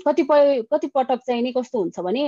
[0.08, 2.24] कतिपय कतिपटक चाहिँ नि कस्तो हुन्छ भने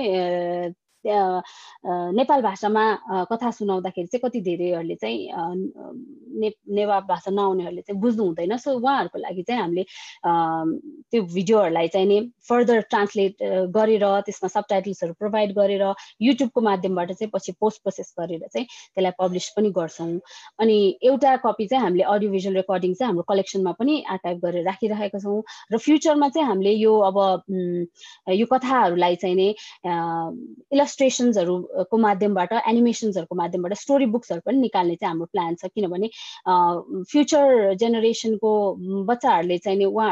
[1.06, 2.84] नेपाल भाषामा
[3.30, 5.18] कथा सुनाउँदाखेरि चाहिँ कति धेरैहरूले चाहिँ
[6.76, 9.84] नेवा भाषा नआउनेहरूले चाहिँ बुझ्नु हुँदैन। सो उहाँहरूको लागि चाहिँ हामीले
[10.24, 13.42] त्यो भिडियोहरूलाई चाहिँ नि फर्दर ट्रान्सलेट
[13.76, 15.84] गरेर त्यसमा सब टाइटल्सहरू प्रोभाइड गरेर
[16.22, 20.20] युट्युबको माध्यमबाट चाहिँ पछि पोस्ट प्रोसेस गरेर चाहिँ त्यसलाई पब्लिस पनि गर्छौँ।
[20.60, 25.18] अनि एउटा कपी चाहिँ हामीले अडियो भिजुअल रेकर्डिङ चाहिँ हाम्रो कलेक्सनमा पनि आर्काइभ गरेर राखिरहेका
[25.18, 27.18] छौँ। र फ्युचरमा चाहिँ हामीले यो अब
[28.36, 29.54] यो कथाहरूलाई चाहिँ नै
[30.90, 36.08] इलस्ट्रेसन्सहरूको माध्यमबाट एनिमेसन्सहरूको माध्यमबाट स्टोरी बुक्सहरू पनि निकाल्ने चाहिँ हाम्रो प्लान छ। किनभने
[37.10, 38.50] फ्युचर जेनेरेसनको
[39.06, 40.10] बच्चाहरूले चाहिँ नि उहाँ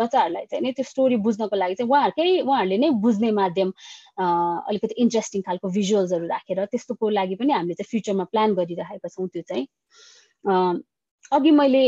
[0.00, 3.72] बच्चाहरूलाई चाहिँ नि त्यो स्टोरी बुझ्नको लागि चाहिँ उहाँहरूकै उहाँहरूले नै बुझ्ने माध्यम
[4.18, 9.42] अलिकति इन्ट्रेस्टिङ खालको भिजुअल्सहरू राखेर त्यस्तोको लागि पनि हामीले चाहिँ फ्युचरमा प्लान गरिरहेका छौँ त्यो
[9.46, 9.66] चाहिँ।
[11.32, 11.78] अघि मैले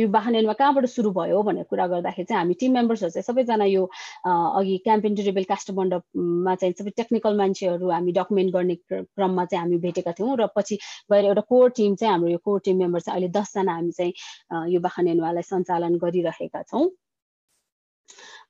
[0.00, 3.84] यो बाहनेनमा कहाँबाट सुरु भयो भनेर कुरा गर्दाखेरि चाहिँ हामी टिम मेम्बर्सहरू चाहिँ सबैजना यो
[4.24, 10.12] अघि क्याम्पेन टेरेबल काष्ठमण्डपमा चाहिँ सबै टेक्निकल मान्छेहरू हामी डकुमेन्ट गर्ने क्रममा चाहिँ हामी भेटेका
[10.18, 10.78] थियौँ र पछि
[11.12, 14.72] गएर एउटा कोर टिम चाहिँ हाम्रो यो कोर टिम मेम्बर चाहिँ अहिले दसजना हामी चाहिँ
[14.72, 16.88] यो बाखनेनुवालाई सञ्चालन गरिरहेका छौँ।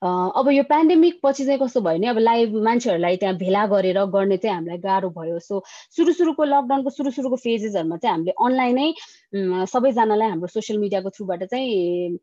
[0.03, 4.37] अब यो पेन्डेमिक पछि चाहिँ कस्तो भयो भने अब लाइभ मान्छेहरूलाई त्यहाँ भेला गरेर गर्ने
[4.37, 5.63] चाहिँ हामीलाई गाह्रो भयो। सो
[5.97, 8.89] सुरु सुरुको लकडाउनको सुरु सुरुको फेजेसहरूमा चाहिँ हामीले अनलाइनै
[9.73, 12.19] सबैजनालाई हाम्रो सोसियल मिडियाको थ्रुबाट चाहिँ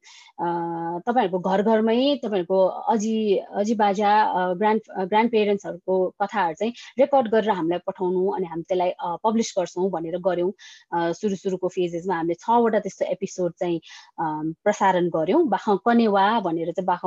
[1.08, 2.60] तपाईँहरूको घर घरमै तपाईँहरूको
[2.94, 3.16] अजी
[3.64, 4.12] अजी बाजा
[4.60, 8.92] ग्रान्ड ग्रान्ड पेरेन्ट्सहरूको कथाहरू चाहिँ रेकर्ड गरेर हामीलाई पठाउनु अनि हामी त्यसलाई
[9.24, 10.52] पब्लिस गर्छौँ भनेर गऱ्यौँ।
[11.16, 13.80] सुरु सुरुको फेजेसमा हामीले छवटा त्यस्तो एपिसोड चाहिँ
[14.20, 17.04] प्रसारण गऱ्यौँ। बाख कनेवा भनेर चाहिँ बाख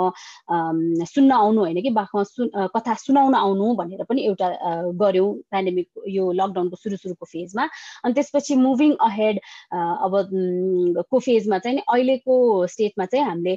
[1.06, 4.48] सुन्न आउनु होइन कि बाख सुन कथा सुनाउन आउनु भनेर पनि एउटा
[5.02, 7.68] गऱ्यौँ पेन्डेमिक यो लकडाउनको सुरु सुरुको फेजमा
[8.04, 9.40] अनि त्यसपछि मुभिङ अहेड
[9.72, 10.12] अब
[11.10, 12.36] को फेजमा चाहिँ नि अहिलेको
[12.74, 13.56] स्टेटमा चाहिँ हामीले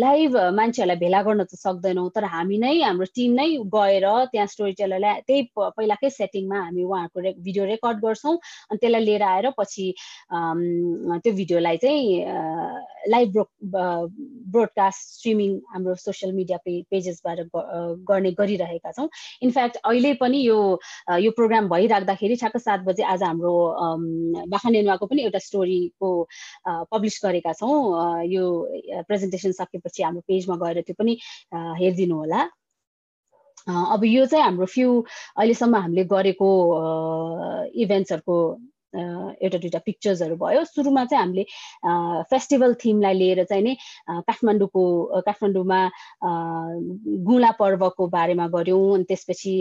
[0.00, 4.72] लाइभ मान्छेहरूलाई भेला गर्न त सक्दैनौँ तर हामी नै हाम्रो टिम नै गएर त्यहाँ स्टोरी
[4.80, 8.36] टेलरलाई त्यही पहिलाकै सेटिङमा हामी उहाँहरूको रे भिडियो रेकर्ड गर्छौँ।
[8.70, 9.86] अनि त्यसलाई लिएर आएर पछि
[10.32, 12.04] त्यो भिडियोलाई चाहिँ
[13.12, 13.44] लाइभ ब्रो
[14.52, 17.38] ब्रोडकास्ट स्ट्रिमिङ हाम्रो सोसियल मिडिया पे पेजेसबाट
[18.08, 19.08] गर्ने गरिरहेका छौँ।
[19.42, 20.58] इनफ्याक्ट अहिले पनि यो
[21.20, 23.54] यो प्रोग्राम भइराख्दाखेरि ठ्याक्क सात बजे आज हाम्रो
[24.54, 26.10] बाखानेनुवाको पनि एउटा स्टोरीको
[26.92, 27.76] पब्लिस गरेका छौँ।
[28.26, 28.44] यो
[29.08, 31.18] प्रेजेन्टेसन सकेपछि हाम्रो पेजमा गएर त्यो पनि
[31.52, 32.42] हेरिदिनु होला।
[33.68, 34.90] अब यो चाहिँ हाम्रो फ्यु
[35.38, 36.48] अहिलेसम्म हामीले गरेको
[37.82, 38.36] इभेन्ट्सहरूको
[38.94, 41.44] एउटा दुइटा पिक्चर्सहरू भयो। सुरुमा चाहिँ हामीले
[42.30, 43.74] फेस्टिभल थिमलाई लिएर चाहिँ नि
[44.28, 44.82] काठमाडौँको
[45.26, 45.80] काठमाडौँमा
[47.28, 49.54] गुला पर्वको बारेमा गऱ्यौँ। अनि त्यसपछि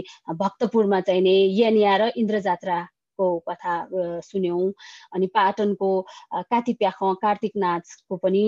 [0.43, 2.77] भक्तपुरमा चाहिँ नि यनिया र इन्द्र जात्रा
[3.22, 3.76] को कथा
[4.26, 4.72] सुन्यौँ।
[5.14, 5.91] अनि पाटनको
[6.49, 8.43] कातिप्याख कार्तिक नाचको पनि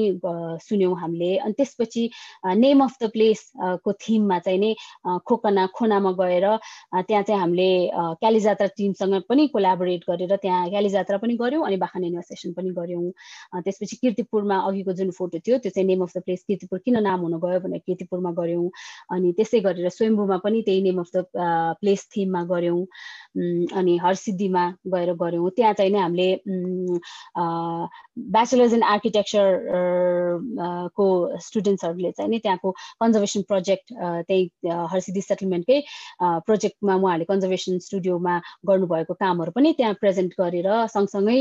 [0.66, 2.10] सुन्यौँ हामीले। अनि त्यसपछि
[2.58, 3.52] नेम अफ द प्लेस
[3.84, 4.76] को थिममा चाहिँ नि
[5.28, 6.46] खोकना खोनामा गएर
[7.08, 7.70] त्यहाँ चाहिँ हामीले
[8.22, 13.12] क्यालिजात्रा टिमसँग पनि कोलाबोरेट गरेर त्यहाँ क्यालिजात्रा पनि गऱ्यौँ अनि बाखान सेसन पनि गऱ्यौँ।
[13.64, 17.20] त्यसपछि किर्तिपुरमा अघिको जुन फोटो थियो त्यो चाहिँ name of the place Kirtipur किन नाम
[17.22, 18.70] हुन गयो भनेर किर्तिपुरमा गऱ्यौँ।
[19.14, 21.26] अनि त्यसै गरेर स्वयम्भूमा पनि त्यही नेम अफ द
[21.82, 22.82] प्लेस थिममा गऱ्यौँ।
[23.80, 24.63] अनि हरसिद्धिमा
[24.94, 26.28] गएर गऱ्यौँ त्यहाँ चाहिँ नि हामीले
[28.34, 29.46] ब्याचलर्स इन आर्किटेक्चर
[30.96, 31.06] को
[31.42, 32.72] स्टुडेन्ट्सहरूले चाहिँ नि त्यहाँको
[33.02, 34.50] कन्जर्भेसन प्रोजेक्ट त्यही
[34.94, 35.80] हरसिद्धि सेटलमेन्टकै
[36.48, 41.40] प्रोजेक्टमा उहाँहरूले कन्जर्भेसन स्टुडियोमा गर्नुभएको कामहरू पनि त्यहाँ प्रेजेन्ट गरेर सँगसँगै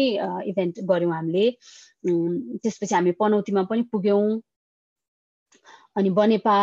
[0.50, 1.50] इभेन्ट गऱ्यौँ हामीले.
[2.62, 4.40] त्यसपछि हामी पनौतीमा पनि पुग्यौँ।
[5.96, 6.56] अनि बनेपा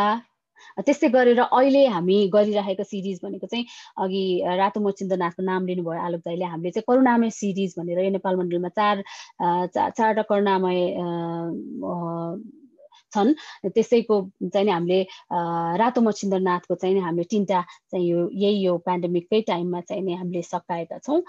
[0.85, 3.65] त्यस्तै गरेर अहिले हामी गरिरहेको सिरिज भनेको चाहिँ
[4.03, 4.23] अघि
[4.61, 9.03] रातो मचिन्द्रनाथको नाम लिनुभयो आलोक दाईले हामीले चाहिँ करुणामय सिरिज भनेर यो नेपाल मण्डलमा चार
[9.75, 10.79] चारवटा करुणामय
[13.13, 13.33] छन्।
[13.73, 14.15] त्यसैको
[14.53, 14.99] चाहिँ नि हामीले
[15.81, 17.61] रातो मचिन्द्रनाथको चाहिँ नि हामीले तिनवटा
[17.91, 21.21] चाहिँ यो यही यो पेन्डेमिककै टाइममा चाहिँ नि हामीले सकाएका छौँ।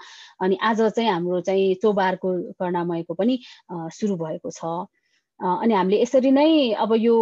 [0.45, 2.29] अनि आज चाहिँ हाम्रो चाहिँ चौबारको
[2.61, 3.39] करुणामयको पनि
[3.97, 4.61] सुरु भएको छ।
[5.41, 6.49] अनि हामीले यसरी नै
[6.85, 7.15] अब यो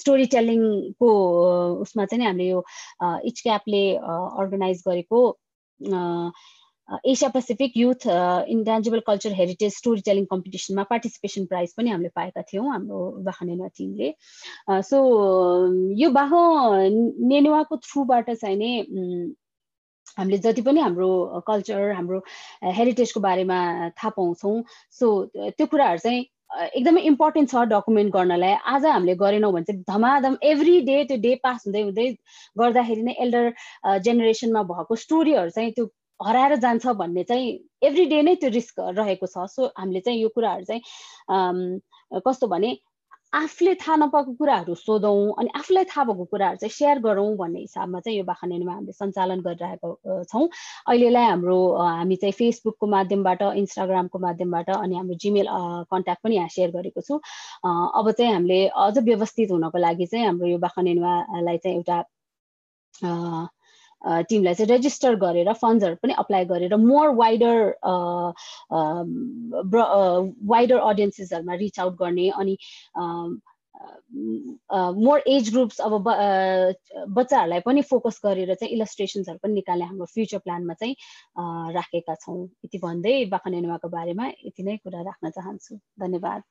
[0.00, 1.10] स्टोरी टेलिङको
[1.84, 2.64] उसमा चाहिँ हामीले यो
[3.30, 5.20] इच क्यापले अर्गनाइज गरेको
[7.10, 8.06] Asia Pacific youth
[8.54, 12.98] intangible culture heritage story telling कम्पिटिसनमा पार्टिसिपेसन प्राइज पनि हामीले पाएका थियौँ हाम्रो
[13.28, 14.08] बाखनेनुवा टिमले।
[14.90, 14.98] सो
[16.02, 16.30] यो बाह
[17.32, 18.70] नेनुवाको थ्रुबाट चाहिँ नै
[20.18, 21.08] हामीले जति पनि हाम्रो
[21.48, 22.22] कल्चर हाम्रो
[22.78, 23.58] हेरिटेजको बारेमा
[23.98, 24.56] थाहा पाउँछौँ।
[25.00, 26.24] सो त्यो कुराहरू चाहिँ
[26.54, 31.34] एकदमै इम्पोर्टेन्ट छ डकुमेन्ट गर्नलाई। आज हामीले गरेनौँ भने चाहिँ धमाधम एभ्री डे त्यो डे
[31.44, 32.06] पास हुँदै हुँदै
[32.58, 33.52] गर्दाखेरि नै एल्डर
[34.06, 35.86] जेनेरेसनमा भएको स्टोरीहरू चाहिँ त्यो
[36.20, 37.48] हराएर जान्छ भन्ने चाहिँ
[37.82, 42.76] एभ्री डे नै त्यो रिस्क रहेको छ। सो हामीले चाहिँ यो कुराहरू चाहिँ कस्तो भने
[43.34, 48.00] आफूले थाहा नपाएको कुराहरू सोधौँ अनि आफूलाई थाहा भएको कुराहरू चाहिँ सेयर गरौँ भन्ने हिसाबमा
[48.00, 50.48] चाहिँ यो बाखानेनुमा हामीले सञ्चालन गरिरहेको छौँ।
[50.88, 55.48] अहिलेलाई हाम्रो हामी चाहिँ फेसबुकको माध्यमबाट इन्स्टाग्रामको माध्यमबाट अनि हाम्रो जिमेल
[55.90, 57.14] कन्ट्याक्ट पनि यहाँ सेयर गरेको छु।
[57.64, 61.98] अब चाहिँ हामीले अझ व्यवस्थित हुनको लागि चाहिँ हाम्रो यो बाखानेनुवालाई चाहिँ एउटा
[64.04, 67.58] टिमलाई चाहिँ रेजिस्टर गरेर फन्ड्सहरू पनि अप्लाई गरेर मोर वाइडर
[70.52, 72.56] वाइडर अडियन्सेसहरूमा रिच आउट गर्ने अनि
[75.04, 75.92] मोर एज ग्रुप्स अब
[77.16, 80.94] बच्चाहरूलाई पनि फोकस गरेर चाहिँ इलस्ट्रेसन्सहरू पनि निकाल्ने हाम्रो फ्युचर प्लानमा चाहिँ
[81.74, 86.42] राखेका छौँ। यति भन्दै बाखनेनुवाको बारेमा यति नै कुरा राख्न चाहन्छु। धन्यवाद।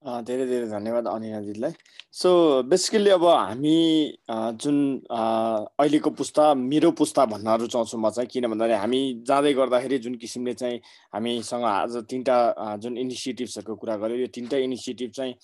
[0.00, 1.72] धेरै धेरै धन्यवाद अनिना दिदीलाई
[2.12, 2.30] सो
[2.64, 3.76] बेसिकली अब हामी
[4.56, 4.76] जुन
[5.12, 10.54] अहिलेको पुस्ता मेरो पुस्ता भन्न रुचाउँछु म चाहिँ किन भन्दाखेरि हामी जाँदै गर्दाखेरि जुन किसिमले
[10.56, 10.78] चाहिँ
[11.14, 15.34] हामीसँग आज तिनवटा जुन इनिसिएटिभ्सहरूको कुरा गऱ्यो यो तिनवटा इनिसिएटिभ चाहिँ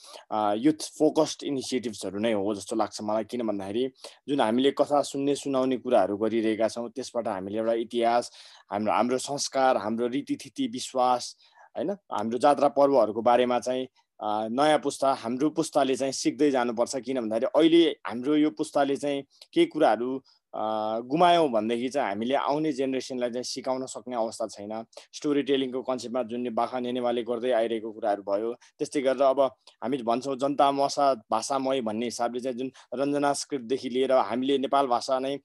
[0.64, 3.84] युथ फोकस्ड इनिसिएटिभ्सहरू नै हो जस्तो लाग्छ मलाई। किन भन्दाखेरि
[4.28, 8.32] जुन हामीले कथा सुन्ने सुनाउने कुराहरू गरिरहेका छौँ त्यसबाट हामीले एउटा इतिहास
[8.72, 11.36] हाम्रो हाम्रो संस्कार हाम्रो रीतिथिति विश्वास
[11.76, 11.90] होइन?
[11.92, 13.86] हाम्रो जात्रा पर्वहरूको बारेमा चाहिँ
[14.20, 19.22] नयाँ पुस्ता हाम्रो पुस्ताले चाहिँ सिक्दै जानुपर्छ किन भन्दाखेरि अहिले हाम्रो यो पुस्ताले चाहिँ
[19.52, 20.08] केही कुराहरू
[20.54, 24.72] गुमायौँ भनेदेखि चाहिँ हामीले आउने जेनेरेसनलाई चाहिँ सिकाउन सक्ने अवस्था छैन।
[25.12, 29.40] स्टोरी टेलिङको कन्सेप्टमा जुन बाखा नेनेवाले गर्दै आइरहेको कुराहरू भयो त्यस्तै गरेर अब
[29.82, 35.18] हामी भन्छौँ जनता मसा भाषामय भन्ने हिसाबले चाहिँ जुन रञ्जना स्क्रिप्टदेखि लिएर हामीले नेपाल भाषा
[35.18, 35.36] नै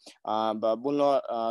[0.79, 1.01] बोल्न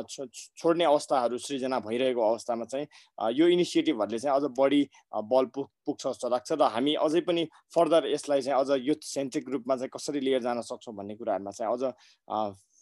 [0.08, 2.86] छोड्ने अवस्थाहरू सृजना भइरहेको अवस्थामा चाहिँ
[3.34, 4.82] यो इनिसिएटिभहरूले चाहिँ अझ बढी
[5.26, 9.48] बल पुग पुग्छ जस्तो लाग्छ र हामी अझै पनि फर्दर यसलाई चाहिँ अझ युथ सेन्ट्रिक
[9.50, 11.82] रूपमा चाहिँ कसरी लिएर जान सक्छौँ भन्ने कुराहरूमा चाहिँ अझ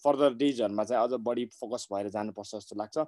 [0.04, 2.98] फर्दर डेजहरूमा चाहिँ अझ बढी फोकस भएर जानुपर्छ जस्तो लाग्छ।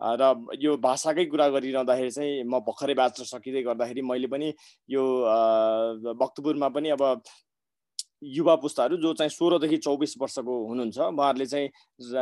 [0.00, 4.52] र यो भाषाकै कुरा गरिरहँदाखेरि चाहिँ म भर्खरै ब्याचलर सकिँदै गर्दाखेरि मैले पनि
[4.88, 5.04] यो
[6.14, 7.22] भक्तपुरमा पनि अब
[8.22, 11.68] युवा पुस्ताहरू जो चाहिँ सोह्रदेखि चौबिस वर्षको हुनुहुन्छ उहाँहरूले चाहिँ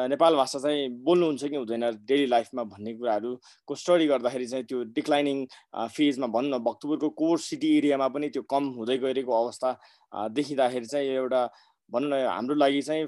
[0.09, 5.45] नेपाल भाषा चाहिँ बोल्नुहुन्छ कि हुँदैन डेली लाइफमा भन्ने कुराहरूको स्टडी गर्दाखेरि चाहिँ त्यो डिक्लाइनिङ
[5.91, 9.71] फेजमा भनौँ न भक्तपुरको कोर सिटी एरियामा पनि त्यो कम हुँदै गइरहेको अवस्था
[10.31, 11.43] देखिँदाखेरि चाहिँ एउटा
[11.91, 13.07] भनौँ न हाम्रो लागि चाहिँ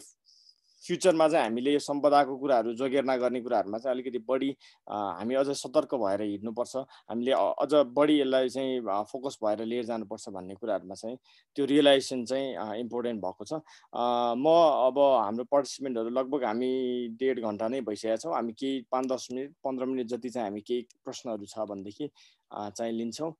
[0.82, 4.50] फ्युचरमा चाहिँ हामीले यो सम्पदाको कुराहरू जोगेर्ना गर्ने कुराहरूमा चाहिँ अलिकति बढी
[4.88, 6.76] हामी अझ सतर्क भएर हिँड्नुपर्छ।
[7.10, 8.80] हामीले अझ बढी यसलाई चाहिँ
[9.12, 11.16] फोकस भएर लिएर जानुपर्छ भन्ने कुराहरूमा चाहिँ
[11.56, 14.46] त्यो रियलाइजेसन चाहिँ इम्पोर्टेन्ट भएको छ। म
[14.88, 16.72] अब हाम्रो पार्टिसिपेन्टहरू लगभग हामी
[17.20, 20.60] डेढ घन्टा नै भइसकेका छौँ। हामी केही पाँच दस मिनट पन्ध्र मिनट जति चाहिँ हामी
[20.60, 22.10] केही प्रश्नहरू छ भनेदेखि
[22.50, 23.32] चाहिँ लिन्छौँ।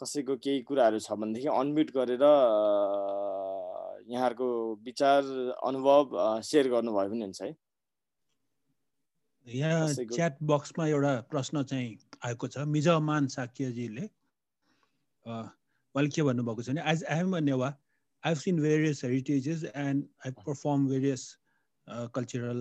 [0.00, 2.24] कसैको केही कुराहरू छ भनेदेखि अनम्युट गरेर
[4.06, 4.48] यहाँहरूको
[4.84, 5.22] विचार
[5.66, 7.54] अनुभव सेयर गर्नुभयो पनि हुन्छ है?
[9.46, 14.04] यहाँ च्याट बक्समा एउटा प्रश्न चाहिँ आएको छ। मिजमान साक्यजीले
[15.26, 19.64] उहाँले के भन्नुभएको छ भने as I am a Newa I have seen various heritages
[19.64, 21.26] and I perform various
[22.14, 22.60] cultural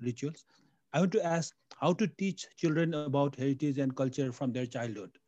[0.00, 0.44] rituals
[0.92, 5.18] I want to ask how to teach children about heritage and culture from their childhood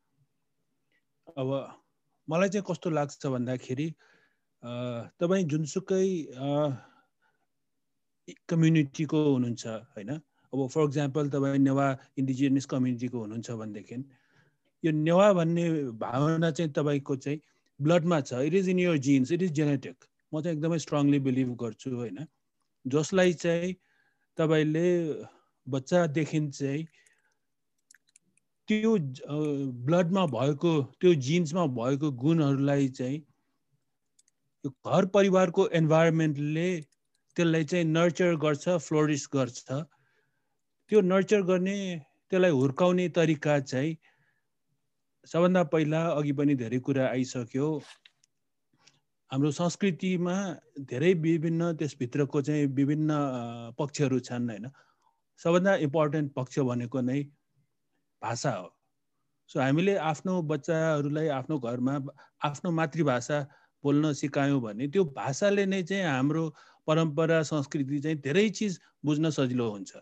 [1.39, 1.49] अब
[2.29, 3.89] मलाई चाहिँ कस्तो लाग्छ भन्दाखेरि
[4.65, 6.07] तपाईँ जुनसुकै
[8.49, 10.11] कम्युनिटीको हुनुहुन्छ होइन?
[10.53, 11.87] अब फर इक्जाम्पल तपाईँ नेवा
[12.19, 13.97] इन्डिजिनियस कम्युनिटीको हुनुहुन्छ भनेदेखि
[14.83, 15.65] यो नेवा भन्ने
[16.01, 17.41] भावना चाहिँ तपाईँको चाहिँ
[17.81, 19.97] ब्लडमा छ। It is in your genes it is genetic
[20.33, 22.19] म चाहिँ एकदमै स्ट्रङली बिलिभ गर्छु होइन?
[22.85, 23.75] जसलाई चाहिँ
[24.39, 24.89] तपाईँले
[25.67, 26.85] बच्चादेखि चाहिँ
[28.69, 28.97] त्यो
[29.87, 33.23] ब्लडमा भएको त्यो जिन्समा भएको गुणहरूलाई चाहिँ
[34.65, 36.69] यो घर परिवारको इन्भाइरोमेन्टले
[37.37, 39.69] त्यसलाई चाहिँ नर्चर गर्छ फ्लोरिस गर्छ।
[40.91, 41.77] त्यो नर्चर गर्ने
[42.31, 43.97] त्यसलाई हुर्काउने तरिका चाहिँ
[45.29, 47.69] सबभन्दा पहिला अघि पनि धेरै कुरा आइसक्यो।
[49.31, 50.37] हाम्रो संस्कृतिमा
[50.89, 53.11] धेरै विभिन्न त्यसभित्रको चाहिँ विभिन्न
[53.79, 54.65] पक्षहरू छन् होइन?
[55.41, 57.21] सबभन्दा इम्पोर्टेन्ट पक्ष भनेको नै
[58.23, 58.69] भाषा हो।
[59.51, 61.95] सो हामीले आफ्नो बच्चाहरूलाई आफ्नो घरमा
[62.49, 63.39] आफ्नो मातृभाषा
[63.85, 66.45] बोल्न सिकायौँ भने त्यो भाषाले नै चाहिँ हाम्रो
[66.89, 69.93] परम्परा संस्कृति चाहिँ धेरै चिज बुझ्न सजिलो हुन्छ।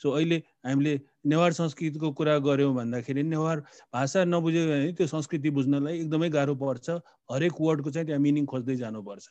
[0.00, 0.36] सो अहिले
[0.66, 0.94] हामीले
[1.26, 3.60] नेवार संस्कृतिको कुरा गऱ्यौँ भन्दाखेरि नेवार
[3.92, 6.86] भाषा नबुझ्यो भने त्यो संस्कृति बुझ्नलाई एकदमै गाह्रो पर्छ।
[7.32, 9.26] हरेक वर्डको चाहिँ त्यहाँ मिनिङ खोज्दै जानुपर्छ।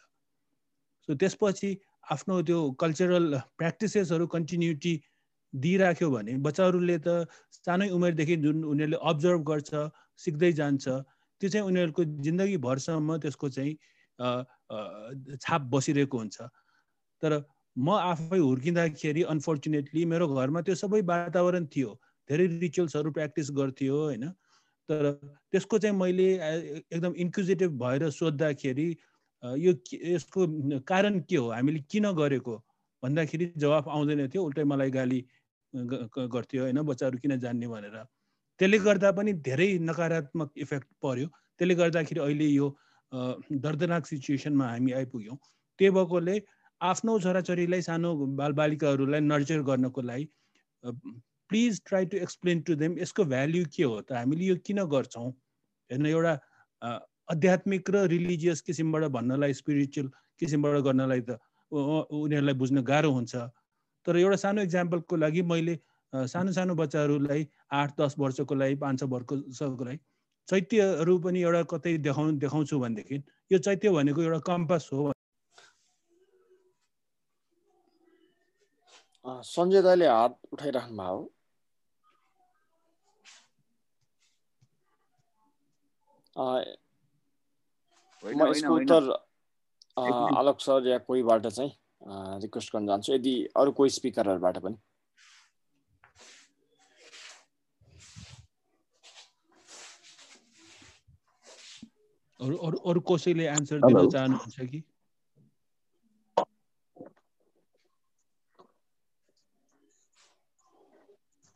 [1.09, 1.69] सो त्यसपछि
[2.11, 3.25] आफ्नो त्यो कल्चरल
[3.57, 4.93] प्र्याक्टिसेसहरू कन्टिन्युटी
[5.53, 9.69] दिइराख्यो भने बच्चाहरूले त सानै उमेरदेखि जुन उनीहरूले अब्जर्भ गर्छ
[10.19, 10.85] सिक्दै जान्छ
[11.41, 13.74] त्यो चाहिँ उनीहरूको जिन्दगी भरसम्म त्यसको चाहिँ
[15.44, 16.38] छाप बसिरहेको हुन्छ।
[17.24, 17.32] तर
[17.76, 21.91] म आफै हुर्किँदाखेरि अनफोर्चुनेटली मेरो घरमा त्यो सबै वातावरण थियो।
[22.30, 24.30] धेरै रिचुअल्सहरू प्र्याक्टिस गर्थ्यो होइन?
[24.90, 25.12] तर
[25.52, 26.28] त्यसको चाहिँ मैले
[26.94, 28.88] एकदम इन्क्युजेटिभ भएर सोद्धाखेरि
[29.44, 30.48] यो यसको
[30.88, 31.49] कारण के हो?
[31.52, 32.56] हामीले किन गरेको?
[33.03, 35.20] भन्दाखेरि जवाफ आउँदैन थियो। उल्टै मलाई गाली
[35.74, 36.82] गर्थ्यो होइन?
[36.82, 37.95] बच्चाहरू किन जान्ने भनेर।
[38.60, 41.27] त्यसले गर्दा पनि धेरै नकारात्मक इफेक्ट पर्यो।
[41.60, 42.68] त्यसले गर्दाखेरि अहिले यो
[43.65, 45.38] दर्दनाक सिचुएसनमा हामी आइपुग्यौँ।
[45.80, 46.36] त्यही भएकोले
[46.82, 48.10] आफ्नो छोराछोरीलाई सानो
[48.40, 50.26] बालबालिकाहरूलाई नर्चर गर्नको लागि
[51.49, 54.11] please try to explain to them यसको भ्याल्यु के हो त?
[54.11, 55.30] हामीले यो किन गर्छौँ?
[55.90, 56.34] हेर्नु एउटा
[57.32, 60.07] आध्यात्मिक र रिलिजियस किसिमबाट भन्नलाई स्पिरिचुअल
[60.40, 61.38] किसिमबाट गर्नलाई त
[61.72, 63.36] उनीहरूलाई बुझ्न गाह्रो हुन्छ।
[64.06, 65.76] तर एउटा सानो इक्जाम्पलको लागि मैले
[66.33, 69.99] सानो सानो बच्चाहरूलाई आठ दस वर्षको लागि पाँच छ वर्षको लागि
[70.47, 73.17] चैत्यहरू पनि एउटा कतै देखाउ देखाउँछु भनेदेखि
[73.51, 75.11] यो चैत्य भनेको एउटा कम्पास हो।
[79.45, 81.23] सञ्जय दाईले हात उठाइराख्नु भएको
[88.23, 89.03] म यसको उत्तर
[90.37, 91.71] आलोक सर या कोहीबाट चाहिँ
[92.41, 94.77] रिक्वेस्ट गर्न चाहन्छु यदि अरू कोही स्पिकरहरूबाट पनि।
[102.40, 104.03] अरू अरू अरू कसैले एन्सर Hello.
[104.03, 104.84] दिन चाहनुहुन्छ कि?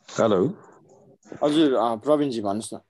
[0.09, 0.39] हेलो
[1.43, 2.81] हजुर प्रवीणजी भन्नुहोस् न।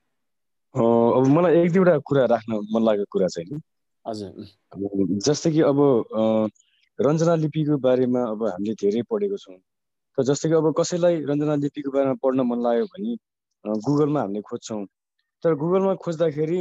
[0.76, 3.66] अब मलाई एक दुईवटा कुरा राख्न मन लागेको कुरा चाहिँ नि।
[4.06, 4.48] हजुर।
[5.26, 5.82] जस्तै कि अब
[7.00, 9.60] रञ्जना लिपिको बारेमा अब हामीले धेरै पढेको छौँ।
[10.18, 13.16] त जस्तै कि अब कसैलाई रञ्जना लिपिको बारेमा पढ्न मन लाग्यो भने
[13.82, 14.82] गुगलमा हामीले खोज्छौँ।
[15.44, 16.60] तर गुगलमा खोज्दाखेरि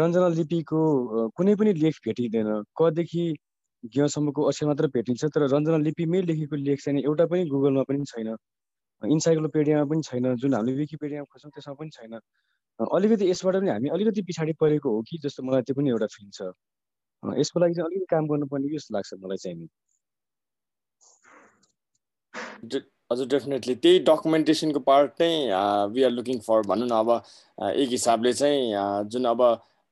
[0.00, 0.80] रञ्जना लिपिको
[1.36, 2.48] कुनै पनि लेख भेटिँदैन।
[2.78, 3.24] कदेखि
[3.94, 8.28] ज्ञसम्मको अक्षर मात्र भेटिन्छ तर रञ्जना लिपिमै लेखेको लेख चाहिँ एउटा पनि गुगलमा पनि छैन।
[9.02, 12.12] इन्साइक्लोपिडियामा पनि छैन जुन हामीले विकिपिडियामा खोज्छौँ त्यसमा पनि छैन।
[12.80, 16.28] अलिकति यसबाट पनि हामी अलिकति पछाडि परेको हो कि जस्तो मलाई त्यो पनि एउटा फिल
[16.32, 16.40] छ।
[17.22, 19.66] यसको लागि चाहिँ अलिकति काम गर्नुपर्ने जस्तो लाग्छ मलाई चाहिँ नि।
[23.12, 25.30] हजुर डेफिनेटली। त्यही डकुमेन्टेसनको पार्ट नै
[25.94, 27.10] वी आर लुकिङ फर भनौँ न अब
[27.78, 28.60] एक हिसाबले चाहिँ
[29.14, 29.40] जुन अब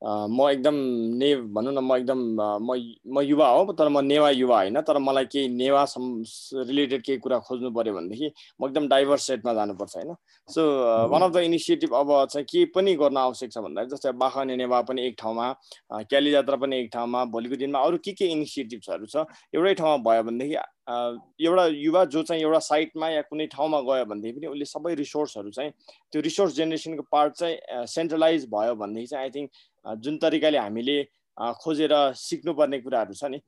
[0.05, 0.75] म एकदम
[1.17, 2.19] ने भनौँ न म एकदम
[2.61, 2.75] म
[3.09, 7.39] म युवा हो तर म नेवा युवा होइन। तर मलाई केही नेवा रिलेटेड केही कुरा
[7.47, 10.13] खोज्नु पऱ्यो भनेदेखि म एकदम डाइभर्स सेटमा जानुपर्छ होइन।
[10.49, 10.61] So
[11.09, 14.81] one of the initiative अब चाहिँ के पनि गर्न आवश्यक छ भन्दाखेरि जस्तै बाखा नेवा
[14.85, 15.51] पनि एक ठाउँमा
[16.05, 19.25] क्याली जात्रा पनि एक ठाउँमा भोलिको दिनमा अरू के के इनिसिएटिभ्सहरू छ
[19.55, 20.55] एउटै ठाउँमा भयो भनेदेखि
[21.45, 25.49] एउटा युवा जो चाहिँ एउटा साइटमा या कुनै ठाउँमा गयो भनेदेखि पनि उसले सबै रिसोर्सहरू
[25.51, 25.71] चाहिँ
[26.11, 29.49] त्यो रिसोर्स जेनेरेसनको पार्ट चाहिँ सेन्ट्रलाइज भयो भनेदेखि चाहिँ आई थिङ्क
[29.85, 30.97] जुन तरिकाले हामीले
[31.57, 33.39] खोजेर सिक्नुपर्ने कुराहरू छ नि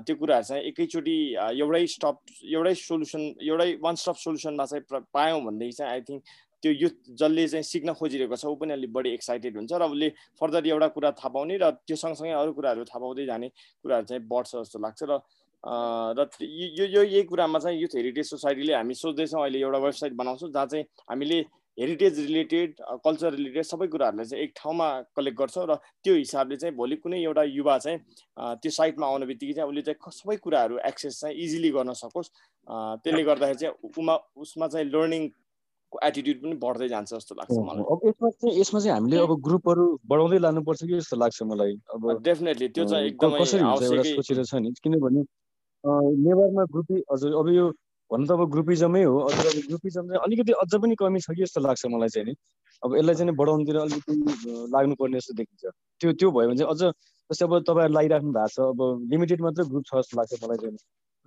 [0.00, 1.16] त्यो कुराहरू चाहिँ एकैचोटि
[1.56, 2.16] एउटै स्टप
[2.48, 6.22] एउटै सोल्युसन एउटै वान स्टप सोल्युसनमा चाहिँ पायौँ भनेदेखि चाहिँ आई थिङ्क
[6.62, 10.08] त्यो युथ जसले चाहिँ सिक्न खोजिरहेको छ ऊ पनि अलिक बढी एक्साइटेड हुन्छ र उसले
[10.40, 13.48] फर्दर एउटा कुरा थाहा पाउने र त्यो सँगसँगै अरू कुराहरू थाहा पाउँदै जाने
[13.84, 15.18] कुराहरू चाहिँ बढ्छ जस्तो लाग्छ र
[16.14, 20.66] र यो यही कुरामा चाहिँ युथ हेरिटेज सोसाइटीले हामी सोच्दैछौँ अहिले एउटा वेबसाइट बनाउँछौँ जहाँ
[20.68, 21.42] चाहिँ हामीले
[21.78, 22.74] हेरिटेज रिलेटेड
[23.04, 25.74] कल्चर रिलेटेड सबै कुराहरूलाई चाहिँ एक ठाउँमा कलेक्ट गर्छौँ र
[26.04, 27.98] त्यो हिसाबले चाहिँ भोलि कुनै एउटा युवा चाहिँ
[28.38, 32.30] अ, त्यो साइटमा आउने बित्तिकै चाहिँ उसले चाहिँ सबै कुराहरू एक्सेस चाहिँ इजिली गर्न सकोस्।
[32.66, 32.74] अ,
[33.04, 34.14] त्यसले गर्दाखेरि चाहिँ उमा
[34.44, 38.94] उसमा चाहिँ लर्निङको एटिट्युड पनि बढ्दै जान्छ जस्तो लाग्छ मलाई। अब यसमा चाहिँ यसमा चाहिँ
[38.94, 41.72] हामीले अब ग्रुपहरू बढाउँदै लानुपर्छ कि जस्तो लाग्छ मलाई?
[41.94, 43.38] अब डेफिनेटली त्यो चाहिँ एकदमै
[43.74, 45.22] आवश्यकै छ नि। किनभने
[45.84, 47.66] नेवारमा ग्रुपी हजुर अब यो
[48.10, 51.42] भन्नु त अब ग्रुपिजमै हो हजुर अब ग्रुपिजम चाहिँ अलिकति अझ पनि कमी छ कि
[51.44, 52.34] जस्तो लाग्छ मलाई चाहिँ नि।
[52.82, 54.14] अब यसलाई चाहिँ बढाउनुतिर अलिकति
[54.74, 55.62] लाग्नुपर्ने जस्तो देखिन्छ।
[56.00, 56.80] त्यो त्यो भयो भने चाहिँ अझ
[57.30, 58.80] जस्तै अब तपाईँहरू लागिराख्नु भएको छ अब
[59.12, 60.76] लिमिटेड मात्रै ग्रुप छ जस्तो लाग्छ मलाई चाहिँ।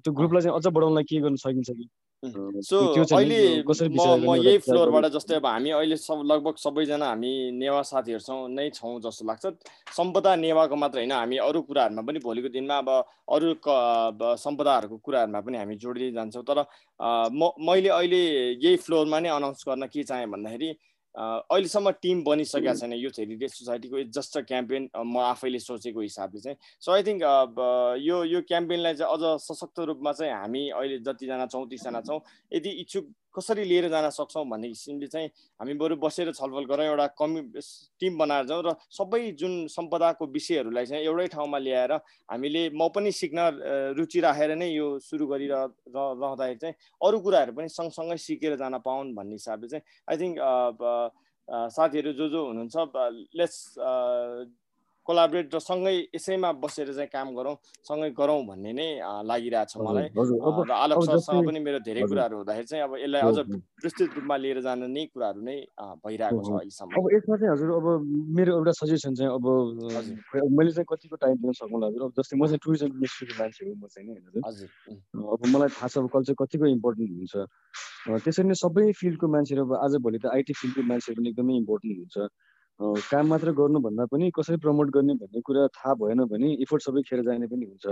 [0.05, 1.85] त्यो ग्रुपलाई चाहिँ अझ बढाउनलाई के गर्न सकिन्छ कि?
[2.26, 2.77] सो
[3.15, 8.69] अहिले म यही फ्लोरबाट जस्तै अब हामी अहिले सब लगभग सबैजना हामी नेवा साथीहरूसँग नै
[8.73, 9.45] छौँ जस्तो लाग्छ।
[9.94, 12.89] सम्पदा नेवाको मात्र होइन हामी अरू कुराहरूमा पनि भोलिको दिनमा अब
[13.30, 13.53] अरू
[14.35, 16.65] सम्पदाहरूको कुराहरूमा पनि हामी जोड्दै जान्छौँ। तर
[17.31, 18.22] म मैले अहिले
[18.65, 20.73] यही फ्लोरमा नै अनाउन्स गर्न के चाहेँ भन्दाखेरि
[21.18, 26.57] अहिलेसम्म टिम बनिसकेका छैन युथ हेरिटेज सोसाइटीको जस्ट अ क्याम्पेन म आफैले सोचेको हिसाबले चाहिँ।
[26.80, 27.22] सो आई थिङ्क
[28.06, 32.19] यो यो क्याम्पेनलाई चाहिँ अझ सशक्त रूपमा चाहिँ हामी अहिले जतिजना चौतिसजना छौँ
[32.53, 33.06] यदि इच्छुक
[33.38, 35.27] कसरी लिएर जान सक्छौँ भन्ने किसिमले चाहिँ
[35.59, 37.41] हामी बरु बसेर छलफल गरौँ एउटा कमि
[38.01, 41.93] टिम बनाएर जाउँ र सबै जुन सम्पदाको विषयहरूलाई चाहिँ एउटै ठाउँमा ल्याएर
[42.30, 43.39] हामीले म पनि सिक्न
[43.93, 48.77] रुचि राखेर नै यो सुरु गरिरह र- रहँदाखेरि चाहिँ अरू कुराहरू पनि सँगसँगै सिकेर जान
[48.81, 50.35] पाउन् भन्ने हिसाबले चाहिँ आई थिङ्क
[51.47, 52.76] साथीहरू जो जो हुनुहुन्छ
[53.34, 53.57] लेट्स
[55.07, 57.55] कोलाबरेट र सँगै यसैमा बसेर चाहिँ काम गरौँ
[57.88, 58.88] सँगै गरौँ भन्ने नै
[59.23, 63.38] लागिरहेछ मलाई। र आलोक सरसँग पनि मेरो धेरै कुराहरू हुँदाखेरि चाहिँ अब यसलाई अझ
[63.84, 65.57] विस्तृत रूपमा लिएर जान नै कुराहरू नै
[66.03, 67.88] भइरहेको छ। अहिलेसम्म। अब यसमा चाहिँ हजुर अब
[68.35, 69.45] मेरो एउटा सजेसन चाहिँ अब
[70.57, 72.01] मैले चाहिँ कतिको टाइम दिन सक्नुला हजुर?
[72.03, 74.69] अब जस्तै म चाहिँ टुरिज्म इन्डस्ट्रीको मान्छे हो म चाहिँ होइन हजुर।
[75.23, 77.35] अब मलाई थाहा छ अब कल्चर कतिको इम्पोर्टेन्ट हुन्छ।
[78.07, 82.17] त्यसरी नै सबै फिल्डको मान्छेहरू अब आजभोलि त आइटी फिल्डको मान्छेहरू पनि एकदमै इम्पोर्टेन्ट हुन्छ।
[82.79, 87.21] काम मात्र गर्नुभन्दा पनि कसरी प्रमोट गर्ने भन्ने कुरा थाहा भएन भने इफोर्ट सबै खेर
[87.25, 87.85] जाने पनि हुन्छ।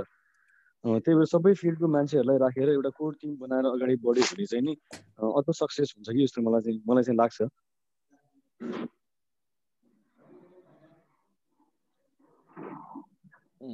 [0.85, 4.73] त्यही भएर सबै फिल्डको मान्छेहरूलाई राखेर एउटा कोर टिम बनाएर अगाडि बढ्यो भने चाहिँ नि
[5.17, 7.39] अझ सक्सेस हुन्छ कि जस्तो मलाई चाहिँ मलाई चाहिँ लाग्छ।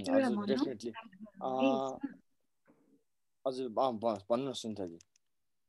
[0.10, 0.92] हजुर डेफिनेटली
[3.46, 4.76] हजुर भन्नुहोस् उम्,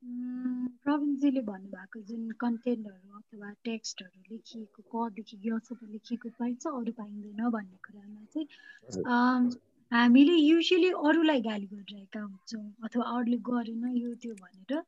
[0.02, 8.24] प्रवीणजीले भन्नुभएको जुन कन्टेन्टहरू अथवा टेक्स्टहरू लेखिएको कदेखि यसम्म लेखिएको पाइन्छ अरू पाइँदैन भन्ने कुरामा
[8.32, 9.50] चाहिँ
[9.92, 14.82] हामीले युजली अरूलाई गाली गरिरहेका हुन्छौँ अथवा अरूले गरेन यो त्यो भनेर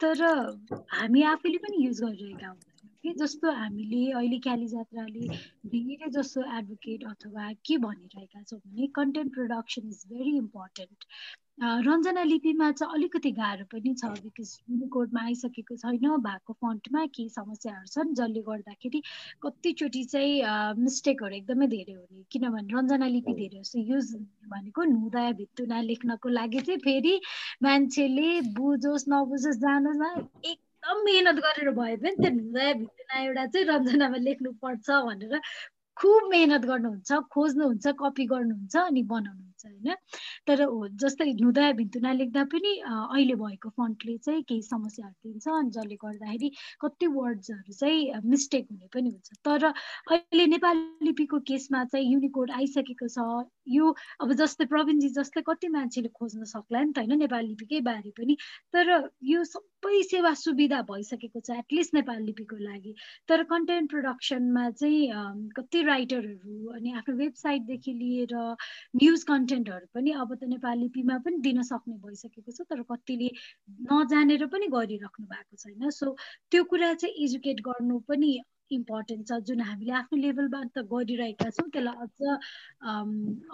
[0.00, 0.22] तर
[0.92, 3.12] हामी आफैले पनि युज गरिरहेका हुन्छौँ कि?
[3.14, 5.28] जस्तो हामीले अहिले क्याली जात्राले
[5.68, 11.12] धेरै जसो एडभोकेट अथवा के भनिरहेका छौँ भने content production is very important
[11.58, 17.86] Ranjana लिपिमा चाहिँ अलिकति गाह्रो पनि छ बिकज युनिकोडमा आइसकेको छैन भएको फन्टमा केही समस्याहरू
[17.94, 19.00] छन् जसले गर्दाखेरि
[19.42, 24.14] कतिचोटि चाहिँ मिस्टेकहरू एकदमै धेरै हुने। किनभने रञ्जना लिपि धेरै जस्तो युज
[24.54, 27.14] भनेको नुदय भित्तुना लेख्नको लागि चाहिँ फेरि
[27.62, 30.04] मान्छेले बुझोस् नबुझोस् जानोस् न
[30.52, 35.34] एकदम मिहिनेत गरेर भए पनि त्यो नुदय भित्तुना एउटा चाहिँ रञ्जनामा लेख्नुपर्छ भनेर
[35.96, 39.94] खुब मेहनत गर्नुहुन्छ खोज्नुहुन्छ कपी गर्नुहुन्छ अनि बनाउनुहुन्छ। होइन?
[40.46, 40.64] तर
[41.02, 46.50] जस्तै हुँदा भिन्तुना लेख्दा पनि अहिले भएको फन्टले चाहिँ केही समस्याहरू दिन्छ अनि जसले गर्दाखेरि
[46.80, 53.08] कति वर्ड्सहरू चाहिँ मिस्टेक हुने पनि हुन्छ। तर अहिले नेपाली लिपिको केसमा चाहिँ युनिकोड आइसकेको
[53.08, 57.18] छ। यो अब जस्तै प्रवीणजी जस्तै कति मान्छेले खोज्न सक्ला नि त होइन?
[57.18, 58.36] नेपाली लिपिकै बारे पनि।
[58.72, 62.94] तर यो सबै सेवा सुविधा भइसकेको छ एटलिस्ट नेपाली लिपिको लागि।
[63.28, 68.34] तर कन्टेन्ट प्रडक्सनमा चाहिँ कति राइटरहरू अनि आफ्नो वेबसाइटदेखि लिएर
[68.96, 73.28] न्युज कन्टेन्टहरू पनि अब त नेपाली लिपिमा पनि दिन सक्ने भइसकेको छ तर कतिले
[73.88, 76.06] नजानेर पनि गरिराख्नु भएको छैन। सो
[76.52, 78.30] त्यो कुरा चाहिँ एजुकेट गर्नु पनि
[78.76, 82.18] इम्पोर्टेन्ट छ जुन हामीले आफ्नो लेभलमा त गरिरहेका छौँ त्यसलाई अझ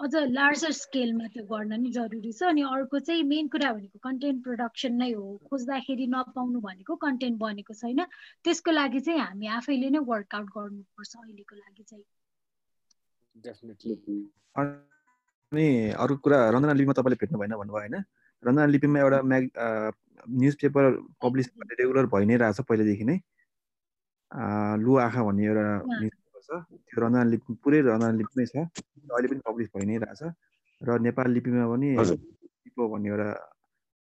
[0.03, 4.43] अझ लार्जर स्केलमा त्यो गर्न नि जरुरी छ। अनि अर्को चाहिँ मेन कुरा भनेको कन्टेन्ट
[4.43, 8.01] प्रोडक्सन नै हो। खोज्दाखेरि नपाउनु भनेको कन्टेन्ट बनेको छैन।
[8.43, 12.05] त्यसको लागि चाहिँ हामी आफैले नै वर्कआउट गर्नुपर्छ अहिलेको लागि चाहिँ।
[15.55, 17.95] अनि अर्को कुरा रञ्जना लिपिमा तपाईँले भेट्नु भएन भन्नुभयो होइन?
[18.43, 19.43] रञ्जना लिपिमा एउटा म्याग
[20.27, 20.83] न्युज पेपर
[21.23, 23.15] पब्लिस गर्ने रेगुलर भइ नै रहेछ पहिल्यैदेखि नै।
[24.83, 28.55] लु आँखा भन्ने एउटा न्युज पेपर छ। त्यो रञ्जना लिपि पुरै रञ्जना लिपिमै छ।
[29.07, 30.21] अहिले पनि पब्लिस भइ नै रहेछ।
[30.81, 33.29] र नेपाल लिपिमा पनि लिपो भन्ने एउटा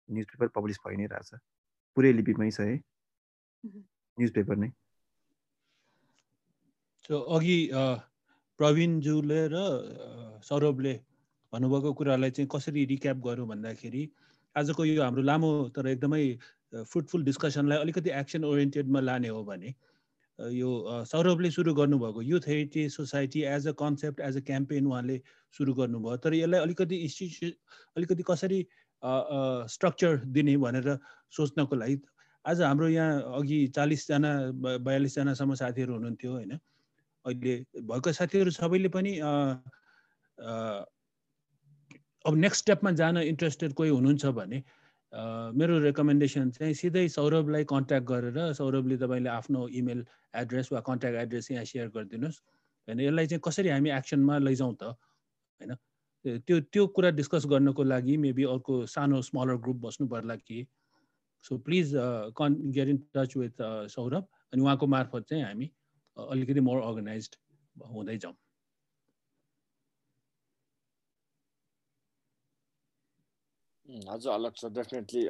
[0.09, 1.31] न्युज पेपर पब्लिस भइ नै रहेछ।
[1.97, 2.81] पुरै लिपिमै छ है।
[4.19, 4.73] न्युज पेपर नै
[7.37, 7.59] अघि
[8.59, 9.57] प्रवीणज्यूले र
[10.49, 10.95] सौरभले
[11.53, 14.09] भन्नुभएको कुरालाई चाहिँ कसरी रिक्याप गरौँ भन्दाखेरि
[14.57, 16.25] आजको यो हाम्रो लामो तर एकदमै
[16.73, 19.75] फ्रुटफुल डिस्कसनलाई अलिकति एक्सन ओरिएन्टेडमा लाने हो भने
[20.39, 20.71] यो
[21.07, 25.21] सौरभले सुरु गर्नुभएको youth heritage society as a concept as a campaign उहाँले
[25.55, 27.51] सुरु गर्नुभयो। तर यसलाई अलिकति इन्स्टिट्यु
[27.97, 28.61] अलिकति कसरी
[29.75, 30.99] स्ट्रक्चर दिने भनेर
[31.37, 32.01] सोच्नको लागि
[32.45, 36.59] आज हाम्रो यहाँ अघि चालिसजना बयालिसजनासम्म साथीहरू हुनुहुन्थ्यो होइन?
[37.25, 39.13] अहिले भएको साथीहरू सबैले पनि
[42.25, 44.63] अब नेक्स्ट स्टेपमा जान इन्ट्रेस्टेड कोही हुनुहुन्छ भने
[45.59, 50.05] मेरो रेकमेन्डेसन चाहिँ सिधै सौरभलाई कन्ट्याक्ट गरेर सौरभले तपाईँले आफ्नो इमेल
[50.43, 52.39] एड्रेस वा कन्ट्याक्ट एड्रेस यहाँ सेयर गरिदिनुहोस्।
[52.89, 54.95] होइन यसलाई चाहिँ कसरी हामी एक्सनमा लैजाउँ त?
[55.61, 55.75] होइन
[56.25, 60.67] त्यो त्यो कुरा डिस्कस गर्नको लागि मेबी अर्को सानो स्मलर ग्रुप बस्नु पर्ला कि।
[61.45, 61.93] सो प्लिज
[62.39, 65.71] कन् get in touch with Saurabh अनि उहाँको मार्फत चाहिँ हामी
[66.17, 67.31] अलिकति मोर अर्गनाइज
[67.77, 68.35] हुँदै जाउँ।
[74.07, 75.23] हजुर अलग छ डेफिनेटली